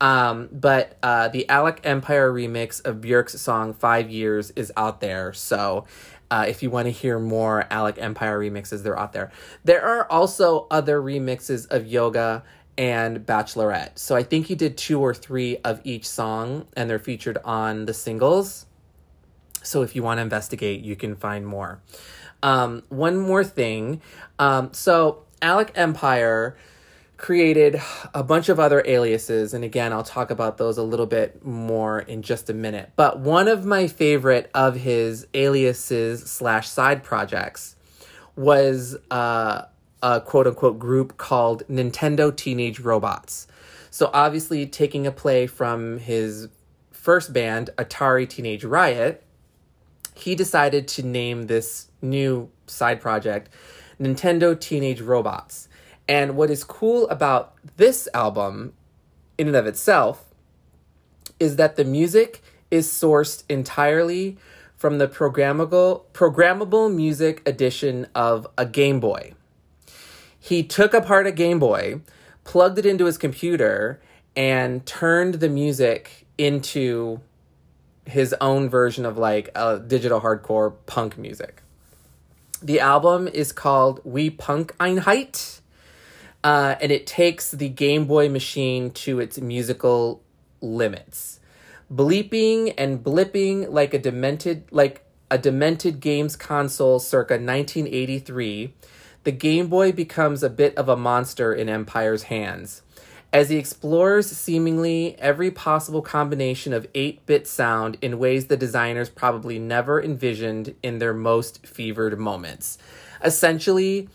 Um, 0.00 0.48
but 0.52 0.96
uh, 1.02 1.28
the 1.28 1.48
Alec 1.48 1.80
Empire 1.84 2.32
remix 2.32 2.84
of 2.84 2.96
Björk's 2.96 3.40
song 3.40 3.74
Five 3.74 4.10
Years 4.10 4.50
is 4.52 4.72
out 4.76 5.00
there. 5.00 5.32
So 5.32 5.86
uh, 6.30 6.46
if 6.48 6.62
you 6.62 6.70
want 6.70 6.86
to 6.86 6.90
hear 6.90 7.18
more 7.18 7.66
Alec 7.70 7.96
Empire 7.98 8.38
remixes, 8.38 8.82
they're 8.82 8.98
out 8.98 9.12
there. 9.12 9.30
There 9.64 9.82
are 9.82 10.10
also 10.10 10.66
other 10.70 11.00
remixes 11.00 11.70
of 11.70 11.86
Yoga 11.86 12.44
and 12.78 13.20
Bachelorette. 13.26 13.98
So 13.98 14.16
I 14.16 14.22
think 14.22 14.46
he 14.46 14.54
did 14.54 14.76
two 14.76 15.00
or 15.00 15.14
three 15.14 15.58
of 15.58 15.80
each 15.84 16.08
song, 16.08 16.66
and 16.76 16.88
they're 16.88 16.98
featured 16.98 17.38
on 17.44 17.86
the 17.86 17.94
singles. 17.94 18.66
So 19.62 19.82
if 19.82 19.96
you 19.96 20.02
want 20.02 20.18
to 20.18 20.22
investigate, 20.22 20.82
you 20.82 20.96
can 20.96 21.16
find 21.16 21.46
more. 21.46 21.80
Um, 22.42 22.82
one 22.88 23.16
more 23.16 23.42
thing. 23.42 24.00
Um, 24.38 24.72
so 24.72 25.24
Alec 25.42 25.72
Empire 25.74 26.56
created 27.16 27.80
a 28.12 28.22
bunch 28.22 28.48
of 28.48 28.60
other 28.60 28.82
aliases, 28.86 29.54
and 29.54 29.64
again, 29.64 29.92
I'll 29.92 30.04
talk 30.04 30.30
about 30.30 30.58
those 30.58 30.76
a 30.76 30.82
little 30.82 31.06
bit 31.06 31.44
more 31.44 32.00
in 32.00 32.22
just 32.22 32.50
a 32.50 32.54
minute. 32.54 32.92
But 32.94 33.18
one 33.18 33.48
of 33.48 33.64
my 33.64 33.86
favorite 33.86 34.50
of 34.54 34.76
his 34.76 35.26
aliases 35.32 36.30
slash 36.30 36.68
side 36.68 37.02
projects 37.02 37.74
was 38.36 38.96
uh, 39.10 39.62
a 40.02 40.20
quote 40.20 40.46
unquote 40.46 40.78
group 40.78 41.16
called 41.16 41.66
Nintendo 41.68 42.34
Teenage 42.34 42.80
Robots. 42.80 43.46
So 43.90 44.10
obviously 44.12 44.66
taking 44.66 45.06
a 45.06 45.12
play 45.12 45.46
from 45.46 45.98
his 45.98 46.48
first 46.92 47.32
band, 47.32 47.70
Atari 47.78 48.28
Teenage 48.28 48.64
Riot, 48.64 49.22
he 50.14 50.34
decided 50.34 50.88
to 50.88 51.02
name 51.02 51.46
this 51.46 51.88
new 52.02 52.50
side 52.66 53.00
project 53.00 53.48
Nintendo 54.00 54.58
Teenage 54.58 55.00
Robots. 55.00 55.68
And 56.08 56.36
what 56.36 56.50
is 56.50 56.64
cool 56.64 57.08
about 57.08 57.54
this 57.76 58.08
album, 58.14 58.72
in 59.38 59.48
and 59.48 59.56
of 59.56 59.66
itself, 59.66 60.24
is 61.38 61.56
that 61.56 61.76
the 61.76 61.84
music 61.84 62.42
is 62.70 62.88
sourced 62.88 63.44
entirely 63.48 64.36
from 64.76 64.98
the 64.98 65.08
programmable 65.08 66.02
programmable 66.12 66.94
music 66.94 67.42
edition 67.46 68.06
of 68.14 68.46
a 68.58 68.66
Game 68.66 69.00
Boy. 69.00 69.32
He 70.46 70.62
took 70.62 70.94
apart 70.94 71.26
a 71.26 71.32
Game 71.32 71.58
Boy, 71.58 72.02
plugged 72.44 72.78
it 72.78 72.86
into 72.86 73.06
his 73.06 73.18
computer, 73.18 74.00
and 74.36 74.86
turned 74.86 75.34
the 75.34 75.48
music 75.48 76.24
into 76.38 77.20
his 78.04 78.32
own 78.40 78.70
version 78.70 79.04
of 79.04 79.18
like 79.18 79.50
a 79.56 79.80
digital 79.80 80.20
hardcore 80.20 80.74
punk 80.86 81.18
music. 81.18 81.62
The 82.62 82.78
album 82.78 83.26
is 83.26 83.50
called 83.50 84.00
We 84.04 84.30
Punk 84.30 84.72
Einheit, 84.78 85.62
uh, 86.44 86.76
and 86.80 86.92
it 86.92 87.08
takes 87.08 87.50
the 87.50 87.68
Game 87.68 88.06
Boy 88.06 88.28
machine 88.28 88.92
to 88.92 89.18
its 89.18 89.40
musical 89.40 90.22
limits. 90.60 91.40
Bleeping 91.92 92.72
and 92.78 93.02
blipping 93.02 93.68
like 93.68 93.94
a 93.94 93.98
demented 93.98 94.68
like 94.70 95.04
a 95.28 95.38
demented 95.38 95.98
games 95.98 96.36
console 96.36 97.00
circa 97.00 97.34
1983, 97.34 98.72
the 99.26 99.32
Game 99.32 99.66
Boy 99.66 99.90
becomes 99.90 100.44
a 100.44 100.48
bit 100.48 100.72
of 100.76 100.88
a 100.88 100.94
monster 100.94 101.52
in 101.52 101.68
Empire's 101.68 102.22
hands 102.22 102.82
as 103.32 103.48
he 103.48 103.56
explores 103.56 104.30
seemingly 104.30 105.16
every 105.18 105.50
possible 105.50 106.00
combination 106.00 106.72
of 106.72 106.86
8 106.94 107.26
bit 107.26 107.48
sound 107.48 107.98
in 108.00 108.20
ways 108.20 108.46
the 108.46 108.56
designers 108.56 109.08
probably 109.08 109.58
never 109.58 110.00
envisioned 110.00 110.76
in 110.80 110.98
their 110.98 111.12
most 111.12 111.66
fevered 111.66 112.16
moments. 112.20 112.78
Essentially, 113.24 114.08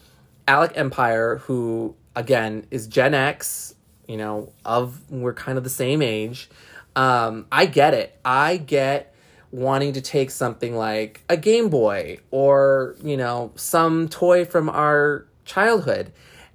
Alec 0.48 0.72
Empire, 0.76 1.40
who 1.40 1.94
again 2.16 2.66
is 2.72 2.88
Gen 2.88 3.14
X, 3.14 3.76
you 4.08 4.16
know, 4.16 4.54
of 4.64 5.12
we're 5.12 5.34
kind 5.34 5.58
of 5.58 5.66
the 5.66 5.70
same 5.70 6.02
age. 6.02 6.50
Um, 6.96 7.48
I 7.52 7.66
get 7.66 7.94
it. 7.94 8.18
I 8.24 8.56
get 8.56 9.11
wanting 9.52 9.94
to 9.94 10.02
take 10.02 10.32
something 10.32 10.76
like 10.76 11.24
a 11.30 11.38
Game 11.38 11.70
Boy 11.70 12.20
or, 12.32 12.96
you 13.04 13.18
know, 13.18 13.52
some 13.56 14.08
toy 14.08 14.46
from 14.46 14.70
our 14.70 15.28
childhood 15.46 16.14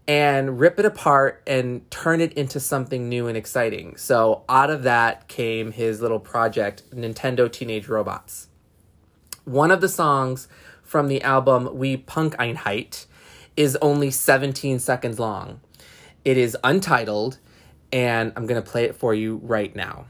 and 0.09 0.61
rip 0.61 0.79
it 0.79 0.85
apart 0.85 1.43
and 1.47 1.89
turn 1.91 2.21
it 2.21 2.33
into 2.35 2.61
something 2.61 3.09
new 3.09 3.27
and 3.27 3.37
exciting. 3.37 3.97
So 3.97 4.45
out 4.49 4.71
of 4.71 4.85
that 4.85 5.29
came 5.29 5.73
his 5.73 6.01
little 6.01 6.21
project, 6.21 6.89
Nintendo 6.91 7.51
Teenage 7.51 7.89
Robots. 7.89 8.49
One 9.45 9.71
of 9.71 9.81
the 9.81 9.89
songs 9.89 10.49
from 10.83 11.09
the 11.09 11.23
album 11.23 11.77
We 11.77 11.97
Punk 11.97 12.35
Einheit 12.37 13.07
is 13.57 13.77
only 13.83 14.11
17 14.11 14.79
seconds 14.79 15.19
long. 15.19 15.61
It 16.25 16.37
is 16.37 16.57
untitled, 16.63 17.39
and 17.93 18.33
I'm 18.37 18.47
going 18.47 18.63
to 18.63 18.69
play 18.69 18.85
it 18.85 18.95
for 18.95 19.15
you 19.15 19.41
right 19.43 19.75
now. 19.75 20.07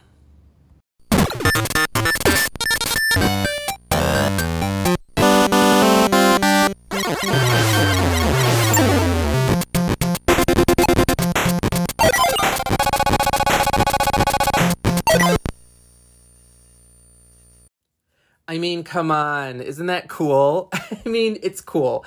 Mean, 18.67 18.83
come 18.83 19.13
on. 19.13 19.61
Isn't 19.61 19.87
that 19.87 20.09
cool? 20.09 20.71
I 20.75 21.09
mean, 21.09 21.39
it's 21.43 21.61
cool. 21.61 22.05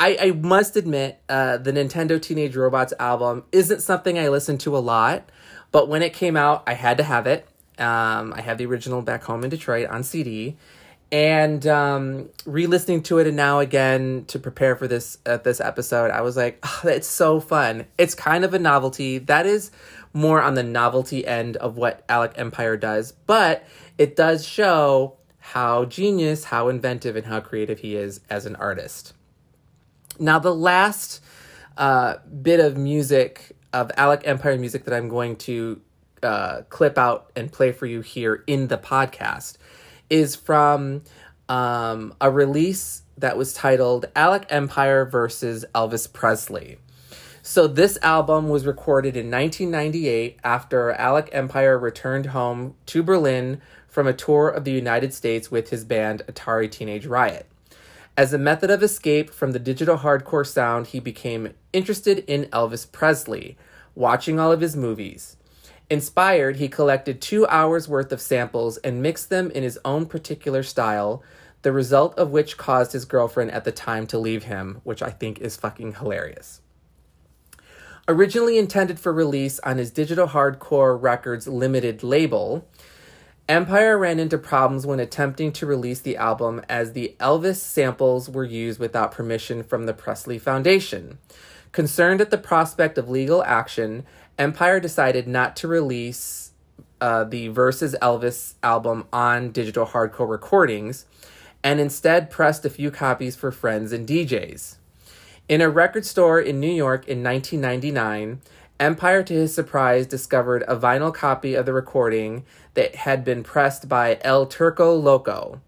I, 0.00 0.18
I 0.20 0.30
must 0.32 0.76
admit, 0.76 1.20
uh, 1.28 1.58
the 1.58 1.72
Nintendo 1.72 2.20
Teenage 2.20 2.56
Robots 2.56 2.92
album 2.98 3.44
isn't 3.52 3.80
something 3.80 4.18
I 4.18 4.28
listen 4.28 4.58
to 4.58 4.76
a 4.76 4.78
lot, 4.78 5.30
but 5.70 5.88
when 5.88 6.02
it 6.02 6.12
came 6.12 6.36
out, 6.36 6.64
I 6.66 6.74
had 6.74 6.98
to 6.98 7.04
have 7.04 7.28
it. 7.28 7.46
Um, 7.78 8.32
I 8.34 8.40
have 8.40 8.58
the 8.58 8.66
original 8.66 9.02
back 9.02 9.22
home 9.22 9.44
in 9.44 9.50
Detroit 9.50 9.88
on 9.88 10.02
CD, 10.02 10.56
and 11.12 11.64
um, 11.68 12.28
re-listening 12.44 13.04
to 13.04 13.18
it 13.18 13.28
and 13.28 13.36
now 13.36 13.60
again 13.60 14.24
to 14.28 14.40
prepare 14.40 14.74
for 14.74 14.88
this 14.88 15.18
uh, 15.26 15.36
this 15.36 15.60
episode, 15.60 16.10
I 16.10 16.22
was 16.22 16.36
like, 16.36 16.58
oh, 16.64 16.88
it's 16.88 17.08
so 17.08 17.38
fun. 17.38 17.86
It's 17.98 18.16
kind 18.16 18.44
of 18.44 18.52
a 18.52 18.58
novelty. 18.58 19.18
That 19.18 19.46
is 19.46 19.70
more 20.12 20.42
on 20.42 20.54
the 20.54 20.64
novelty 20.64 21.24
end 21.24 21.56
of 21.56 21.76
what 21.76 22.04
Alec 22.08 22.32
Empire 22.36 22.76
does, 22.76 23.12
but 23.12 23.64
it 23.96 24.16
does 24.16 24.44
show 24.44 25.16
how 25.48 25.84
genius, 25.84 26.44
how 26.44 26.68
inventive, 26.68 27.16
and 27.16 27.26
how 27.26 27.38
creative 27.38 27.80
he 27.80 27.96
is 27.96 28.22
as 28.30 28.46
an 28.46 28.56
artist. 28.56 29.12
Now, 30.18 30.38
the 30.38 30.54
last 30.54 31.22
uh, 31.76 32.16
bit 32.40 32.60
of 32.60 32.78
music, 32.78 33.54
of 33.70 33.92
Alec 33.98 34.22
Empire 34.24 34.56
music 34.56 34.84
that 34.86 34.94
I'm 34.94 35.10
going 35.10 35.36
to 35.36 35.82
uh, 36.22 36.62
clip 36.70 36.96
out 36.96 37.30
and 37.36 37.52
play 37.52 37.72
for 37.72 37.84
you 37.84 38.00
here 38.00 38.42
in 38.46 38.68
the 38.68 38.78
podcast, 38.78 39.58
is 40.08 40.34
from 40.34 41.02
um, 41.50 42.14
a 42.22 42.30
release 42.30 43.02
that 43.18 43.36
was 43.36 43.52
titled 43.52 44.06
Alec 44.16 44.46
Empire 44.48 45.04
versus 45.04 45.66
Elvis 45.74 46.10
Presley. 46.10 46.78
So, 47.42 47.66
this 47.66 47.98
album 48.00 48.48
was 48.48 48.64
recorded 48.64 49.14
in 49.14 49.30
1998 49.30 50.38
after 50.42 50.92
Alec 50.92 51.28
Empire 51.32 51.78
returned 51.78 52.26
home 52.26 52.76
to 52.86 53.02
Berlin 53.02 53.60
from 53.94 54.08
a 54.08 54.12
tour 54.12 54.48
of 54.48 54.64
the 54.64 54.72
United 54.72 55.14
States 55.14 55.52
with 55.52 55.70
his 55.70 55.84
band 55.84 56.20
Atari 56.26 56.68
Teenage 56.68 57.06
Riot. 57.06 57.46
As 58.16 58.32
a 58.32 58.38
method 58.38 58.68
of 58.68 58.82
escape 58.82 59.30
from 59.30 59.52
the 59.52 59.60
digital 59.60 59.98
hardcore 59.98 60.44
sound, 60.44 60.88
he 60.88 60.98
became 60.98 61.54
interested 61.72 62.24
in 62.26 62.46
Elvis 62.46 62.90
Presley, 62.90 63.56
watching 63.94 64.40
all 64.40 64.50
of 64.50 64.62
his 64.62 64.74
movies. 64.74 65.36
Inspired, 65.88 66.56
he 66.56 66.66
collected 66.66 67.20
two 67.20 67.46
hours 67.46 67.86
worth 67.86 68.10
of 68.10 68.20
samples 68.20 68.78
and 68.78 69.00
mixed 69.00 69.30
them 69.30 69.48
in 69.52 69.62
his 69.62 69.78
own 69.84 70.06
particular 70.06 70.64
style, 70.64 71.22
the 71.62 71.70
result 71.70 72.18
of 72.18 72.32
which 72.32 72.56
caused 72.56 72.94
his 72.94 73.04
girlfriend 73.04 73.52
at 73.52 73.62
the 73.62 73.70
time 73.70 74.08
to 74.08 74.18
leave 74.18 74.42
him, 74.42 74.80
which 74.82 75.02
I 75.02 75.10
think 75.10 75.38
is 75.38 75.56
fucking 75.56 75.94
hilarious. 75.94 76.62
Originally 78.08 78.58
intended 78.58 78.98
for 78.98 79.12
release 79.12 79.60
on 79.60 79.78
his 79.78 79.92
Digital 79.92 80.26
Hardcore 80.26 81.00
Records 81.00 81.46
limited 81.46 82.02
label, 82.02 82.68
Empire 83.46 83.98
ran 83.98 84.18
into 84.18 84.38
problems 84.38 84.86
when 84.86 84.98
attempting 84.98 85.52
to 85.52 85.66
release 85.66 86.00
the 86.00 86.16
album 86.16 86.62
as 86.66 86.92
the 86.92 87.14
Elvis 87.20 87.56
samples 87.56 88.30
were 88.30 88.44
used 88.44 88.80
without 88.80 89.12
permission 89.12 89.62
from 89.62 89.84
the 89.84 89.92
Presley 89.92 90.38
Foundation. 90.38 91.18
Concerned 91.70 92.22
at 92.22 92.30
the 92.30 92.38
prospect 92.38 92.96
of 92.96 93.10
legal 93.10 93.44
action, 93.44 94.06
Empire 94.38 94.80
decided 94.80 95.28
not 95.28 95.56
to 95.56 95.68
release 95.68 96.52
uh, 97.02 97.24
the 97.24 97.48
Versus 97.48 97.94
Elvis 98.00 98.54
album 98.62 99.06
on 99.12 99.50
digital 99.50 99.84
hardcore 99.84 100.30
recordings 100.30 101.04
and 101.62 101.80
instead 101.80 102.30
pressed 102.30 102.64
a 102.64 102.70
few 102.70 102.90
copies 102.90 103.36
for 103.36 103.52
friends 103.52 103.92
and 103.92 104.08
DJs. 104.08 104.76
In 105.50 105.60
a 105.60 105.68
record 105.68 106.06
store 106.06 106.40
in 106.40 106.60
New 106.60 106.72
York 106.72 107.06
in 107.06 107.22
1999, 107.22 108.40
Empire, 108.80 109.22
to 109.22 109.34
his 109.34 109.54
surprise, 109.54 110.06
discovered 110.06 110.64
a 110.66 110.76
vinyl 110.76 111.14
copy 111.14 111.54
of 111.54 111.64
the 111.64 111.72
recording 111.72 112.44
that 112.74 112.96
had 112.96 113.24
been 113.24 113.44
pressed 113.44 113.88
by 113.88 114.18
El 114.22 114.46
Turco 114.46 114.94
Loco, 114.94 115.60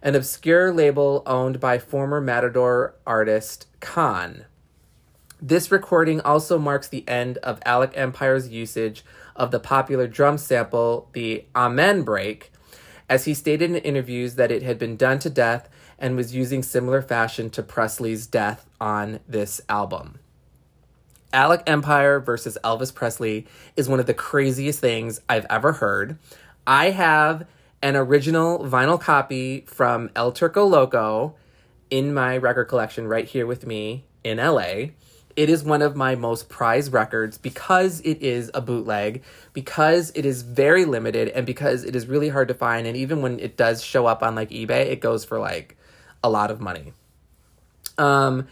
an 0.00 0.14
obscure 0.14 0.72
label 0.72 1.24
owned 1.26 1.58
by 1.58 1.78
former 1.78 2.20
Matador 2.20 2.94
artist 3.04 3.66
Khan. 3.80 4.44
This 5.40 5.72
recording 5.72 6.20
also 6.20 6.56
marks 6.56 6.86
the 6.86 7.06
end 7.08 7.38
of 7.38 7.60
Alec 7.66 7.92
Empire's 7.96 8.48
usage 8.48 9.04
of 9.34 9.50
the 9.50 9.58
popular 9.58 10.06
drum 10.06 10.38
sample, 10.38 11.08
the 11.14 11.44
Amen 11.56 12.02
break, 12.02 12.52
as 13.08 13.24
he 13.24 13.34
stated 13.34 13.70
in 13.70 13.76
interviews 13.78 14.36
that 14.36 14.52
it 14.52 14.62
had 14.62 14.78
been 14.78 14.96
done 14.96 15.18
to 15.18 15.28
death 15.28 15.68
and 15.98 16.16
was 16.16 16.32
using 16.32 16.62
similar 16.62 17.02
fashion 17.02 17.50
to 17.50 17.62
Presley's 17.62 18.28
death 18.28 18.66
on 18.80 19.18
this 19.26 19.60
album. 19.68 20.20
Alec 21.32 21.62
Empire 21.66 22.20
versus 22.20 22.58
Elvis 22.62 22.94
Presley 22.94 23.46
is 23.76 23.88
one 23.88 24.00
of 24.00 24.06
the 24.06 24.14
craziest 24.14 24.80
things 24.80 25.20
I've 25.28 25.46
ever 25.48 25.72
heard. 25.72 26.18
I 26.66 26.90
have 26.90 27.46
an 27.82 27.96
original 27.96 28.60
vinyl 28.60 29.00
copy 29.00 29.64
from 29.66 30.10
El 30.14 30.32
Turco 30.32 30.64
Loco 30.64 31.34
in 31.90 32.14
my 32.14 32.36
record 32.36 32.66
collection 32.66 33.06
right 33.06 33.26
here 33.26 33.46
with 33.46 33.66
me 33.66 34.04
in 34.22 34.38
LA. 34.38 34.90
It 35.34 35.48
is 35.48 35.64
one 35.64 35.80
of 35.80 35.96
my 35.96 36.14
most 36.14 36.48
prized 36.48 36.92
records 36.92 37.38
because 37.38 38.00
it 38.00 38.22
is 38.22 38.50
a 38.52 38.60
bootleg, 38.60 39.22
because 39.54 40.12
it 40.14 40.26
is 40.26 40.42
very 40.42 40.84
limited, 40.84 41.28
and 41.28 41.46
because 41.46 41.84
it 41.84 41.96
is 41.96 42.06
really 42.06 42.28
hard 42.28 42.48
to 42.48 42.54
find. 42.54 42.86
And 42.86 42.96
even 42.96 43.22
when 43.22 43.40
it 43.40 43.56
does 43.56 43.82
show 43.82 44.06
up 44.06 44.22
on 44.22 44.34
like 44.34 44.50
eBay, 44.50 44.86
it 44.86 45.00
goes 45.00 45.24
for 45.24 45.38
like 45.38 45.76
a 46.22 46.28
lot 46.28 46.50
of 46.50 46.60
money. 46.60 46.92
Um, 47.96 48.46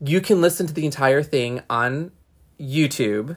you 0.00 0.20
can 0.20 0.40
listen 0.40 0.66
to 0.66 0.74
the 0.74 0.84
entire 0.84 1.22
thing 1.22 1.62
on 1.70 2.10
YouTube. 2.58 3.36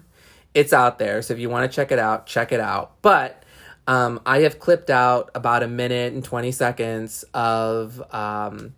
It's 0.54 0.74
out 0.74 1.00
there, 1.00 1.22
so 1.22 1.34
if 1.34 1.40
you 1.40 1.50
want 1.50 1.70
to 1.70 1.76
check 1.76 1.92
it 1.92 2.00
out, 2.00 2.26
check 2.26 2.52
it 2.52 2.60
out. 2.60 3.02
But 3.02 3.44
um, 3.88 4.20
I 4.26 4.40
have 4.40 4.60
clipped 4.60 4.90
out 4.90 5.30
about 5.34 5.64
a 5.64 5.68
minute 5.68 6.14
and 6.14 6.24
20 6.24 6.52
seconds 6.52 7.24
of 7.34 8.02
um, 8.14 8.76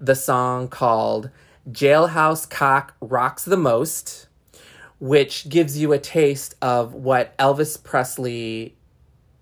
the 0.00 0.14
song 0.14 0.68
called 0.68 1.30
Jailhouse 1.70 2.48
Cock 2.48 2.94
Rocks 3.00 3.44
the 3.44 3.56
Most, 3.56 4.28
which 5.00 5.48
gives 5.48 5.78
you 5.78 5.92
a 5.92 5.98
taste 5.98 6.54
of 6.62 6.94
what 6.94 7.36
Elvis 7.38 7.82
Presley 7.82 8.76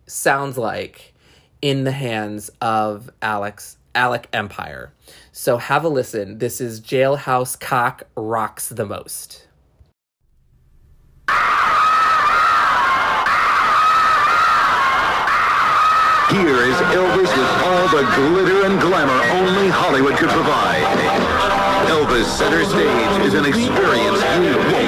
sounds 0.06 0.56
like 0.56 1.14
in 1.60 1.84
the 1.84 1.92
hands 1.92 2.50
of 2.60 3.10
Alex 3.20 3.76
Alec 3.94 4.28
Empire. 4.32 4.92
So 5.32 5.58
have 5.58 5.84
a 5.84 5.88
listen. 5.88 6.38
This 6.38 6.60
is 6.60 6.80
Jailhouse 6.80 7.58
Cock 7.58 8.04
Rocks 8.16 8.68
the 8.68 8.84
Most. 8.84 9.43
Here 16.30 16.56
is 16.64 16.76
Elvis 16.96 17.30
with 17.36 17.52
all 17.64 17.88
the 17.88 18.02
glitter 18.16 18.64
and 18.64 18.80
glamour 18.80 19.20
only 19.36 19.68
Hollywood 19.68 20.16
could 20.16 20.30
provide. 20.30 20.82
Elvis 21.86 22.24
Center 22.24 22.64
Stage 22.64 23.26
is 23.26 23.34
an 23.34 23.44
experience 23.44 24.22
you 24.40 24.56
won't 24.72 24.83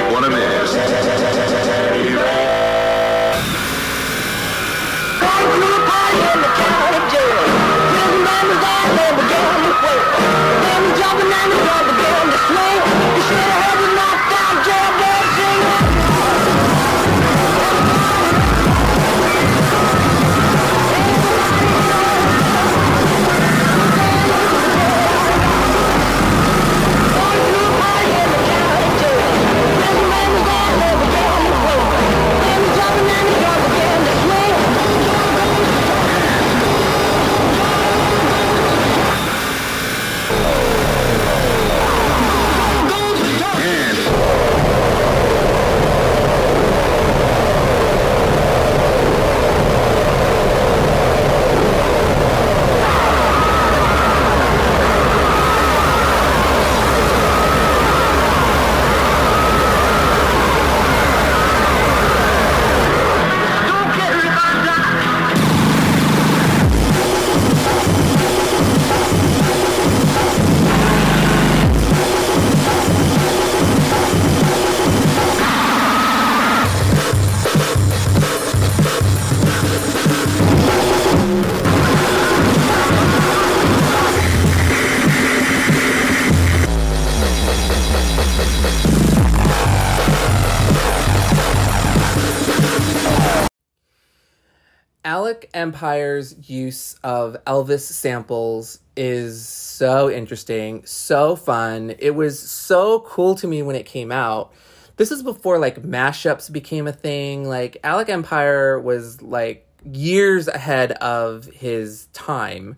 Empire's 95.52 96.48
use 96.48 96.96
of 97.04 97.36
Elvis 97.46 97.80
samples 97.80 98.80
is 98.96 99.46
so 99.46 100.10
interesting, 100.10 100.84
so 100.86 101.36
fun. 101.36 101.94
It 101.98 102.14
was 102.14 102.38
so 102.38 103.00
cool 103.00 103.34
to 103.36 103.46
me 103.46 103.62
when 103.62 103.76
it 103.76 103.84
came 103.86 104.10
out. 104.10 104.52
This 104.96 105.10
is 105.10 105.22
before 105.22 105.58
like 105.58 105.82
mashups 105.82 106.50
became 106.50 106.86
a 106.86 106.92
thing. 106.92 107.46
Like 107.48 107.76
Alec 107.84 108.08
Empire 108.08 108.80
was 108.80 109.20
like 109.20 109.68
years 109.84 110.48
ahead 110.48 110.92
of 110.92 111.44
his 111.46 112.06
time, 112.12 112.76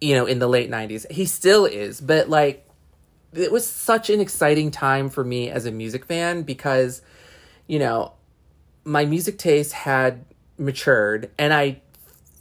you 0.00 0.14
know, 0.14 0.26
in 0.26 0.38
the 0.38 0.48
late 0.48 0.70
90s. 0.70 1.10
He 1.10 1.26
still 1.26 1.64
is, 1.64 2.00
but 2.00 2.28
like 2.28 2.64
it 3.32 3.52
was 3.52 3.66
such 3.66 4.08
an 4.10 4.20
exciting 4.20 4.70
time 4.70 5.10
for 5.10 5.24
me 5.24 5.50
as 5.50 5.66
a 5.66 5.72
music 5.72 6.04
fan 6.04 6.42
because 6.42 7.02
you 7.66 7.78
know, 7.78 8.12
my 8.84 9.04
music 9.04 9.38
taste 9.38 9.72
had 9.72 10.24
matured 10.56 11.30
and 11.38 11.54
I 11.54 11.82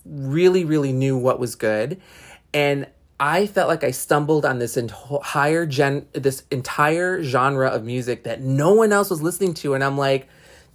really, 0.10 0.66
really 0.66 0.94
knew 0.94 1.18
what 1.18 1.40
was 1.40 1.56
good. 1.56 2.00
And 2.54 2.88
I 3.20 3.48
felt 3.48 3.68
like 3.68 3.84
I 3.84 3.92
stumbled 3.92 4.46
on 4.46 4.60
this 4.60 4.78
entire 4.78 5.66
gen, 5.66 6.06
this 6.14 6.44
entire 6.52 7.24
genre 7.24 7.68
of 7.68 7.84
music 7.84 8.24
that 8.24 8.42
no 8.42 8.74
one 8.74 8.94
else 8.94 9.10
was 9.10 9.22
listening 9.22 9.54
to. 9.56 9.74
And 9.74 9.84
I'm 9.84 9.98
like, 9.98 10.28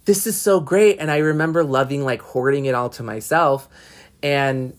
this 0.05 0.27
is 0.27 0.39
so 0.39 0.59
great. 0.59 0.97
And 0.99 1.09
I 1.09 1.17
remember 1.17 1.63
loving 1.63 2.03
like 2.03 2.21
hoarding 2.21 2.65
it 2.65 2.75
all 2.75 2.89
to 2.91 3.03
myself. 3.03 3.69
And 4.21 4.75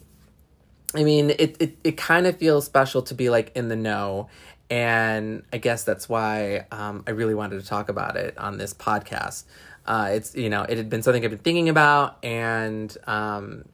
I 0.94 1.04
mean, 1.04 1.30
it, 1.30 1.56
it, 1.60 1.76
it 1.82 1.96
kind 1.96 2.26
of 2.26 2.36
feels 2.36 2.66
special 2.66 3.02
to 3.02 3.14
be 3.14 3.30
like 3.30 3.50
in 3.56 3.68
the 3.68 3.76
know. 3.76 4.28
And 4.70 5.42
I 5.52 5.58
guess 5.58 5.84
that's 5.84 6.08
why 6.08 6.66
um, 6.70 7.04
I 7.06 7.10
really 7.10 7.34
wanted 7.34 7.60
to 7.60 7.66
talk 7.66 7.88
about 7.88 8.16
it 8.16 8.36
on 8.38 8.58
this 8.58 8.74
podcast. 8.74 9.44
Uh, 9.86 10.10
it's, 10.12 10.34
you 10.34 10.48
know, 10.48 10.62
it 10.62 10.76
had 10.78 10.88
been 10.88 11.02
something 11.02 11.22
I've 11.22 11.30
been 11.30 11.38
thinking 11.38 11.68
about, 11.68 12.16
and 12.24 12.96
um, 13.06 13.66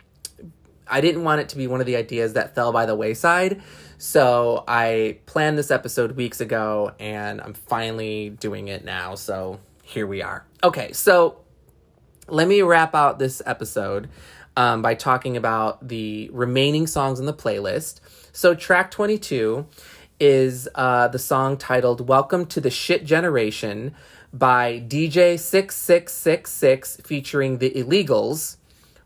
I 0.91 1.01
didn't 1.01 1.25
want 1.25 1.41
it 1.41 1.49
to 1.51 1.57
be 1.57 1.67
one 1.67 1.81
of 1.81 1.87
the 1.87 1.97
ideas 1.97 2.35
that 2.35 2.55
fell 2.55 2.73
by 2.73 2.87
the 2.87 2.95
wayside. 2.95 3.63
So 3.99 4.65
I 4.67 5.19
planned 5.27 5.57
this 5.57 5.71
episode 5.71 6.13
weeks 6.13 6.41
ago, 6.41 6.93
and 6.99 7.41
I'm 7.41 7.55
finally 7.55 8.31
doing 8.31 8.69
it 8.69 8.85
now. 8.85 9.15
So 9.15 9.61
here 9.83 10.07
we 10.07 10.23
are. 10.23 10.45
Okay, 10.63 10.93
so 10.93 11.41
let 12.29 12.49
me 12.49 12.63
wrap 12.63 12.95
out 12.95 13.19
this 13.19 13.41
episode 13.47 14.09
um, 14.57 14.83
by 14.83 14.95
talking 14.95 15.37
about 15.37 15.89
the 15.89 16.29
remaining 16.33 16.87
songs 16.87 17.21
in 17.21 17.27
the 17.27 17.33
playlist. 17.33 18.01
So, 18.33 18.55
track 18.55 18.91
22 18.91 19.67
is 20.21 20.69
uh, 20.75 21.09
the 21.09 21.19
song 21.19 21.57
titled 21.57 22.07
Welcome 22.07 22.45
to 22.47 22.61
the 22.61 22.71
Shit 22.71 23.05
Generation 23.05 23.95
by 24.33 24.85
DJ6666 24.87 27.05
featuring 27.07 27.59
the 27.59 27.71
Illegals, 27.71 28.57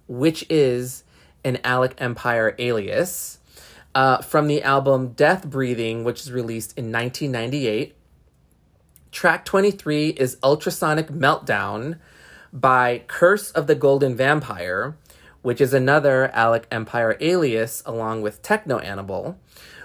which 0.07 0.45
is 0.51 1.04
an 1.45 1.59
Alec 1.65 1.95
Empire 1.99 2.55
alias, 2.59 3.39
uh, 3.95 4.19
from 4.23 4.49
the 4.49 4.63
album 4.63 5.09
Death 5.13 5.47
Breathing, 5.47 6.05
which 6.05 6.21
is 6.21 6.33
released 6.33 6.77
in 6.77 6.91
1998. 6.91 7.95
Track 9.13 9.45
23 9.45 10.09
is 10.09 10.37
Ultrasonic 10.43 11.09
Meltdown 11.09 11.99
by 12.53 13.03
Curse 13.07 13.51
of 13.53 13.67
the 13.67 13.75
Golden 13.75 14.17
Vampire, 14.17 14.97
which 15.43 15.61
is 15.61 15.73
another 15.73 16.31
Alec 16.33 16.67
Empire 16.71 17.17
alias 17.21 17.83
along 17.87 18.23
with 18.23 18.43
Techno 18.43 18.79
Animal, 18.79 19.39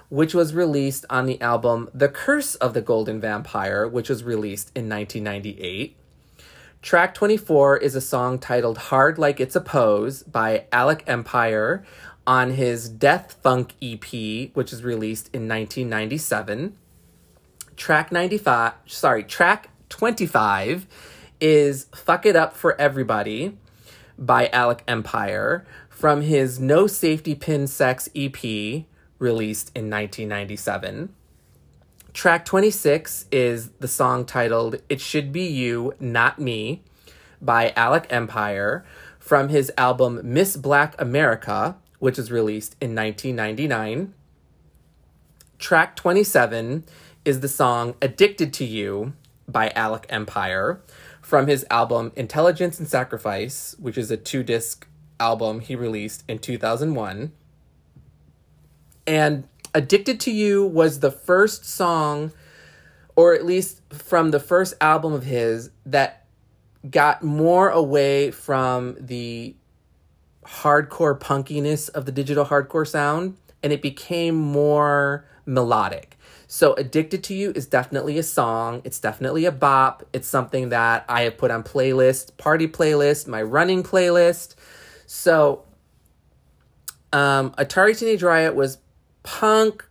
which 0.10 0.34
was 0.34 0.56
released 0.56 1.06
on 1.10 1.26
the 1.28 1.40
album 1.42 1.90
The 1.94 2.10
Curse 2.10 2.56
of 2.56 2.74
the 2.74 2.82
Golden 2.82 3.20
Vampire, 3.20 3.88
which 3.88 4.10
was 4.10 4.24
released 4.24 4.72
in 4.76 4.90
1998. 4.90 5.96
Track 6.82 7.14
24 7.14 7.78
is 7.78 7.94
a 7.94 8.02
song 8.02 8.40
titled 8.40 8.78
Hard 8.78 9.18
Like 9.18 9.42
It's 9.42 9.56
a 9.56 9.60
Pose 9.60 10.24
by 10.24 10.64
Alec 10.72 11.04
Empire 11.08 11.84
on 12.26 12.52
his 12.52 12.88
Death 12.88 13.36
Funk 13.44 13.74
EP, 13.82 14.06
which 14.54 14.72
is 14.72 14.82
released 14.82 15.28
in 15.34 15.42
1997. 15.42 16.78
Track 17.76 18.14
95, 18.14 18.74
sorry, 18.86 19.26
track 19.26 19.70
25 19.90 20.88
is 21.42 21.88
Fuck 21.94 22.26
It 22.26 22.38
Up 22.38 22.56
for 22.56 22.80
Everybody 22.80 23.58
by 24.18 24.48
Alec 24.48 24.82
Empire 24.88 25.66
from 25.90 26.22
his 26.22 26.62
No 26.62 26.88
Safety 26.88 27.36
Pin 27.36 27.68
Sex 27.68 28.08
EP 28.16 28.42
released 29.20 29.70
in 29.76 29.90
1997. 29.90 31.14
Track 32.14 32.44
26 32.46 33.28
is 33.32 33.70
the 33.80 33.88
song 33.88 34.26
titled 34.26 34.82
It 34.90 35.00
Should 35.00 35.32
Be 35.32 35.46
You, 35.46 35.94
Not 36.00 36.40
Me 36.40 36.82
by 37.40 37.72
Alec 37.76 38.08
Empire 38.10 38.84
from 39.20 39.50
his 39.50 39.72
album 39.78 40.20
Miss 40.24 40.58
Black 40.58 41.00
America, 41.00 41.78
which 42.00 42.18
was 42.18 42.32
released 42.32 42.76
in 42.82 42.96
1999. 42.96 44.14
Track 45.60 45.96
27 45.96 46.84
is 47.26 47.42
the 47.42 47.48
song 47.48 47.94
Addicted 48.02 48.54
to 48.54 48.66
You 48.66 49.14
by 49.48 49.70
Alec 49.76 50.08
Empire 50.10 50.82
from 51.22 51.46
his 51.46 51.64
album 51.70 52.12
Intelligence 52.16 52.80
and 52.80 52.88
Sacrifice, 52.88 53.76
which 53.78 54.00
is 54.00 54.10
a 54.10 54.18
two 54.18 54.42
disc 54.42 54.88
album 55.20 55.60
he 55.60 55.76
released 55.76 56.24
in 56.28 56.40
2001. 56.40 57.32
And 59.06 59.48
Addicted 59.74 60.20
to 60.22 60.32
You 60.32 60.66
was 60.66 61.00
the 61.00 61.12
first 61.12 61.66
song, 61.66 62.32
or 63.16 63.34
at 63.34 63.46
least 63.46 63.82
from 63.94 64.32
the 64.32 64.40
first 64.40 64.74
album 64.82 65.14
of 65.14 65.24
his, 65.24 65.70
that 65.86 66.26
got 66.90 67.24
more 67.24 67.70
away 67.70 68.32
from 68.32 68.96
the 69.00 69.56
hardcore 70.46 71.20
punkiness 71.20 71.90
of 71.90 72.06
the 72.06 72.12
digital 72.12 72.46
hardcore 72.46 72.88
sound 72.88 73.38
and 73.62 73.74
it 73.74 73.82
became 73.82 74.36
more 74.36 75.26
melodic. 75.46 76.18
So, 76.48 76.74
Addicted 76.74 77.24
to 77.26 77.36
You 77.36 77.52
is 77.52 77.68
definitely 77.68 78.18
a 78.18 78.24
song. 78.24 78.82
It's 78.84 79.00
definitely 79.00 79.46
a 79.46 79.52
bop. 79.52 80.04
It's 80.14 80.28
something 80.28 80.70
that 80.70 81.06
I 81.08 81.22
have 81.22 81.38
put 81.38 81.52
on 81.52 81.64
playlist, 81.64 82.38
party 82.38 82.68
playlist, 82.68 83.28
my 83.28 83.42
running 83.42 83.84
playlist. 83.84 84.56
So, 85.06 85.66
um, 87.14 87.52
Atari 87.52 87.98
Teenage 87.98 88.24
Riot 88.24 88.56
was 88.56 88.80
punk, 89.30 89.86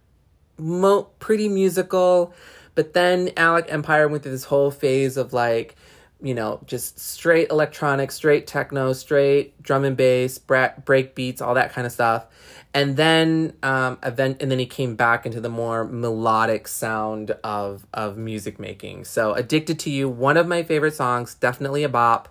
mo- 0.58 1.04
pretty 1.20 1.48
musical, 1.48 2.34
but 2.74 2.92
then 2.92 3.30
Alec 3.36 3.66
Empire 3.68 4.08
went 4.08 4.24
through 4.24 4.32
this 4.32 4.44
whole 4.44 4.72
phase 4.72 5.16
of 5.16 5.32
like, 5.32 5.76
you 6.20 6.34
know, 6.34 6.60
just 6.66 6.98
straight 6.98 7.48
electronic, 7.50 8.10
straight 8.10 8.48
techno, 8.48 8.92
straight 8.92 9.62
drum 9.62 9.84
and 9.84 9.96
bass, 9.96 10.38
bra- 10.38 10.72
break 10.84 11.14
beats, 11.14 11.40
all 11.40 11.54
that 11.54 11.72
kind 11.72 11.86
of 11.86 11.92
stuff. 11.92 12.26
And 12.74 12.96
then 12.96 13.54
um 13.62 13.98
event 14.02 14.42
and 14.42 14.50
then 14.50 14.58
he 14.58 14.66
came 14.66 14.96
back 14.96 15.24
into 15.24 15.40
the 15.40 15.48
more 15.48 15.84
melodic 15.84 16.66
sound 16.66 17.30
of 17.44 17.86
of 17.94 18.18
music 18.18 18.58
making. 18.58 19.04
So 19.04 19.34
Addicted 19.34 19.78
to 19.80 19.90
You, 19.90 20.08
one 20.08 20.36
of 20.36 20.48
my 20.48 20.64
favorite 20.64 20.94
songs, 20.94 21.34
definitely 21.34 21.84
a 21.84 21.88
bop 21.88 22.28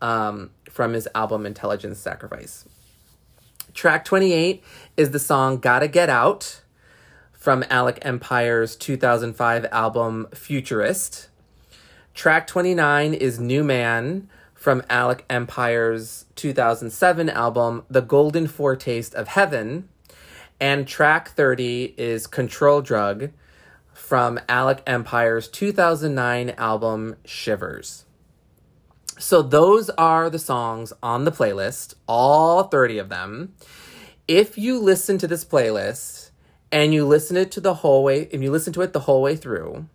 um 0.00 0.50
from 0.70 0.94
his 0.94 1.06
album 1.14 1.44
Intelligence 1.44 1.98
Sacrifice. 1.98 2.64
Track 3.74 4.06
28 4.06 4.64
is 4.96 5.10
the 5.10 5.18
song 5.18 5.58
Gotta 5.58 5.88
Get 5.88 6.08
Out 6.08 6.62
from 7.32 7.62
Alec 7.68 7.98
Empire's 8.00 8.74
2005 8.76 9.66
album 9.70 10.26
Futurist. 10.32 11.28
Track 12.14 12.46
29 12.46 13.12
is 13.12 13.38
New 13.38 13.62
Man 13.62 14.26
from 14.54 14.82
Alec 14.88 15.26
Empire's 15.28 16.24
2007 16.36 17.28
album 17.28 17.84
The 17.90 18.00
Golden 18.00 18.46
Foretaste 18.46 19.14
of 19.14 19.28
Heaven. 19.28 19.86
And 20.58 20.88
track 20.88 21.28
30 21.28 21.94
is 21.98 22.26
Control 22.26 22.80
Drug 22.80 23.32
from 23.92 24.40
Alec 24.48 24.82
Empire's 24.86 25.46
2009 25.48 26.54
album 26.56 27.16
Shivers. 27.26 28.06
So 29.18 29.42
those 29.42 29.90
are 29.90 30.30
the 30.30 30.38
songs 30.38 30.94
on 31.02 31.24
the 31.24 31.32
playlist, 31.32 31.94
all 32.06 32.64
30 32.64 32.98
of 32.98 33.08
them. 33.10 33.54
If 34.28 34.58
you 34.58 34.78
listen 34.80 35.18
to 35.18 35.28
this 35.28 35.44
playlist 35.44 36.30
and 36.72 36.92
you 36.92 37.06
listen 37.06 37.36
it 37.36 37.50
to 37.52 37.60
the 37.60 37.74
whole 37.74 38.02
way, 38.02 38.28
if 38.32 38.42
you 38.42 38.50
listen 38.50 38.72
to 38.72 38.82
it 38.82 38.92
the 38.92 39.00
whole 39.00 39.22
way 39.22 39.36
through, 39.36 39.86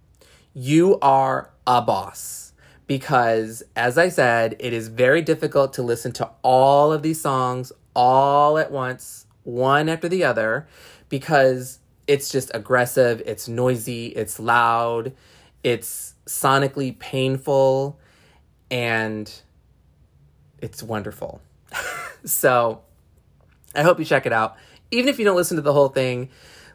you 0.53 0.97
are 1.01 1.51
a 1.67 1.81
boss. 1.81 2.53
Because 2.87 3.63
as 3.75 3.97
I 3.97 4.09
said, 4.09 4.55
it 4.59 4.73
is 4.73 4.87
very 4.87 5.21
difficult 5.21 5.73
to 5.73 5.81
listen 5.81 6.11
to 6.13 6.29
all 6.43 6.93
of 6.93 7.03
these 7.03 7.19
songs 7.19 7.71
all 7.93 8.57
at 8.57 8.71
once, 8.71 9.25
one 9.43 9.89
after 9.89 10.07
the 10.07 10.23
other, 10.23 10.67
because 11.09 11.79
it's 12.07 12.29
just 12.29 12.51
aggressive, 12.53 13.21
it's 13.25 13.47
noisy, 13.47 14.07
it's 14.07 14.39
loud, 14.39 15.13
it's 15.63 16.15
sonically 16.25 16.97
painful 16.97 17.99
and 18.69 19.41
it's 20.59 20.81
wonderful. 20.81 21.41
so 22.25 22.81
I 23.75 23.83
hope 23.83 23.99
you 23.99 24.05
check 24.05 24.25
it 24.25 24.33
out. 24.33 24.57
Even 24.91 25.09
if 25.09 25.19
you 25.19 25.25
don't 25.25 25.35
listen 25.35 25.55
to 25.55 25.61
the 25.61 25.73
whole 25.73 25.89
thing, 25.89 26.29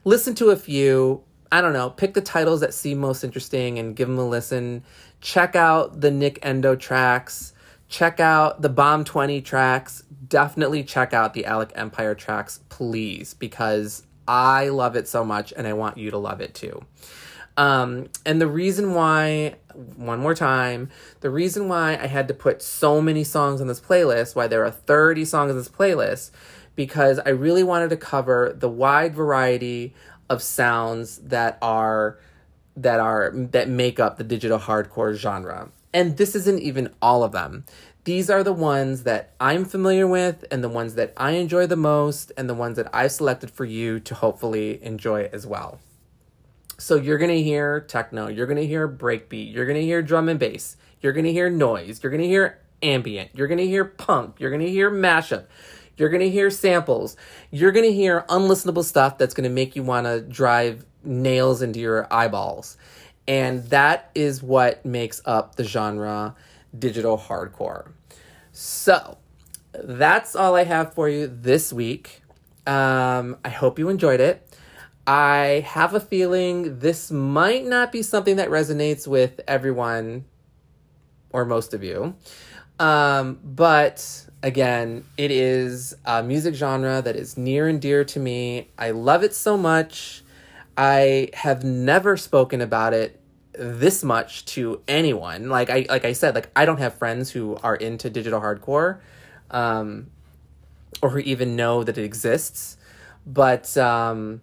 listen 0.04 0.34
to 0.36 0.50
a 0.50 0.56
few. 0.56 1.22
I 1.52 1.60
don't 1.60 1.72
know, 1.72 1.90
pick 1.90 2.14
the 2.14 2.20
titles 2.20 2.60
that 2.60 2.74
seem 2.74 2.98
most 2.98 3.22
interesting 3.22 3.78
and 3.78 3.94
give 3.94 4.08
them 4.08 4.18
a 4.18 4.26
listen. 4.26 4.82
Check 5.20 5.54
out 5.54 6.00
the 6.00 6.10
Nic 6.10 6.38
Endo 6.42 6.74
tracks. 6.74 7.52
Check 7.88 8.18
out 8.18 8.62
the 8.62 8.68
Bomb 8.68 9.04
20 9.04 9.40
tracks. 9.42 10.02
Definitely 10.28 10.82
check 10.82 11.12
out 11.12 11.34
the 11.34 11.46
Alec 11.46 11.70
Empire 11.76 12.14
tracks, 12.14 12.60
please, 12.68 13.34
because 13.34 14.02
I 14.26 14.70
love 14.70 14.96
it 14.96 15.06
so 15.06 15.24
much 15.24 15.52
and 15.56 15.66
I 15.66 15.72
want 15.72 15.98
you 15.98 16.10
to 16.10 16.18
love 16.18 16.40
it 16.40 16.54
too. 16.54 16.84
Um, 17.56 18.08
and 18.26 18.40
the 18.40 18.46
reason 18.46 18.92
why, 18.92 19.56
one 19.74 20.20
more 20.20 20.34
time, 20.34 20.90
the 21.20 21.30
reason 21.30 21.68
why 21.68 21.92
I 21.92 22.06
had 22.06 22.28
to 22.28 22.34
put 22.34 22.60
so 22.60 23.00
many 23.00 23.24
songs 23.24 23.60
on 23.60 23.66
this 23.66 23.80
playlist, 23.80 24.36
why 24.36 24.46
there 24.46 24.64
are 24.64 24.70
30 24.70 25.24
songs 25.24 25.50
on 25.50 25.56
this 25.56 25.68
playlist, 25.68 26.32
because 26.76 27.18
I 27.18 27.30
really 27.30 27.64
wanted 27.64 27.90
to 27.90 27.96
cover 27.96 28.54
the 28.56 28.68
wide 28.68 29.14
variety 29.14 29.94
of 30.30 30.42
sounds 30.42 31.18
that 31.18 31.58
are 31.62 32.18
that 32.76 33.00
are 33.00 33.32
that 33.34 33.68
make 33.68 33.98
up 33.98 34.18
the 34.18 34.24
digital 34.24 34.58
hardcore 34.58 35.14
genre. 35.14 35.70
And 35.92 36.18
this 36.18 36.34
isn't 36.34 36.60
even 36.60 36.94
all 37.00 37.24
of 37.24 37.32
them. 37.32 37.64
These 38.04 38.30
are 38.30 38.44
the 38.44 38.52
ones 38.52 39.02
that 39.02 39.34
I'm 39.40 39.64
familiar 39.64 40.06
with 40.06 40.44
and 40.50 40.62
the 40.62 40.68
ones 40.68 40.94
that 40.94 41.12
I 41.16 41.32
enjoy 41.32 41.66
the 41.66 41.74
most 41.74 42.30
and 42.36 42.48
the 42.48 42.54
ones 42.54 42.76
that 42.76 42.94
I've 42.94 43.10
selected 43.10 43.50
for 43.50 43.64
you 43.64 43.98
to 44.00 44.14
hopefully 44.14 44.78
enjoy 44.84 45.28
as 45.32 45.46
well. 45.46 45.80
So 46.78 46.96
you're 46.96 47.18
gonna 47.18 47.34
hear 47.34 47.80
techno, 47.80 48.28
you're 48.28 48.46
gonna 48.46 48.62
hear 48.62 48.86
breakbeat, 48.86 49.52
you're 49.52 49.66
gonna 49.66 49.80
hear 49.80 50.02
drum 50.02 50.28
and 50.28 50.38
bass, 50.38 50.76
you're 51.00 51.14
gonna 51.14 51.30
hear 51.30 51.48
noise, 51.48 52.00
you're 52.02 52.12
gonna 52.12 52.24
hear 52.24 52.58
ambient, 52.82 53.30
you're 53.34 53.48
gonna 53.48 53.62
hear 53.62 53.84
punk, 53.84 54.36
you're 54.38 54.50
gonna 54.50 54.64
hear 54.64 54.90
mashup, 54.90 55.46
you're 55.96 56.08
gonna 56.08 56.24
hear 56.26 56.50
samples, 56.50 57.16
you're 57.50 57.72
gonna 57.72 57.88
hear 57.88 58.24
unlistenable 58.28 58.84
stuff 58.84 59.18
that's 59.18 59.34
gonna 59.34 59.50
make 59.50 59.76
you 59.76 59.82
wanna 59.82 60.20
drive 60.20 60.84
nails 61.04 61.62
into 61.62 61.80
your 61.80 62.06
eyeballs. 62.12 62.76
And 63.28 63.64
that 63.70 64.10
is 64.14 64.42
what 64.42 64.84
makes 64.84 65.20
up 65.24 65.56
the 65.56 65.64
genre 65.64 66.34
digital 66.78 67.18
hardcore. 67.18 67.90
So 68.52 69.18
that's 69.72 70.36
all 70.36 70.54
I 70.54 70.64
have 70.64 70.94
for 70.94 71.08
you 71.08 71.26
this 71.26 71.72
week. 71.72 72.22
Um, 72.66 73.36
I 73.44 73.48
hope 73.48 73.78
you 73.78 73.88
enjoyed 73.88 74.20
it. 74.20 74.48
I 75.06 75.64
have 75.66 75.94
a 75.94 76.00
feeling 76.00 76.80
this 76.80 77.10
might 77.10 77.64
not 77.64 77.92
be 77.92 78.02
something 78.02 78.36
that 78.36 78.48
resonates 78.48 79.06
with 79.06 79.40
everyone 79.46 80.24
or 81.30 81.44
most 81.44 81.74
of 81.74 81.84
you. 81.84 82.16
Um, 82.80 83.38
but 83.44 84.25
again, 84.42 85.04
it 85.16 85.30
is 85.30 85.96
a 86.04 86.22
music 86.22 86.54
genre 86.54 87.02
that 87.02 87.16
is 87.16 87.36
near 87.36 87.68
and 87.68 87.80
dear 87.80 88.04
to 88.04 88.20
me. 88.20 88.68
I 88.78 88.90
love 88.90 89.22
it 89.22 89.34
so 89.34 89.56
much. 89.56 90.22
I 90.76 91.30
have 91.34 91.64
never 91.64 92.16
spoken 92.16 92.60
about 92.60 92.92
it 92.92 93.20
this 93.58 94.04
much 94.04 94.44
to 94.44 94.82
anyone. 94.86 95.48
Like 95.48 95.70
I 95.70 95.86
like 95.88 96.04
I 96.04 96.12
said, 96.12 96.34
like 96.34 96.50
I 96.54 96.64
don't 96.64 96.78
have 96.78 96.94
friends 96.94 97.30
who 97.30 97.56
are 97.62 97.74
into 97.74 98.10
digital 98.10 98.40
hardcore, 98.40 98.98
um, 99.50 100.08
or 101.02 101.10
who 101.10 101.18
even 101.20 101.56
know 101.56 101.82
that 101.82 101.96
it 101.96 102.04
exists. 102.04 102.76
But 103.26 103.76
um, 103.76 104.42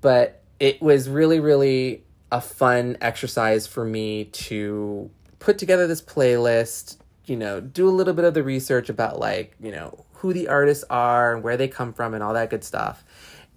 but 0.00 0.42
it 0.60 0.80
was 0.82 1.08
really 1.08 1.40
really 1.40 2.02
a 2.30 2.40
fun 2.40 2.98
exercise 3.00 3.66
for 3.66 3.84
me 3.84 4.24
to 4.24 5.10
put 5.38 5.58
together 5.58 5.86
this 5.86 6.02
playlist. 6.02 6.96
You 7.26 7.36
know, 7.36 7.60
do 7.60 7.88
a 7.88 7.90
little 7.90 8.14
bit 8.14 8.24
of 8.24 8.34
the 8.34 8.42
research 8.42 8.88
about 8.88 9.18
like 9.18 9.54
you 9.60 9.72
know 9.72 10.04
who 10.14 10.32
the 10.32 10.48
artists 10.48 10.84
are 10.88 11.34
and 11.34 11.44
where 11.44 11.56
they 11.56 11.68
come 11.68 11.92
from 11.92 12.14
and 12.14 12.22
all 12.22 12.34
that 12.34 12.50
good 12.50 12.64
stuff 12.64 13.04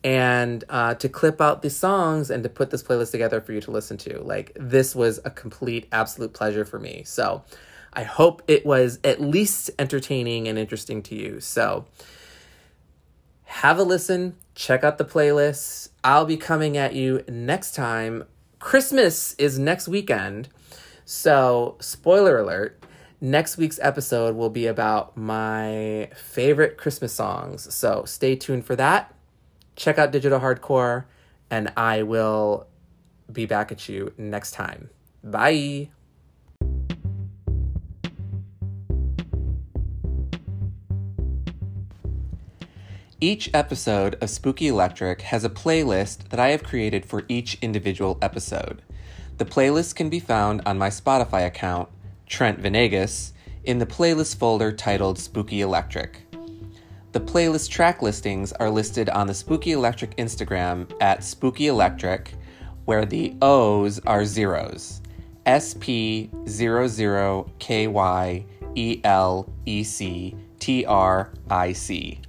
and 0.03 0.63
uh, 0.69 0.95
to 0.95 1.09
clip 1.09 1.41
out 1.41 1.61
the 1.61 1.69
songs 1.69 2.29
and 2.29 2.43
to 2.43 2.49
put 2.49 2.69
this 2.69 2.81
playlist 2.81 3.11
together 3.11 3.41
for 3.41 3.51
you 3.51 3.61
to 3.61 3.71
listen 3.71 3.97
to. 3.97 4.21
Like, 4.21 4.51
this 4.55 4.95
was 4.95 5.19
a 5.25 5.29
complete, 5.29 5.87
absolute 5.91 6.33
pleasure 6.33 6.65
for 6.65 6.79
me. 6.79 7.03
So, 7.05 7.43
I 7.91 8.03
hope 8.03 8.43
it 8.47 8.65
was 8.65 8.99
at 9.03 9.19
least 9.19 9.71
entertaining 9.79 10.47
and 10.47 10.57
interesting 10.57 11.01
to 11.03 11.15
you. 11.15 11.39
So, 11.41 11.85
have 13.43 13.79
a 13.79 13.83
listen, 13.83 14.37
check 14.55 14.83
out 14.83 14.97
the 14.97 15.05
playlist. 15.05 15.89
I'll 16.03 16.25
be 16.25 16.37
coming 16.37 16.77
at 16.77 16.93
you 16.93 17.23
next 17.27 17.75
time. 17.75 18.23
Christmas 18.59 19.33
is 19.33 19.59
next 19.59 19.87
weekend. 19.87 20.49
So, 21.03 21.75
spoiler 21.79 22.37
alert, 22.37 22.78
next 23.21 23.57
week's 23.57 23.79
episode 23.81 24.35
will 24.35 24.49
be 24.49 24.67
about 24.67 25.15
my 25.17 26.09
favorite 26.15 26.77
Christmas 26.77 27.13
songs. 27.13 27.73
So, 27.73 28.05
stay 28.05 28.35
tuned 28.35 28.65
for 28.65 28.75
that 28.75 29.15
check 29.79 29.97
out 29.97 30.11
Digital 30.11 30.39
Hardcore, 30.39 31.05
and 31.49 31.71
I 31.75 32.03
will 32.03 32.67
be 33.31 33.45
back 33.45 33.71
at 33.71 33.89
you 33.89 34.13
next 34.17 34.51
time. 34.51 34.89
Bye. 35.23 35.89
Each 43.21 43.49
episode 43.53 44.15
of 44.21 44.29
Spooky 44.29 44.67
Electric 44.67 45.23
has 45.23 45.43
a 45.43 45.49
playlist 45.49 46.29
that 46.29 46.39
I 46.39 46.49
have 46.49 46.63
created 46.63 47.05
for 47.05 47.25
each 47.27 47.57
individual 47.61 48.17
episode. 48.21 48.81
The 49.37 49.45
playlist 49.45 49.95
can 49.95 50.09
be 50.09 50.19
found 50.19 50.61
on 50.65 50.77
my 50.77 50.89
Spotify 50.89 51.45
account, 51.45 51.89
Trent 52.29 52.59
Venegas, 52.59 53.33
in 53.63 53.79
the 53.79 53.85
playlist 53.87 54.37
folder 54.37 54.71
titled 54.71 55.17
Spooky 55.17 55.61
Electric. 55.61 56.21
The 57.11 57.19
playlist 57.19 57.69
track 57.71 58.03
listings 58.03 58.53
are 58.53 58.69
listed 58.69 59.09
on 59.09 59.25
the 59.25 59.33
Spooky 59.33 59.71
Electric 59.71 60.15
Instagram 60.17 60.89
at 61.01 61.23
Spooky 61.23 61.67
Electric, 61.67 62.35
where 62.85 63.03
the 63.03 63.35
O's 63.41 63.99
are 64.05 64.25
zeros. 64.25 65.01
S 65.47 65.73
P 65.79 66.29
00 66.47 67.51
K 67.57 67.87
Y 67.87 68.45
E 68.75 69.01
L 69.03 69.51
E 69.65 69.83
C 69.83 70.35
T 70.59 70.85
R 70.85 71.33
I 71.49 71.73
C. 71.73 72.21